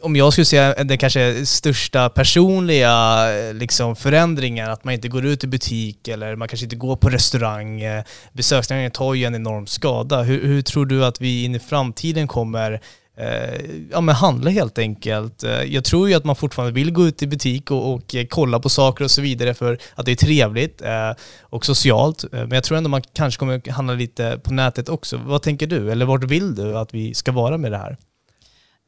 om 0.00 0.16
jag 0.16 0.32
skulle 0.32 0.44
säga 0.44 0.84
den 0.84 0.98
kanske 0.98 1.46
största 1.46 2.08
personliga 2.08 3.26
liksom, 3.52 3.96
förändringen, 3.96 4.70
att 4.70 4.84
man 4.84 4.94
inte 4.94 5.08
går 5.08 5.26
ut 5.26 5.44
i 5.44 5.46
butik 5.46 6.08
eller 6.08 6.36
man 6.36 6.48
kanske 6.48 6.64
inte 6.66 6.76
går 6.76 6.96
på 6.96 7.08
restaurang. 7.08 7.80
Eh, 7.80 8.04
besöksnäringen 8.32 8.90
tar 8.90 9.14
ju 9.14 9.24
en 9.24 9.34
enorm 9.34 9.66
skada. 9.66 10.22
Hur, 10.22 10.46
hur, 10.46 10.62
tror 10.62 10.86
du 10.86 11.04
att 11.04 11.20
vi 11.20 11.44
in 11.44 11.54
i 11.54 11.58
framtiden 11.58 12.28
kommer 12.28 12.80
eh, 13.18 13.60
ja, 13.90 14.00
men 14.00 14.14
handla 14.14 14.50
helt 14.50 14.78
enkelt? 14.78 15.42
Eh, 15.44 15.62
jag 15.62 15.84
tror 15.84 16.08
ju 16.08 16.14
att 16.14 16.24
man 16.24 16.36
fortfarande 16.36 16.74
vill 16.74 16.92
gå 16.92 17.06
ut 17.06 17.22
i 17.22 17.26
butik 17.26 17.70
och, 17.70 17.94
och 17.94 18.14
kolla 18.30 18.60
på 18.60 18.68
saker 18.68 19.04
och 19.04 19.10
så 19.10 19.22
vidare 19.22 19.54
för 19.54 19.78
att 19.94 20.06
det 20.06 20.12
är 20.12 20.16
trevligt 20.16 20.82
och 21.40 21.66
socialt. 21.66 22.24
Men 22.32 22.50
jag 22.50 22.64
tror 22.64 22.78
ändå 22.78 22.90
man 22.90 23.02
kanske 23.12 23.38
kommer 23.38 23.70
handla 23.70 23.94
lite 23.94 24.40
på 24.44 24.52
nätet 24.52 24.88
också. 24.88 25.16
Vad 25.16 25.42
tänker 25.42 25.66
du? 25.66 25.90
Eller 25.92 26.06
vart 26.06 26.24
vill 26.24 26.54
du 26.54 26.78
att 26.78 26.94
vi 26.94 27.14
ska 27.14 27.32
vara 27.32 27.58
med 27.58 27.72
det 27.72 27.78
här? 27.78 27.96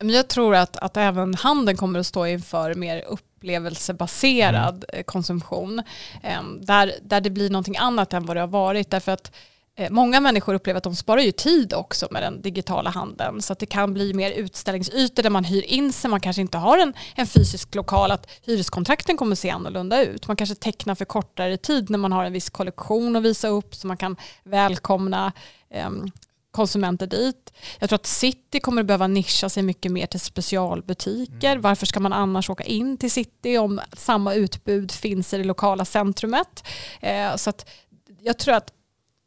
Jag 0.05 0.29
tror 0.29 0.55
att, 0.55 0.77
att 0.77 0.97
även 0.97 1.35
handeln 1.35 1.79
kommer 1.79 1.99
att 1.99 2.07
stå 2.07 2.27
inför 2.27 2.75
mer 2.75 3.05
upplevelsebaserad 3.09 4.85
mm. 4.89 5.05
konsumtion. 5.05 5.83
Ehm, 6.23 6.65
där, 6.65 6.93
där 7.03 7.21
det 7.21 7.31
blir 7.31 7.51
någonting 7.51 7.77
annat 7.77 8.13
än 8.13 8.27
vad 8.27 8.37
det 8.37 8.41
har 8.41 8.49
varit. 8.49 8.91
Därför 8.91 9.13
att 9.13 9.33
eh, 9.77 9.91
Många 9.91 10.21
människor 10.21 10.55
upplever 10.55 10.79
att 10.79 10.85
de 10.85 10.97
sparar 10.97 11.21
ju 11.21 11.33
tid 11.33 11.75
också 11.75 12.09
med 12.11 12.23
den 12.23 12.43
digitala 12.43 12.91
handeln. 12.91 13.43
Så 13.43 13.53
att 13.53 13.59
det 13.59 13.67
kan 13.67 13.95
bli 13.95 14.15
mer 14.15 14.31
utställningsytor 14.31 15.23
där 15.23 15.31
man 15.31 15.45
hyr 15.45 15.63
in 15.63 15.93
sig. 15.93 16.11
Man 16.11 16.21
kanske 16.21 16.43
inte 16.43 16.59
har 16.59 16.79
en, 16.79 16.93
en 17.15 17.27
fysisk 17.27 17.75
lokal. 17.75 18.11
Att 18.11 18.31
hyreskontrakten 18.43 19.17
kommer 19.17 19.37
se 19.37 19.51
annorlunda 19.51 20.03
ut. 20.05 20.29
Man 20.29 20.37
kanske 20.37 20.55
tecknar 20.55 20.95
för 20.95 21.05
kortare 21.05 21.57
tid 21.57 21.91
när 21.91 21.99
man 21.99 22.13
har 22.13 22.25
en 22.25 22.33
viss 22.33 22.51
kollektion 22.51 23.17
att 23.17 23.23
visa 23.23 23.49
upp. 23.49 23.75
Så 23.75 23.87
man 23.87 23.97
kan 23.97 24.17
välkomna 24.45 25.33
um, 25.87 26.11
konsumenter 26.59 27.07
dit. 27.07 27.53
Jag 27.79 27.88
tror 27.88 27.94
att 27.94 28.07
City 28.07 28.61
kommer 28.61 28.81
att 28.81 28.87
behöva 28.87 29.07
nischa 29.07 29.49
sig 29.49 29.62
mycket 29.62 29.92
mer 29.92 30.07
till 30.07 30.21
specialbutiker. 30.21 31.51
Mm. 31.51 31.62
Varför 31.62 31.87
ska 31.87 32.01
man 32.01 32.12
annars 32.12 32.51
åka 32.51 32.64
in 32.64 32.97
till 32.97 33.11
City 33.11 33.59
om 33.59 33.81
samma 33.92 34.35
utbud 34.35 34.92
finns 34.92 35.35
i 35.35 35.38
det 35.38 35.44
lokala 35.44 35.85
centrumet? 35.85 36.64
Eh, 37.01 37.37
så 37.37 37.51
att 37.51 37.71
jag 38.21 38.38
tror 38.38 38.55
att 38.55 38.73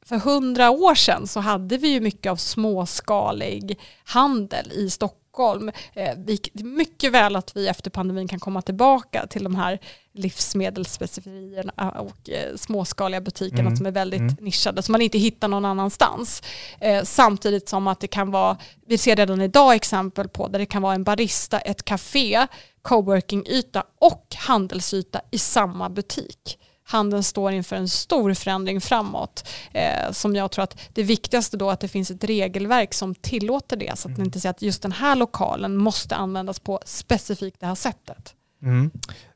för 0.06 0.18
hundra 0.18 0.70
år 0.70 0.96
sedan 0.96 1.28
så 1.28 1.40
hade 1.40 1.78
vi 1.78 1.88
ju 1.88 2.02
mycket 2.02 2.32
av 2.32 2.36
småskalig 2.36 3.80
handel 4.04 4.72
i 4.72 4.90
Stockholm 4.90 5.21
Stockholm. 5.32 5.72
Eh, 5.94 6.18
det 6.18 6.34
är 6.34 6.64
mycket 6.64 7.12
väl 7.12 7.36
att 7.36 7.56
vi 7.56 7.68
efter 7.68 7.90
pandemin 7.90 8.28
kan 8.28 8.40
komma 8.40 8.62
tillbaka 8.62 9.28
till 9.28 9.44
de 9.44 9.56
här 9.56 9.80
livsmedelsspeciferierna 10.14 11.92
och 11.92 12.30
eh, 12.30 12.56
småskaliga 12.56 13.22
butikerna 13.22 13.62
mm. 13.62 13.76
som 13.76 13.86
är 13.86 13.92
väldigt 13.92 14.20
mm. 14.20 14.36
nischade, 14.40 14.82
som 14.82 14.92
man 14.92 15.02
inte 15.02 15.18
hittar 15.18 15.48
någon 15.48 15.66
annanstans. 15.66 16.44
Eh, 16.80 17.04
samtidigt 17.04 17.70
som 17.70 17.88
att 17.88 18.00
det 18.00 18.08
kan 18.08 18.32
vara, 18.32 18.58
vi 18.88 18.98
ser 18.98 19.16
redan 19.16 19.42
idag 19.42 19.76
exempel 19.76 20.28
på 20.28 20.48
där 20.48 20.60
det 20.60 20.66
kan 20.66 20.82
vara 20.82 20.96
en 20.96 21.04
barista, 21.04 21.60
ett 21.60 21.84
café, 21.84 22.48
coworking-yta 22.82 23.84
och 24.00 24.26
handelsyta 24.38 25.22
i 25.32 25.38
samma 25.38 25.90
butik 25.90 26.58
handeln 26.92 27.24
står 27.24 27.52
inför 27.52 27.76
en 27.76 27.90
stor 27.90 28.34
förändring 28.34 28.82
framåt 28.82 29.48
eh, 29.74 30.12
som 30.12 30.36
jag 30.36 30.52
tror 30.52 30.64
att 30.64 30.80
det 30.94 31.04
viktigaste 31.04 31.58
då 31.58 31.70
är 31.70 31.74
att 31.74 31.80
det 31.80 31.88
finns 31.88 32.12
ett 32.12 32.24
regelverk 32.24 32.94
som 32.94 33.16
tillåter 33.16 33.78
det 33.78 33.98
så 33.98 34.08
att 34.08 34.12
man 34.12 34.16
mm. 34.16 34.26
inte 34.26 34.40
säger 34.40 34.52
att 34.52 34.62
just 34.62 34.82
den 34.82 34.92
här 34.92 35.16
lokalen 35.16 35.78
måste 35.78 36.16
användas 36.16 36.60
på 36.60 36.80
specifikt 36.86 37.60
det 37.60 37.66
här 37.66 37.76
sättet. 37.76 38.34
Mm. 38.64 38.92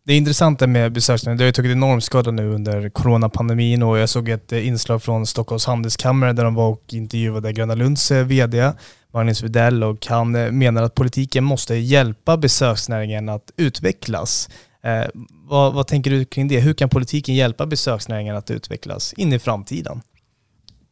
Det 0.06 0.14
är 0.14 0.18
intressant 0.18 0.60
det 0.60 0.68
med 0.68 0.92
besöksnäringen. 0.92 1.38
Det 1.38 1.44
har 1.44 1.48
ju 1.48 1.52
tagit 1.52 1.72
enorm 1.72 2.02
skada 2.02 2.32
nu 2.32 2.54
under 2.54 2.90
coronapandemin 2.90 3.84
och 3.84 3.98
jag 3.98 4.10
såg 4.10 4.30
ett 4.30 4.52
eh, 4.52 4.68
inslag 4.68 5.04
från 5.04 5.26
Stockholms 5.26 5.66
handelskammare 5.66 6.34
där 6.34 6.44
de 6.44 6.56
var 6.56 6.70
och 6.70 6.94
intervjuade 6.94 7.54
Gröna 7.54 7.76
Lunds 7.76 8.12
eh, 8.12 8.26
VD 8.26 8.72
Magnus 9.16 9.44
Widell 9.44 9.84
och 9.84 10.08
han 10.08 10.36
eh, 10.36 10.52
menar 10.52 10.84
att 10.84 10.96
politiken 10.96 11.44
måste 11.44 11.76
hjälpa 11.76 12.38
besöksnäringen 12.38 13.30
att 13.30 13.52
utvecklas. 13.58 14.50
Eh, 14.86 15.08
vad, 15.48 15.74
vad, 15.74 15.88
tänker 15.88 16.12
du 16.12 16.26
kring 16.26 16.48
det? 16.48 16.60
Hur 16.60 16.74
kan 16.74 16.90
politiken 16.90 17.36
hjälpa 17.36 17.66
besöksnäringen 17.66 18.36
att 18.36 18.52
utvecklas 18.52 19.14
in 19.14 19.34
i 19.34 19.40
framtiden? 19.40 20.02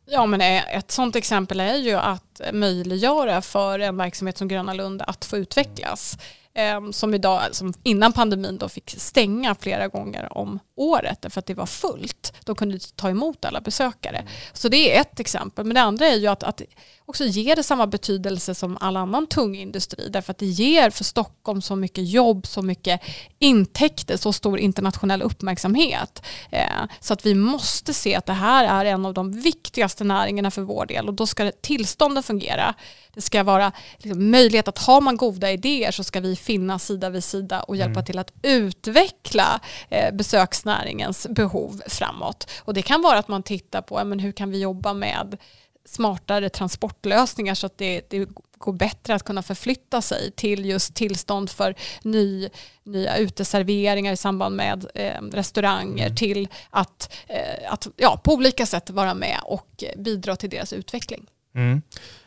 Ja, 0.06 0.26
men 0.26 0.42
eh, 0.42 0.78
ett 0.78 0.92
sådant 0.92 1.16
exempel 1.16 1.60
är 1.60 1.76
ju 1.76 1.94
att 1.94 2.42
möjliggöra 2.54 3.42
för 3.42 3.80
en 3.80 3.98
verksamhet 3.98 4.38
som 4.38 4.48
Gröna 4.48 4.74
Lund 4.74 5.02
att 5.08 5.26
få 5.26 5.38
utvecklas. 5.38 6.18
Ehm, 6.56 6.94
som 6.94 7.14
idag, 7.14 7.42
som 7.52 7.74
innan 7.84 8.14
pandemin 8.14 8.58
då 8.58 8.70
fick 8.70 8.96
stänga 8.98 9.56
flera 9.56 9.88
gånger 9.88 10.38
om 10.38 10.60
året 10.76 11.22
därför 11.22 11.40
att 11.40 11.46
det 11.46 11.54
var 11.54 11.66
fullt. 11.66 12.34
De 12.46 12.56
kunde 12.56 12.74
inte 12.74 12.94
ta 12.96 13.10
emot 13.10 13.46
alla 13.46 13.62
besökare. 13.62 14.28
Så 14.54 14.70
det 14.70 14.96
är 14.96 15.02
ett 15.02 15.20
exempel. 15.20 15.66
Men 15.66 15.76
det 15.76 15.82
andra 15.82 16.08
är 16.08 16.16
ju 16.16 16.28
att, 16.28 16.44
att 16.44 16.62
också 17.06 17.26
ge 17.26 17.56
det 17.56 17.64
samma 17.64 17.88
betydelse 17.88 18.56
som 18.56 18.78
all 18.82 18.98
annan 18.98 19.28
tung 19.28 19.56
industri 19.56 20.10
därför 20.10 20.32
att 20.32 20.38
det 20.38 20.46
ger 20.46 20.90
för 20.90 21.04
Stockholm 21.04 21.62
så 21.62 21.76
mycket 21.76 22.10
jobb, 22.10 22.48
så 22.48 22.62
mycket 22.62 23.02
intäkter, 23.40 24.18
så 24.18 24.34
stor 24.34 24.60
internationell 24.60 25.22
uppmärksamhet. 25.22 26.26
Eh, 26.52 26.84
så 27.00 27.14
att 27.14 27.26
vi 27.26 27.36
måste 27.36 27.94
se 27.94 28.16
att 28.16 28.26
det 28.26 28.34
här 28.34 28.86
är 28.86 28.86
en 28.86 29.06
av 29.06 29.14
de 29.14 29.32
viktigaste 29.32 30.04
näringarna 30.04 30.52
för 30.52 30.62
vår 30.62 30.86
del 30.86 31.08
och 31.08 31.14
då 31.14 31.28
ska 31.28 31.52
tillstånden 31.62 32.24
fungera. 32.24 32.74
Det 33.14 33.22
ska 33.22 33.44
vara 33.44 33.72
liksom, 33.98 34.32
möjlighet 34.32 34.68
att 34.68 34.78
har 34.78 35.02
man 35.02 35.18
goda 35.18 35.52
idéer 35.52 35.92
så 35.92 36.04
ska 36.04 36.20
vi 36.20 36.36
finnas 36.36 36.86
sida 36.86 37.10
vid 37.10 37.24
sida 37.24 37.64
och 37.64 37.76
hjälpa 37.76 38.00
mm. 38.00 38.06
till 38.06 38.20
att 38.20 38.34
utveckla 38.42 39.60
eh, 39.90 40.14
besöksnäringens 40.14 41.28
behov 41.30 41.82
framåt. 41.88 42.50
Och 42.60 42.74
det 42.74 42.82
kan 42.82 43.02
vara 43.02 43.20
att 43.20 43.28
man 43.28 43.44
tittar 43.44 43.82
på 43.82 44.04
men 44.04 44.20
hur 44.20 44.32
kan 44.32 44.52
vi 44.52 44.60
jobba 44.60 44.94
med 44.94 45.38
smartare 45.86 46.50
transportlösningar 46.50 47.56
så 47.56 47.66
att 47.66 47.78
det, 47.78 48.10
det 48.10 48.28
går 48.58 48.74
bättre 48.74 49.16
att 49.16 49.24
kunna 49.24 49.44
förflytta 49.44 50.02
sig 50.02 50.32
till 50.32 50.66
just 50.66 50.96
tillstånd 50.96 51.50
för 51.50 51.76
ny, 52.04 52.50
nya 52.84 53.18
uteserveringar 53.18 54.14
i 54.14 54.18
samband 54.18 54.56
med 54.56 54.86
eh, 54.96 55.22
restauranger 55.22 56.06
mm. 56.06 56.16
till 56.16 56.48
att, 56.70 57.14
eh, 57.28 57.74
att 57.74 57.88
ja, 57.96 58.22
på 58.24 58.34
olika 58.34 58.66
sätt 58.66 58.90
vara 58.90 59.14
med 59.14 59.40
och 59.44 59.84
bidra 59.98 60.36
till 60.36 60.50
deras 60.50 60.74
utveckling. 60.74 61.26
Mm. 61.56 61.82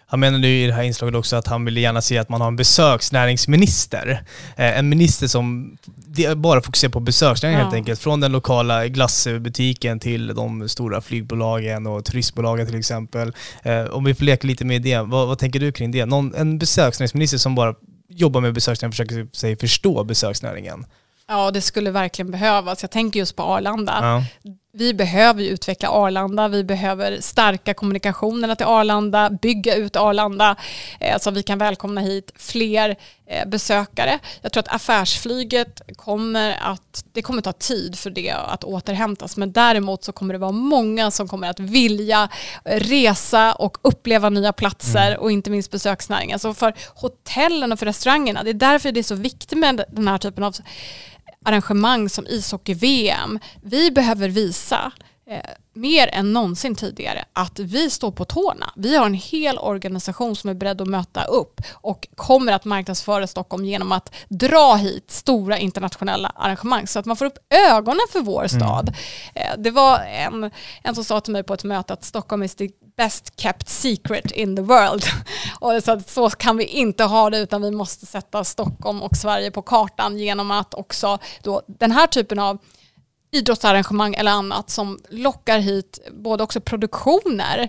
Han 0.08 0.20
menade 0.20 0.48
ju 0.48 0.64
i 0.64 0.66
det 0.66 0.72
här 0.72 0.82
inslaget 0.82 1.14
också 1.14 1.36
att 1.36 1.46
han 1.46 1.64
ville 1.64 1.80
gärna 1.80 2.02
se 2.02 2.18
att 2.18 2.28
man 2.28 2.40
har 2.40 2.48
en 2.48 2.56
besöksnäringsminister. 2.56 4.22
Eh, 4.56 4.78
en 4.78 4.88
minister 4.88 5.26
som 5.26 5.76
bara 6.36 6.60
fokuserar 6.60 6.90
på 6.92 7.00
besöksnäringen 7.00 7.60
ja. 7.60 7.64
helt 7.64 7.74
enkelt. 7.74 8.00
Från 8.00 8.20
den 8.20 8.32
lokala 8.32 8.88
glassbutiken 8.88 10.00
till 10.00 10.26
de 10.26 10.68
stora 10.68 11.00
flygbolagen 11.00 11.86
och 11.86 12.04
turistbolagen 12.04 12.66
till 12.66 12.78
exempel. 12.78 13.32
Eh, 13.62 13.84
om 13.84 14.04
vi 14.04 14.14
får 14.14 14.24
leka 14.24 14.46
lite 14.46 14.64
med 14.64 14.82
det, 14.82 14.98
vad, 14.98 15.28
vad 15.28 15.38
tänker 15.38 15.60
du 15.60 15.72
kring 15.72 15.90
det? 15.90 16.06
Någon, 16.06 16.34
en 16.34 16.58
besöksnäringsminister 16.58 17.38
som 17.38 17.54
bara 17.54 17.74
jobbar 18.08 18.40
med 18.40 18.54
besöksnäringen 18.54 18.90
och 18.90 18.94
försöker 18.94 19.36
sig 19.36 19.56
förstå 19.56 20.04
besöksnäringen. 20.04 20.86
Ja, 21.28 21.50
det 21.50 21.60
skulle 21.60 21.90
verkligen 21.90 22.30
behövas. 22.30 22.82
Jag 22.82 22.90
tänker 22.90 23.20
just 23.20 23.36
på 23.36 23.42
Arlanda. 23.42 23.98
Ja 24.42 24.52
vi 24.76 24.94
behöver 24.94 25.42
utveckla 25.42 25.88
Arlanda, 25.88 26.48
vi 26.48 26.64
behöver 26.64 27.20
stärka 27.20 27.74
kommunikationerna 27.74 28.56
till 28.56 28.66
Arlanda, 28.66 29.30
bygga 29.30 29.74
ut 29.74 29.96
Arlanda 29.96 30.56
eh, 31.00 31.18
så 31.18 31.28
att 31.28 31.36
vi 31.36 31.42
kan 31.42 31.58
välkomna 31.58 32.00
hit 32.00 32.32
fler 32.36 32.96
eh, 33.26 33.48
besökare. 33.48 34.18
Jag 34.40 34.52
tror 34.52 34.60
att 34.60 34.74
affärsflyget 34.74 35.82
kommer 35.96 36.56
att, 36.60 37.04
det 37.12 37.22
kommer 37.22 37.42
ta 37.42 37.52
tid 37.52 37.98
för 37.98 38.10
det 38.10 38.30
att 38.30 38.64
återhämtas 38.64 39.36
men 39.36 39.52
däremot 39.52 40.04
så 40.04 40.12
kommer 40.12 40.34
det 40.34 40.38
vara 40.38 40.52
många 40.52 41.10
som 41.10 41.28
kommer 41.28 41.50
att 41.50 41.60
vilja 41.60 42.28
resa 42.64 43.54
och 43.54 43.78
uppleva 43.82 44.30
nya 44.30 44.52
platser 44.52 45.06
mm. 45.06 45.20
och 45.20 45.32
inte 45.32 45.50
minst 45.50 45.70
besöksnäringen. 45.70 46.38
Så 46.38 46.54
för 46.54 46.74
hotellen 46.94 47.72
och 47.72 47.78
för 47.78 47.86
restaurangerna, 47.86 48.42
det 48.42 48.50
är 48.50 48.54
därför 48.54 48.92
det 48.92 49.00
är 49.00 49.04
så 49.04 49.14
viktigt 49.14 49.58
med 49.58 49.84
den 49.88 50.08
här 50.08 50.18
typen 50.18 50.44
av 50.44 50.56
arrangemang 51.46 52.08
som 52.08 52.26
ishockey-VM. 52.26 53.38
Vi 53.62 53.90
behöver 53.90 54.28
visa 54.28 54.92
eh, 55.30 55.40
mer 55.74 56.08
än 56.12 56.32
någonsin 56.32 56.76
tidigare 56.76 57.24
att 57.32 57.58
vi 57.58 57.90
står 57.90 58.10
på 58.10 58.24
tårna. 58.24 58.72
Vi 58.76 58.96
har 58.96 59.06
en 59.06 59.14
hel 59.14 59.58
organisation 59.58 60.36
som 60.36 60.50
är 60.50 60.54
beredd 60.54 60.80
att 60.80 60.88
möta 60.88 61.24
upp 61.24 61.60
och 61.72 62.08
kommer 62.14 62.52
att 62.52 62.64
marknadsföra 62.64 63.26
Stockholm 63.26 63.64
genom 63.64 63.92
att 63.92 64.14
dra 64.28 64.74
hit 64.74 65.10
stora 65.10 65.58
internationella 65.58 66.28
arrangemang 66.28 66.86
så 66.86 66.98
att 66.98 67.06
man 67.06 67.16
får 67.16 67.24
upp 67.24 67.38
ögonen 67.50 68.06
för 68.12 68.20
vår 68.20 68.38
mm. 68.38 68.48
stad. 68.48 68.94
Mm. 69.34 69.62
Det 69.62 69.70
var 69.70 69.98
en, 69.98 70.50
en 70.82 70.94
som 70.94 71.04
sa 71.04 71.20
till 71.20 71.32
mig 71.32 71.42
på 71.42 71.54
ett 71.54 71.64
möte 71.64 71.92
att 71.92 72.04
Stockholm 72.04 72.42
är 72.42 72.48
the 72.48 72.68
best 72.96 73.40
kept 73.40 73.68
secret 73.68 74.30
in 74.30 74.56
the 74.56 74.62
world. 74.62 75.04
och 75.60 75.72
så, 75.84 76.00
så 76.06 76.30
kan 76.30 76.56
vi 76.56 76.64
inte 76.64 77.04
ha 77.04 77.30
det 77.30 77.38
utan 77.38 77.62
vi 77.62 77.70
måste 77.70 78.06
sätta 78.06 78.44
Stockholm 78.44 79.02
och 79.02 79.16
Sverige 79.16 79.50
på 79.50 79.62
kartan 79.62 80.18
genom 80.18 80.50
att 80.50 80.74
också 80.74 81.18
då 81.42 81.62
den 81.66 81.92
här 81.92 82.06
typen 82.06 82.38
av 82.38 82.58
idrottsarrangemang 83.36 84.14
eller 84.14 84.30
annat 84.30 84.70
som 84.70 84.98
lockar 85.10 85.58
hit 85.58 85.98
både 86.12 86.44
också 86.44 86.60
produktioner 86.60 87.68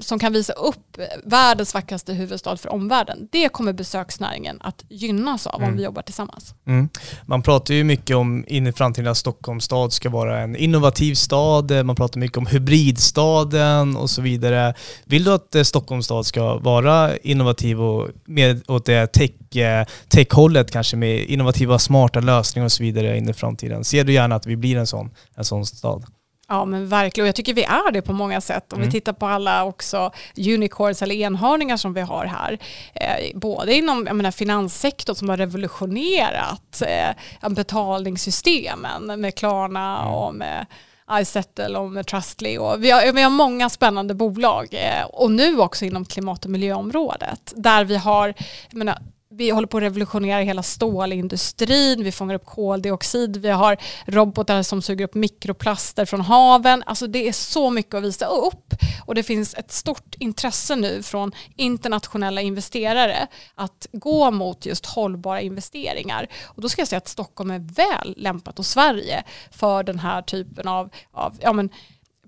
som 0.00 0.18
kan 0.18 0.32
visa 0.32 0.52
upp 0.52 0.98
världens 1.24 1.74
vackraste 1.74 2.12
huvudstad 2.12 2.56
för 2.56 2.72
omvärlden. 2.72 3.28
Det 3.32 3.48
kommer 3.48 3.72
besöksnäringen 3.72 4.58
att 4.60 4.84
gynnas 4.88 5.46
av 5.46 5.60
mm. 5.60 5.70
om 5.70 5.76
vi 5.76 5.84
jobbar 5.84 6.02
tillsammans. 6.02 6.54
Mm. 6.66 6.88
Man 7.26 7.42
pratar 7.42 7.74
ju 7.74 7.84
mycket 7.84 8.16
om 8.16 8.44
in 8.48 8.66
i 8.66 8.72
framtiden 8.72 9.10
att 9.10 9.16
Stockholms 9.16 9.64
stad 9.64 9.92
ska 9.92 10.10
vara 10.10 10.40
en 10.40 10.56
innovativ 10.56 11.14
stad, 11.14 11.86
man 11.86 11.96
pratar 11.96 12.20
mycket 12.20 12.38
om 12.38 12.46
hybridstaden 12.46 13.96
och 13.96 14.10
så 14.10 14.22
vidare. 14.22 14.74
Vill 15.04 15.24
du 15.24 15.32
att 15.32 15.54
eh, 15.54 15.62
Stockholms 15.62 16.04
stad 16.04 16.26
ska 16.26 16.58
vara 16.58 17.16
innovativ 17.16 17.80
och 17.82 18.08
med 18.24 18.70
åt 18.70 18.86
det 18.86 19.06
tech 19.06 19.30
Eh, 19.56 19.86
tech-hållet 20.08 20.70
kanske 20.70 20.96
med 20.96 21.24
innovativa 21.24 21.78
smarta 21.78 22.20
lösningar 22.20 22.64
och 22.64 22.72
så 22.72 22.82
vidare 22.82 23.18
in 23.18 23.28
i 23.28 23.32
framtiden. 23.32 23.84
Ser 23.84 24.04
du 24.04 24.12
gärna 24.12 24.34
att 24.34 24.46
vi 24.46 24.56
blir 24.56 24.76
en 24.76 24.86
sån, 24.86 25.10
en 25.34 25.44
sån 25.44 25.66
stad? 25.66 26.04
Ja 26.48 26.64
men 26.64 26.88
verkligen 26.88 27.24
och 27.24 27.28
jag 27.28 27.34
tycker 27.34 27.54
vi 27.54 27.64
är 27.64 27.92
det 27.92 28.02
på 28.02 28.12
många 28.12 28.40
sätt. 28.40 28.72
Om 28.72 28.78
mm. 28.78 28.88
vi 28.88 28.92
tittar 28.92 29.12
på 29.12 29.26
alla 29.26 29.64
också 29.64 30.10
unicorns 30.36 31.02
eller 31.02 31.14
enhörningar 31.14 31.76
som 31.76 31.94
vi 31.94 32.00
har 32.00 32.24
här. 32.24 32.58
Eh, 32.94 33.38
både 33.38 33.74
inom 33.74 34.06
jag 34.06 34.16
menar, 34.16 34.30
finanssektorn 34.30 35.16
som 35.16 35.28
har 35.28 35.36
revolutionerat 35.36 36.82
eh, 36.86 37.48
betalningssystemen 37.48 39.20
med 39.20 39.34
Klarna 39.34 40.02
mm. 40.02 40.14
och 40.14 40.34
med 40.34 40.66
iSettle 41.12 41.78
och 41.78 41.90
med 41.90 42.06
Trustly. 42.06 42.58
Och 42.58 42.84
vi, 42.84 42.90
har, 42.90 43.12
vi 43.12 43.22
har 43.22 43.30
många 43.30 43.70
spännande 43.70 44.14
bolag 44.14 44.68
eh, 44.72 45.04
och 45.04 45.30
nu 45.30 45.58
också 45.58 45.84
inom 45.84 46.04
klimat 46.04 46.44
och 46.44 46.50
miljöområdet 46.50 47.52
där 47.56 47.84
vi 47.84 47.96
har 47.96 48.34
menar, 48.70 48.98
vi 49.36 49.50
håller 49.50 49.66
på 49.66 49.76
att 49.76 49.82
revolutionera 49.82 50.40
hela 50.40 50.62
stålindustrin, 50.62 52.04
vi 52.04 52.12
fångar 52.12 52.34
upp 52.34 52.44
koldioxid, 52.44 53.36
vi 53.36 53.50
har 53.50 53.76
robotar 54.06 54.62
som 54.62 54.82
suger 54.82 55.04
upp 55.04 55.14
mikroplaster 55.14 56.04
från 56.04 56.20
haven. 56.20 56.82
Alltså 56.86 57.06
det 57.06 57.28
är 57.28 57.32
så 57.32 57.70
mycket 57.70 57.94
att 57.94 58.02
visa 58.02 58.26
upp 58.26 58.74
och 59.06 59.14
det 59.14 59.22
finns 59.22 59.54
ett 59.54 59.72
stort 59.72 60.14
intresse 60.18 60.76
nu 60.76 61.02
från 61.02 61.32
internationella 61.56 62.40
investerare 62.40 63.26
att 63.54 63.86
gå 63.92 64.30
mot 64.30 64.66
just 64.66 64.86
hållbara 64.86 65.40
investeringar. 65.40 66.26
Och 66.44 66.62
då 66.62 66.68
ska 66.68 66.80
jag 66.80 66.88
säga 66.88 66.98
att 66.98 67.08
Stockholm 67.08 67.50
är 67.50 67.58
väl 67.58 68.14
lämpat 68.16 68.58
och 68.58 68.66
Sverige 68.66 69.22
för 69.50 69.82
den 69.82 69.98
här 69.98 70.22
typen 70.22 70.68
av, 70.68 70.90
av 71.12 71.38
ja 71.40 71.52
men, 71.52 71.70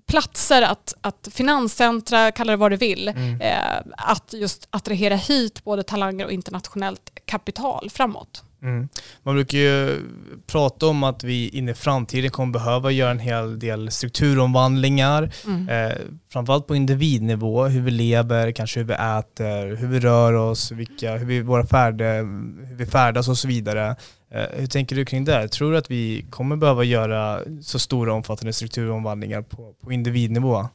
platser 0.07 0.61
att, 0.61 0.93
att 1.01 1.27
finanscentra, 1.31 2.31
kalla 2.31 2.51
det 2.51 2.57
vad 2.57 2.71
du 2.71 2.77
vill, 2.77 3.07
mm. 3.07 3.41
eh, 3.41 3.93
att 3.97 4.33
just 4.33 4.67
attrahera 4.69 5.15
hit 5.15 5.63
både 5.63 5.83
talanger 5.83 6.25
och 6.25 6.31
internationellt 6.31 7.11
kapital 7.25 7.89
framåt. 7.89 8.43
Mm. 8.63 8.89
Man 9.23 9.35
brukar 9.35 9.57
ju 9.57 9.99
prata 10.47 10.87
om 10.87 11.03
att 11.03 11.23
vi 11.23 11.49
in 11.49 11.69
i 11.69 11.73
framtiden 11.73 12.31
kommer 12.31 12.53
behöva 12.53 12.91
göra 12.91 13.11
en 13.11 13.19
hel 13.19 13.59
del 13.59 13.91
strukturomvandlingar, 13.91 15.31
mm. 15.45 15.69
eh, 15.69 15.97
framförallt 16.31 16.67
på 16.67 16.75
individnivå, 16.75 17.65
hur 17.65 17.81
vi 17.81 17.91
lever, 17.91 18.51
kanske 18.51 18.79
hur 18.79 18.87
vi 18.87 18.93
äter, 18.93 19.75
hur 19.75 19.87
vi 19.87 19.99
rör 19.99 20.33
oss, 20.33 20.71
vilka, 20.71 21.17
hur, 21.17 21.25
vi, 21.25 21.41
våra 21.41 21.65
färder, 21.65 22.17
hur 22.67 22.75
vi 22.75 22.85
färdas 22.85 23.27
och 23.27 23.37
så 23.37 23.47
vidare. 23.47 23.95
Eh, 24.31 24.45
hur 24.53 24.67
tänker 24.67 24.95
du 24.95 25.05
kring 25.05 25.25
det? 25.25 25.47
Tror 25.47 25.71
du 25.71 25.77
att 25.77 25.91
vi 25.91 26.25
kommer 26.29 26.55
behöva 26.55 26.83
göra 26.83 27.39
så 27.61 27.79
stora 27.79 28.13
omfattande 28.13 28.53
strukturomvandlingar 28.53 29.41
på, 29.41 29.73
på 29.83 29.91
individnivå? 29.91 30.67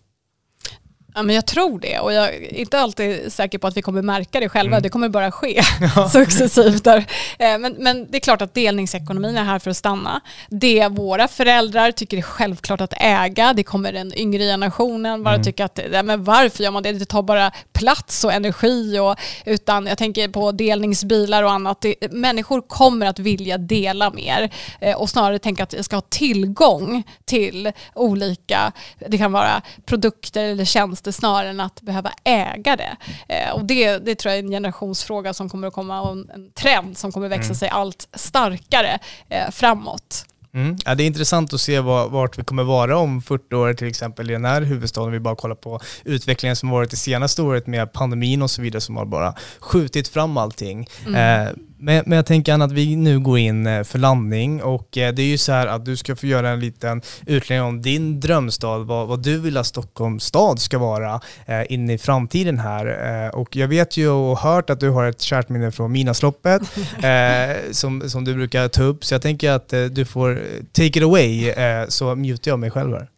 Ja, 1.14 1.22
men 1.22 1.34
jag 1.34 1.46
tror 1.46 1.78
det 1.80 1.98
och 1.98 2.12
jag 2.12 2.34
är 2.34 2.54
inte 2.54 2.78
alltid 2.78 3.32
säker 3.32 3.58
på 3.58 3.66
att 3.66 3.76
vi 3.76 3.82
kommer 3.82 4.02
märka 4.02 4.40
det 4.40 4.48
själva. 4.48 4.76
Mm. 4.76 4.82
Det 4.82 4.88
kommer 4.88 5.08
bara 5.08 5.32
ske 5.32 5.62
ja. 5.96 6.08
successivt. 6.12 6.84
Där. 6.84 6.98
Eh, 7.38 7.58
men, 7.58 7.74
men, 7.78 8.10
det 8.10 8.18
är 8.18 8.20
klart 8.20 8.42
att 8.42 8.54
delningsekonomin 8.54 9.36
är 9.36 9.44
här 9.44 9.58
för 9.58 9.70
att 9.70 9.76
stanna. 9.76 10.20
Det 10.48 10.88
våra 10.88 11.28
föräldrar 11.28 11.92
tycker 11.92 12.16
är 12.16 12.22
självklart 12.22 12.80
att 12.80 12.94
äga, 12.96 13.52
det 13.52 13.62
kommer 13.62 13.92
den 13.92 14.18
yngre 14.18 14.42
generationen 14.42 15.22
bara 15.22 15.34
mm. 15.34 15.44
tycka 15.44 15.64
att 15.64 15.80
ja, 15.92 16.02
men 16.02 16.24
varför 16.24 16.64
gör 16.64 16.70
man 16.70 16.82
det? 16.82 16.92
Det 16.92 17.04
tar 17.04 17.22
bara 17.22 17.50
plats 17.72 18.24
och 18.24 18.32
energi. 18.32 18.98
Och, 18.98 19.16
utan 19.44 19.86
jag 19.86 19.98
tänker 19.98 20.28
på 20.28 20.52
delningsbilar 20.52 21.42
och 21.42 21.52
annat. 21.52 21.80
Det, 21.80 22.12
människor 22.12 22.60
kommer 22.60 23.06
att 23.06 23.18
vilja 23.18 23.58
dela 23.58 24.10
mer 24.10 24.50
eh, 24.80 24.96
och 24.96 25.10
snarare 25.10 25.38
tänka 25.38 25.62
att 25.62 25.72
jag 25.72 25.84
ska 25.84 25.96
ha 25.96 26.00
tillgång 26.00 27.02
till 27.24 27.72
olika, 27.94 28.72
det 29.08 29.18
kan 29.18 29.32
vara 29.32 29.62
produkter 29.86 30.44
eller 30.44 30.64
tjänster 30.64 31.01
tjänster 31.02 31.12
snarare 31.12 31.50
än 31.50 31.60
att 31.60 31.82
behöva 31.82 32.12
äga 32.24 32.76
det. 32.76 32.96
Eh, 33.28 33.54
och 33.54 33.64
det, 33.64 33.98
det 33.98 34.14
tror 34.14 34.30
jag 34.30 34.38
är 34.38 34.42
en 34.42 34.50
generationsfråga 34.50 35.34
som 35.34 35.48
kommer 35.48 35.68
att 35.68 35.74
komma 35.74 36.00
och 36.00 36.12
en, 36.12 36.30
en 36.34 36.50
trend 36.52 36.98
som 36.98 37.12
kommer 37.12 37.28
växa 37.28 37.44
mm. 37.44 37.54
sig 37.54 37.68
allt 37.68 38.08
starkare 38.14 38.98
eh, 39.28 39.50
framåt. 39.50 40.26
Mm. 40.54 40.76
Ja, 40.84 40.94
det 40.94 41.02
är 41.02 41.06
intressant 41.06 41.52
att 41.52 41.60
se 41.60 41.80
vart 41.80 42.38
vi 42.38 42.44
kommer 42.44 42.64
vara 42.64 42.96
om 42.98 43.22
40 43.22 43.54
år 43.54 43.74
till 43.74 43.88
exempel 43.88 44.30
i 44.30 44.32
den 44.32 44.44
här 44.44 44.62
huvudstaden. 44.62 45.12
Vi 45.12 45.20
bara 45.20 45.36
kollar 45.36 45.56
på 45.56 45.80
utvecklingen 46.04 46.56
som 46.56 46.70
varit 46.70 46.90
det 46.90 46.96
senaste 46.96 47.42
året 47.42 47.66
med 47.66 47.92
pandemin 47.92 48.42
och 48.42 48.50
så 48.50 48.62
vidare 48.62 48.80
som 48.80 48.96
har 48.96 49.06
bara 49.06 49.34
skjutit 49.60 50.08
fram 50.08 50.36
allting. 50.36 50.86
Mm. 51.06 51.14
Eh, 51.14 51.52
men, 51.82 52.02
men 52.06 52.16
jag 52.16 52.26
tänker 52.26 52.52
Anna 52.52 52.64
att 52.64 52.72
vi 52.72 52.96
nu 52.96 53.20
går 53.20 53.38
in 53.38 53.66
eh, 53.66 53.84
för 53.84 53.98
landning 53.98 54.62
och 54.62 54.98
eh, 54.98 55.14
det 55.14 55.22
är 55.22 55.26
ju 55.26 55.38
så 55.38 55.52
här 55.52 55.66
att 55.66 55.84
du 55.84 55.96
ska 55.96 56.16
få 56.16 56.26
göra 56.26 56.48
en 56.48 56.60
liten 56.60 57.02
utläggning 57.26 57.68
om 57.68 57.82
din 57.82 58.20
drömstad, 58.20 58.86
vad, 58.86 59.08
vad 59.08 59.22
du 59.22 59.38
vill 59.38 59.56
att 59.56 59.66
Stockholms 59.66 60.24
stad 60.24 60.58
ska 60.58 60.78
vara 60.78 61.20
eh, 61.46 61.72
in 61.72 61.90
i 61.90 61.98
framtiden 61.98 62.58
här. 62.58 62.86
Eh, 63.24 63.34
och 63.34 63.56
jag 63.56 63.68
vet 63.68 63.96
ju 63.96 64.08
och 64.08 64.38
hört 64.38 64.70
att 64.70 64.80
du 64.80 64.90
har 64.90 65.04
ett 65.04 65.20
kärt 65.20 65.48
minne 65.48 65.72
från 65.72 65.92
Midnattsloppet 65.92 66.62
eh, 67.02 67.72
som, 67.72 68.10
som 68.10 68.24
du 68.24 68.34
brukar 68.34 68.68
ta 68.68 68.82
upp, 68.82 69.04
så 69.04 69.14
jag 69.14 69.22
tänker 69.22 69.50
att 69.50 69.72
eh, 69.72 69.84
du 69.84 70.04
får 70.04 70.42
take 70.72 70.86
it 70.86 71.02
away, 71.02 71.48
eh, 71.48 71.88
så 71.88 72.14
mutar 72.14 72.50
jag 72.50 72.58
mig 72.58 72.70
själv 72.70 72.92
här. 72.92 73.08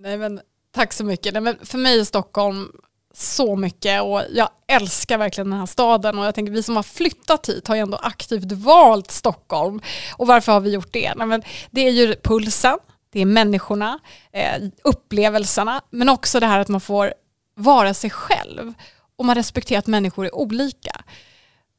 Nej, 0.00 0.18
men, 0.18 0.40
tack 0.74 0.92
så 0.92 1.04
mycket. 1.04 1.32
Nej, 1.32 1.42
men 1.42 1.56
för 1.62 1.78
mig 1.78 2.00
är 2.00 2.04
Stockholm 2.04 2.68
så 3.14 3.56
mycket 3.56 4.02
och 4.02 4.22
jag 4.30 4.48
älskar 4.66 5.18
verkligen 5.18 5.50
den 5.50 5.58
här 5.58 5.66
staden 5.66 6.18
och 6.18 6.24
jag 6.24 6.34
tänker 6.34 6.52
vi 6.52 6.62
som 6.62 6.76
har 6.76 6.82
flyttat 6.82 7.48
hit 7.48 7.68
har 7.68 7.74
ju 7.74 7.80
ändå 7.80 7.96
aktivt 7.96 8.52
valt 8.52 9.10
Stockholm. 9.10 9.80
Och 10.16 10.26
varför 10.26 10.52
har 10.52 10.60
vi 10.60 10.70
gjort 10.70 10.92
det? 10.92 11.14
Nej, 11.14 11.26
men 11.26 11.42
det 11.70 11.80
är 11.80 11.90
ju 11.90 12.14
pulsen, 12.22 12.78
det 13.12 13.20
är 13.20 13.26
människorna, 13.26 13.98
eh, 14.32 14.62
upplevelserna 14.84 15.80
men 15.90 16.08
också 16.08 16.40
det 16.40 16.46
här 16.46 16.60
att 16.60 16.68
man 16.68 16.80
får 16.80 17.14
vara 17.54 17.94
sig 17.94 18.10
själv 18.10 18.74
och 19.16 19.24
man 19.24 19.34
respekterar 19.34 19.78
att 19.78 19.86
människor 19.86 20.26
är 20.26 20.34
olika. 20.34 21.04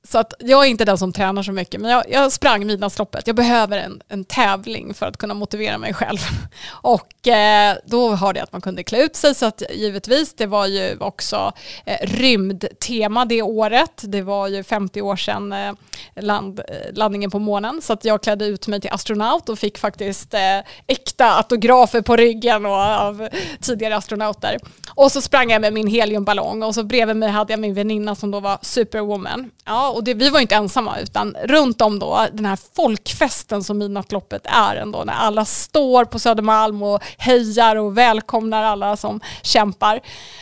Så 0.08 0.18
att 0.18 0.34
jag 0.40 0.66
är 0.66 0.70
inte 0.70 0.86
den 0.86 0.98
som 0.98 1.14
tränar 1.14 1.44
så 1.44 1.52
mycket, 1.52 1.82
men 1.82 1.92
jag, 1.92 2.04
jag 2.10 2.32
sprang 2.32 2.66
midnattsloppet. 2.66 3.28
Jag 3.28 3.36
behöver 3.36 3.78
en, 3.78 4.02
en 4.08 4.26
tävling 4.26 4.94
för 4.94 5.06
att 5.06 5.18
kunna 5.18 5.34
motivera 5.34 5.78
mig 5.78 5.94
själv. 5.94 6.20
Och 6.70 7.28
eh, 7.28 7.78
då 7.86 8.16
hörde 8.16 8.40
jag 8.40 8.44
att 8.44 8.52
man 8.52 8.62
kunde 8.62 8.84
klä 8.84 9.04
ut 9.04 9.16
sig, 9.16 9.36
så 9.36 9.46
att 9.46 9.64
givetvis, 9.70 10.34
det 10.34 10.46
var 10.46 10.68
ju 10.68 10.98
också 11.00 11.52
eh, 11.86 11.98
rymdtema 12.02 13.26
det 13.26 13.42
året. 13.42 14.02
Det 14.04 14.22
var 14.22 14.48
ju 14.48 14.64
50 14.64 15.02
år 15.02 15.16
sedan 15.16 15.54
eh, 15.54 15.74
land, 16.16 16.60
eh, 16.60 16.94
landningen 16.94 17.32
på 17.32 17.40
månen, 17.40 17.82
så 17.82 17.94
att 17.94 18.06
jag 18.06 18.24
klädde 18.24 18.46
ut 18.46 18.68
mig 18.68 18.82
till 18.82 18.92
astronaut 18.94 19.50
och 19.50 19.60
fick 19.60 19.78
faktiskt 19.78 20.34
eh, 20.34 20.60
äkta 20.88 21.36
autografer 21.38 22.02
på 22.02 22.16
ryggen 22.16 22.66
och, 22.66 22.76
av 22.76 23.30
tidigare 23.62 23.96
astronauter. 23.96 24.58
Och 24.96 25.12
så 25.12 25.22
sprang 25.22 25.52
jag 25.52 25.62
med 25.62 25.74
min 25.74 25.88
heliumballong 25.88 26.64
och 26.64 26.76
så 26.76 26.84
bredvid 26.84 27.16
mig 27.16 27.30
hade 27.30 27.54
jag 27.54 27.60
min 27.60 27.74
väninna 27.74 28.16
som 28.16 28.32
då 28.32 28.40
var 28.40 28.58
superwoman. 28.62 29.52
Ja, 29.66 29.95
och 29.96 30.04
det, 30.04 30.14
vi 30.14 30.30
var 30.30 30.40
inte 30.40 30.56
ensamma 30.56 31.00
utan 31.00 31.36
runt 31.44 31.82
om 31.82 32.00
då 32.00 32.28
den 32.34 32.46
här 32.46 32.60
folkfesten 32.76 33.64
som 33.64 33.78
Midnattloppet 33.78 34.42
är 34.46 34.76
ändå 34.76 35.04
när 35.04 35.14
alla 35.14 35.46
står 35.46 36.06
på 36.06 36.20
Södermalm 36.20 36.84
och 36.84 37.04
hejar 37.18 37.76
och 37.76 37.98
välkomnar 37.98 38.64
alla 38.64 38.98
som 38.98 39.20
kämpar. 39.42 40.00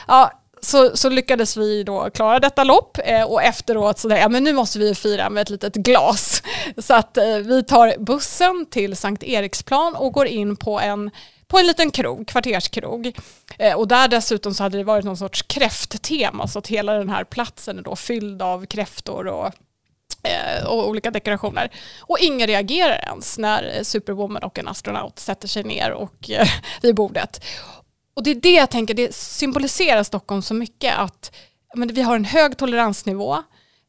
Ja, 0.07 0.31
så, 0.61 0.97
så, 0.97 1.09
lyckades 1.09 1.57
vi 1.57 1.83
då 1.83 2.09
klara 2.09 2.39
detta 2.39 2.63
lopp 2.63 2.97
eh, 3.05 3.23
och 3.23 3.43
efteråt 3.43 3.99
så 3.99 4.07
där, 4.07 4.17
ja 4.17 4.29
men 4.29 4.43
nu 4.43 4.53
måste 4.53 4.79
vi 4.79 4.95
fira 4.95 5.29
med 5.29 5.41
ett 5.41 5.49
litet 5.49 5.73
glas. 5.75 6.43
Så 6.77 6.93
att 6.93 7.17
eh, 7.17 7.37
vi 7.37 7.63
tar 7.63 7.95
bussen 7.99 8.65
till 8.71 8.95
Sankt 8.97 9.23
Eriksplan 9.23 9.95
och 9.95 10.13
går 10.13 10.27
in 10.27 10.55
på 10.55 10.79
en 10.79 11.11
på 11.53 11.59
en 11.59 11.67
liten 11.67 11.91
krog, 11.91 12.27
kvarterskrog. 12.27 13.17
Eh, 13.57 13.77
och 13.77 13.87
där 13.87 14.07
dessutom 14.07 14.53
så 14.53 14.63
hade 14.63 14.77
det 14.77 14.83
varit 14.83 15.05
någon 15.05 15.17
sorts 15.17 15.41
kräfttema 15.41 16.47
så 16.47 16.59
att 16.59 16.67
hela 16.67 16.93
den 16.93 17.09
här 17.09 17.23
platsen 17.23 17.77
är 17.77 17.81
då 17.81 17.95
fylld 17.95 18.41
av 18.41 18.65
kräftor 18.65 19.27
och 19.27 19.47
eh, 20.23 20.65
och 20.65 20.89
olika 20.89 21.11
dekorationer. 21.11 21.69
Och 22.01 22.17
ingen 22.19 22.47
reagerar 22.47 23.03
ens 23.07 23.37
när 23.37 23.83
Superwoman 23.83 24.43
och 24.43 24.59
en 24.59 24.67
astronaut 24.67 25.19
sätter 25.19 25.47
sig 25.47 25.63
ner 25.63 25.91
och, 25.91 26.29
eh, 26.29 26.47
vid 26.81 26.95
bordet. 26.95 27.43
och 28.13 28.23
det 28.23 28.31
är 28.31 28.35
det 28.35 28.53
jag 28.53 28.69
tänker, 28.69 28.93
det 28.93 29.15
symboliserar 29.15 30.03
Stockholm 30.03 30.41
så 30.41 30.53
mycket 30.53 30.97
att 30.97 31.35
men 31.75 31.87
vi 31.87 32.01
har 32.01 32.15
en 32.15 32.25
hög 32.25 32.57
toleransnivå, 32.57 33.43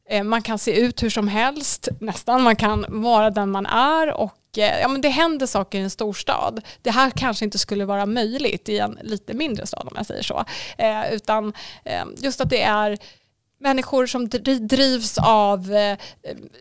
Eh, 0.09 0.25
man 0.25 0.43
kan 0.43 0.59
se 0.59 0.81
ut 0.81 1.03
hur 1.03 1.11
som 1.11 1.29
helst, 1.29 1.89
nästan, 2.01 2.43
man 2.43 2.57
kan 2.57 2.85
vara 2.89 3.31
den 3.31 3.51
man 3.51 3.67
är 3.67 4.13
och 4.13 4.59
eh, 4.59 4.81
ja, 4.81 4.89
men 4.89 5.01
det 5.01 5.09
händer 5.09 5.47
saker 5.47 5.79
i 5.79 5.83
en 5.83 5.91
storstad. 5.91 6.61
Det 6.83 6.91
här 6.91 7.11
kanske 7.11 7.45
inte 7.45 7.59
skulle 7.59 7.85
vara 7.85 8.07
möjligt 8.07 8.69
i 8.69 8.79
en 8.79 8.99
lite 9.03 9.35
mindre 9.35 9.67
stad 9.67 9.89
om 9.91 9.95
jag 9.97 10.07
säger 10.07 10.23
så. 10.23 10.45
Eh, 10.79 11.13
utan 11.13 11.53
eh, 11.85 12.05
just 12.17 12.41
att 12.41 12.51
det 12.51 12.63
är 12.63 12.99
människor 13.65 14.07
som 14.07 14.29
drivs 14.61 15.19
av 15.19 15.73
eh, 15.73 15.99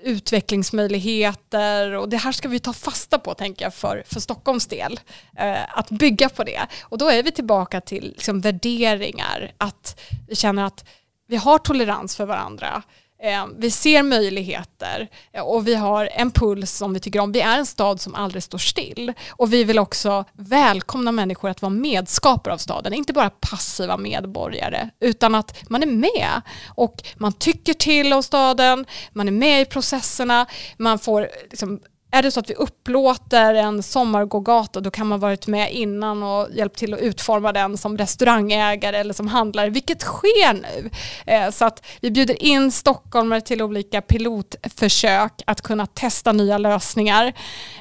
utvecklingsmöjligheter 0.04 1.92
och 1.92 2.10
det 2.10 2.18
här 2.18 2.32
ska 2.32 2.48
vi 2.48 2.60
ta 2.60 2.74
fasta 2.74 3.20
på 3.20 3.34
tänker 3.34 3.66
jag 3.66 3.74
för, 3.74 4.04
för 4.06 4.20
Stockholms 4.20 4.68
del. 4.68 5.00
Eh, 5.38 5.78
att 5.78 5.90
bygga 5.90 6.30
på 6.30 6.44
det. 6.44 6.62
Och 6.82 6.98
då 6.98 7.10
är 7.10 7.24
vi 7.24 7.32
tillbaka 7.32 7.82
till 7.82 8.04
liksom, 8.04 8.42
värderingar, 8.42 9.52
att 9.58 10.00
vi 10.28 10.36
känner 10.36 10.66
att 10.66 10.86
vi 11.28 11.36
har 11.36 11.58
tolerans 11.58 12.16
för 12.16 12.26
varandra. 12.26 12.84
Eh, 13.24 13.46
vi 13.58 13.72
ser 13.72 14.04
möjligheter 14.04 15.08
eh, 15.34 15.44
och 15.44 15.68
vi 15.68 15.76
har 15.76 16.10
en 16.14 16.32
puls 16.32 16.72
som 16.72 16.94
vi 16.94 17.00
tycker 17.00 17.20
om. 17.20 17.32
Vi 17.32 17.42
är 17.42 17.58
en 17.58 17.66
stad 17.66 18.02
som 18.02 18.16
aldrig 18.16 18.44
står 18.44 18.58
still. 18.58 19.14
Och 19.30 19.54
vi 19.54 19.64
vill 19.64 19.80
också 19.80 20.26
välkomna 20.34 21.12
människor 21.12 21.50
att 21.50 21.62
vara 21.62 21.70
medskapare 21.70 22.54
av 22.54 22.58
staden, 22.58 22.94
inte 22.94 23.14
bara 23.14 23.30
passiva 23.30 23.98
medborgare 23.98 24.90
utan 25.00 25.36
att 25.36 25.70
man 25.70 25.84
är 25.84 25.88
med. 25.88 26.42
Och 26.68 27.04
man 27.16 27.34
tycker 27.34 27.74
till 27.74 28.14
om 28.14 28.24
staden, 28.24 28.86
man 29.12 29.28
är 29.28 29.32
med 29.32 29.62
i 29.62 29.66
processerna, 29.66 30.46
man 30.78 31.00
får 31.00 31.30
liksom 31.50 31.80
är 32.14 32.24
det 32.24 32.32
så 32.32 32.40
att 32.40 32.50
vi 32.50 32.54
upplåter 32.54 33.54
en 33.54 33.84
sommargågata 33.84 34.82
då 34.82 34.92
kan 34.92 35.08
man 35.08 35.20
varit 35.20 35.48
med 35.48 35.74
innan 35.74 36.24
och 36.24 36.48
hjälpt 36.54 36.78
till 36.78 36.94
att 36.94 37.00
utforma 37.00 37.52
den 37.52 37.78
som 37.78 37.98
restaurangägare 37.98 38.98
eller 38.98 39.14
som 39.14 39.28
handlare, 39.28 39.70
vilket 39.70 40.02
sker 40.02 40.54
nu. 40.54 40.90
Eh, 41.26 41.52
så 41.52 41.66
att 41.66 41.86
vi 42.02 42.12
bjuder 42.12 42.44
in 42.44 42.72
stockholmare 42.72 43.42
till 43.42 43.62
olika 43.62 44.02
pilotförsök 44.02 45.42
att 45.46 45.62
kunna 45.62 45.86
testa 45.86 46.32
nya 46.32 46.58
lösningar. 46.58 47.34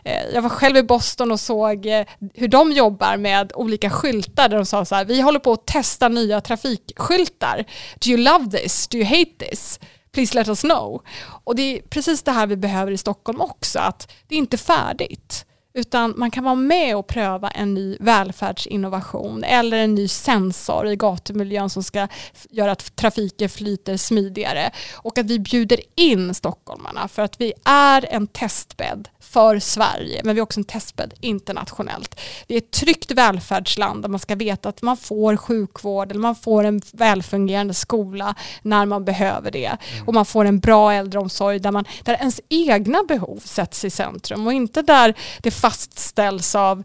Eh, 0.05 0.25
jag 0.35 0.43
var 0.43 0.51
själv 0.51 0.77
i 0.77 0.83
Boston 0.83 1.33
och 1.33 1.41
såg 1.41 1.87
eh, 1.87 2.05
hur 2.35 2.49
de 2.49 2.73
jobbar 2.73 3.17
med 3.17 3.53
olika 3.55 3.91
skyltar 3.91 4.49
där 4.49 4.57
de 4.57 4.67
sa 4.67 4.85
så 4.85 4.95
här, 4.95 5.05
vi 5.05 5.21
håller 5.21 5.41
på 5.41 5.53
att 5.53 5.67
testa 5.67 6.09
nya 6.09 6.41
trafikskyltar. 6.41 7.65
Do 8.01 8.11
you 8.11 8.19
love 8.19 8.59
this? 8.59 8.89
Do 8.89 8.99
you 8.99 9.07
hate 9.07 9.31
this? 9.39 9.81
Please 10.13 10.35
let 10.35 10.49
us 10.49 10.63
know. 10.63 11.03
Och 11.45 11.57
det 11.57 11.63
är 11.63 11.83
precis 11.83 12.23
det 12.23 12.33
här 12.33 12.47
vi 12.47 12.57
behöver 12.57 12.93
i 12.93 12.97
Stockholm 12.97 13.41
också, 13.41 13.79
att 13.79 14.13
det 14.29 14.35
är 14.35 14.39
inte 14.39 14.59
färdigt. 14.59 15.47
Utan 15.75 16.15
man 16.17 16.31
kan 16.31 16.45
vara 16.45 16.55
med 16.55 16.97
och 16.97 17.07
pröva 17.07 17.51
en 17.51 17.75
ny 17.75 17.97
välfärdsinnovation 18.01 19.45
eller 19.45 19.77
en 19.77 19.95
ny 19.95 20.09
sensor 20.09 20.89
i 20.89 20.97
gatumiljön 20.97 21.71
som 21.71 21.83
ska 21.83 22.09
göra 22.51 22.73
att 22.73 22.97
trafiken 22.97 23.49
flyter 23.49 23.97
smidigare. 23.97 24.71
Och 24.95 25.19
att 25.19 25.27
vi 25.27 25.39
bjuder 25.39 25.81
in 25.95 26.35
stockholmarna 26.35 27.09
för 27.09 27.23
att 27.23 27.41
vi 27.41 27.53
är 27.65 28.07
en 28.11 28.27
testbädd 28.27 29.09
för 29.33 29.59
Sverige, 29.59 30.21
men 30.25 30.35
vi 30.35 30.39
är 30.39 30.43
också 30.43 30.61
en 30.61 30.65
testbädd 30.65 31.15
internationellt. 31.21 32.21
Vi 32.47 32.55
är 32.55 32.59
ett 32.59 32.71
tryggt 32.71 33.11
välfärdsland 33.11 34.03
där 34.03 34.09
man 34.09 34.21
ska 34.21 34.35
veta 34.35 34.69
att 34.69 34.83
man 34.83 34.97
får 34.97 35.37
sjukvård 35.37 36.11
eller 36.11 36.21
man 36.21 36.35
får 36.35 36.65
en 36.65 36.81
välfungerande 36.93 37.75
skola 37.75 38.35
när 38.63 38.87
man 38.87 39.05
behöver 39.05 39.51
det. 39.51 39.67
Mm. 39.67 40.09
Och 40.09 40.15
man 40.15 40.27
får 40.27 40.45
en 40.45 40.59
bra 40.59 40.93
äldreomsorg 40.93 41.59
där, 41.59 41.71
man, 41.71 41.85
där 42.05 42.15
ens 42.15 42.41
egna 42.49 43.05
behov 43.09 43.41
sätts 43.45 43.85
i 43.85 43.91
centrum 43.91 44.47
och 44.47 44.53
inte 44.53 44.83
där 44.83 45.15
det 45.43 45.51
fastställs 45.51 46.55
av 46.55 46.85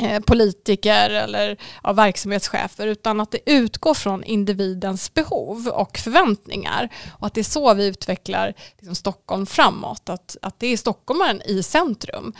Eh, 0.00 0.20
politiker 0.20 1.10
eller 1.10 1.56
ja, 1.82 1.92
verksamhetschefer 1.92 2.86
utan 2.86 3.20
att 3.20 3.30
det 3.30 3.50
utgår 3.50 3.94
från 3.94 4.24
individens 4.24 5.14
behov 5.14 5.68
och 5.68 5.98
förväntningar 5.98 6.88
och 7.18 7.26
att 7.26 7.34
det 7.34 7.40
är 7.40 7.44
så 7.44 7.74
vi 7.74 7.86
utvecklar 7.86 8.54
liksom 8.78 8.94
Stockholm 8.94 9.46
framåt, 9.46 10.08
att, 10.08 10.36
att 10.42 10.60
det 10.60 10.66
är 10.66 10.76
stockholmaren 10.76 11.42
i 11.44 11.62
centrum. 11.62 12.32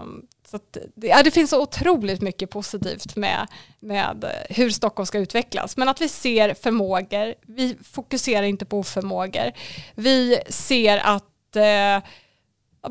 Um, 0.00 0.26
så 0.50 0.58
det, 0.94 1.06
ja, 1.06 1.22
det 1.22 1.30
finns 1.30 1.50
så 1.50 1.62
otroligt 1.62 2.20
mycket 2.20 2.50
positivt 2.50 3.16
med, 3.16 3.46
med 3.80 4.24
hur 4.50 4.70
Stockholm 4.70 5.06
ska 5.06 5.18
utvecklas. 5.18 5.76
Men 5.76 5.88
att 5.88 6.00
vi 6.00 6.08
ser 6.08 6.54
förmågor, 6.54 7.34
vi 7.46 7.76
fokuserar 7.82 8.42
inte 8.42 8.64
på 8.64 8.78
oförmågor. 8.78 9.52
Vi 9.94 10.38
ser 10.48 10.98
att 10.98 11.56
eh, 11.56 12.10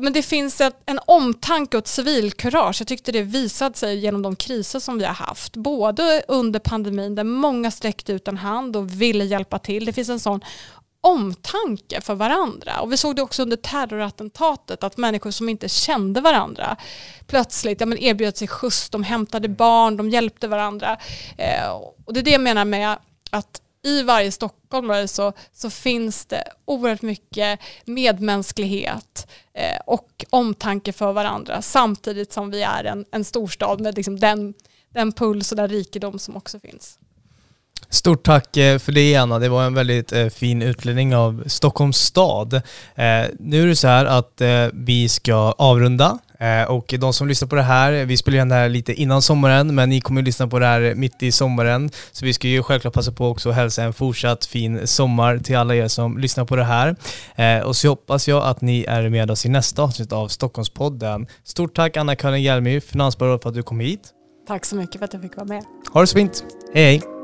men 0.00 0.12
det 0.12 0.22
finns 0.22 0.60
ett, 0.60 0.76
en 0.86 1.00
omtanke 1.06 1.76
och 1.76 1.82
ett 1.82 1.88
civilkurage. 1.88 2.80
Jag 2.80 2.88
tyckte 2.88 3.12
det 3.12 3.22
visade 3.22 3.76
sig 3.76 3.98
genom 3.98 4.22
de 4.22 4.36
kriser 4.36 4.80
som 4.80 4.98
vi 4.98 5.04
har 5.04 5.14
haft. 5.14 5.56
Både 5.56 6.22
under 6.28 6.60
pandemin 6.60 7.14
där 7.14 7.24
många 7.24 7.70
sträckte 7.70 8.12
ut 8.12 8.28
en 8.28 8.36
hand 8.36 8.76
och 8.76 9.02
ville 9.02 9.24
hjälpa 9.24 9.58
till. 9.58 9.84
Det 9.84 9.92
finns 9.92 10.08
en 10.08 10.20
sån 10.20 10.40
omtanke 11.00 12.00
för 12.00 12.14
varandra. 12.14 12.80
Och 12.80 12.92
vi 12.92 12.96
såg 12.96 13.16
det 13.16 13.22
också 13.22 13.42
under 13.42 13.56
terrorattentatet 13.56 14.84
att 14.84 14.96
människor 14.96 15.30
som 15.30 15.48
inte 15.48 15.68
kände 15.68 16.20
varandra 16.20 16.76
plötsligt 17.26 17.80
ja, 17.80 17.86
men 17.86 17.98
erbjöd 17.98 18.36
sig 18.36 18.48
skjuts, 18.48 18.90
de 18.90 19.02
hämtade 19.02 19.48
barn, 19.48 19.96
de 19.96 20.10
hjälpte 20.10 20.48
varandra. 20.48 20.96
Eh, 21.38 21.70
och 22.04 22.12
det 22.12 22.20
är 22.20 22.24
det 22.24 22.30
jag 22.30 22.40
menar 22.40 22.64
med 22.64 22.96
att 23.30 23.60
i 23.86 24.02
varje 24.02 24.32
stockholmare 24.32 25.08
så, 25.08 25.32
så 25.52 25.70
finns 25.70 26.26
det 26.26 26.44
oerhört 26.64 27.02
mycket 27.02 27.60
medmänsklighet 27.84 29.26
eh, 29.54 29.80
och 29.86 30.24
omtanke 30.30 30.92
för 30.92 31.12
varandra 31.12 31.62
samtidigt 31.62 32.32
som 32.32 32.50
vi 32.50 32.62
är 32.62 32.84
en, 32.84 33.04
en 33.10 33.24
storstad 33.24 33.80
med 33.80 33.96
liksom 33.96 34.20
den, 34.20 34.54
den 34.94 35.12
puls 35.12 35.50
och 35.52 35.56
den 35.56 35.68
rikedom 35.68 36.18
som 36.18 36.36
också 36.36 36.60
finns. 36.60 36.98
Stort 37.88 38.22
tack 38.22 38.56
eh, 38.56 38.78
för 38.78 38.92
det 38.92 39.16
Anna, 39.16 39.38
det 39.38 39.48
var 39.48 39.64
en 39.64 39.74
väldigt 39.74 40.12
eh, 40.12 40.26
fin 40.26 40.62
utläggning 40.62 41.16
av 41.16 41.44
Stockholms 41.46 41.96
stad. 41.96 42.54
Eh, 42.54 43.24
nu 43.38 43.62
är 43.62 43.66
det 43.66 43.76
så 43.76 43.88
här 43.88 44.04
att 44.04 44.42
vi 44.72 45.08
ska 45.08 45.34
avrunda 45.58 46.18
och 46.68 46.94
de 46.98 47.12
som 47.12 47.28
lyssnar 47.28 47.48
på 47.48 47.56
det 47.56 47.62
här, 47.62 48.04
vi 48.04 48.16
spelar 48.16 48.42
in 48.42 48.48
det 48.48 48.54
här 48.54 48.68
lite 48.68 48.92
innan 48.92 49.22
sommaren 49.22 49.74
men 49.74 49.88
ni 49.88 50.00
kommer 50.00 50.20
att 50.20 50.24
lyssna 50.24 50.46
på 50.46 50.58
det 50.58 50.66
här 50.66 50.94
mitt 50.94 51.22
i 51.22 51.32
sommaren. 51.32 51.90
Så 52.12 52.24
vi 52.24 52.32
ska 52.32 52.48
ju 52.48 52.62
självklart 52.62 52.94
passa 52.94 53.12
på 53.12 53.28
också 53.28 53.48
att 53.48 53.54
hälsa 53.54 53.82
en 53.82 53.92
fortsatt 53.92 54.46
fin 54.46 54.86
sommar 54.86 55.38
till 55.38 55.56
alla 55.56 55.74
er 55.74 55.88
som 55.88 56.18
lyssnar 56.18 56.44
på 56.44 56.56
det 56.56 56.64
här. 56.64 56.96
Och 57.64 57.76
så 57.76 57.88
hoppas 57.88 58.28
jag 58.28 58.44
att 58.44 58.60
ni 58.60 58.84
är 58.84 59.08
med 59.08 59.30
oss 59.30 59.46
i 59.46 59.48
nästa 59.48 59.82
avsnitt 59.82 60.12
av 60.12 60.28
Stockholmspodden. 60.28 61.26
Stort 61.44 61.76
tack 61.76 61.96
Anna-Karin 61.96 62.42
Hjelmy, 62.42 62.80
finansborgarråd 62.80 63.42
för 63.42 63.48
att 63.48 63.54
du 63.54 63.62
kom 63.62 63.80
hit. 63.80 64.00
Tack 64.48 64.64
så 64.64 64.76
mycket 64.76 64.98
för 64.98 65.04
att 65.04 65.12
jag 65.12 65.22
fick 65.22 65.36
vara 65.36 65.46
med. 65.46 65.64
Ha 65.92 66.00
det 66.00 66.06
så 66.06 66.16
fint. 66.16 66.44
Hej 66.74 66.84
hej. 66.84 67.15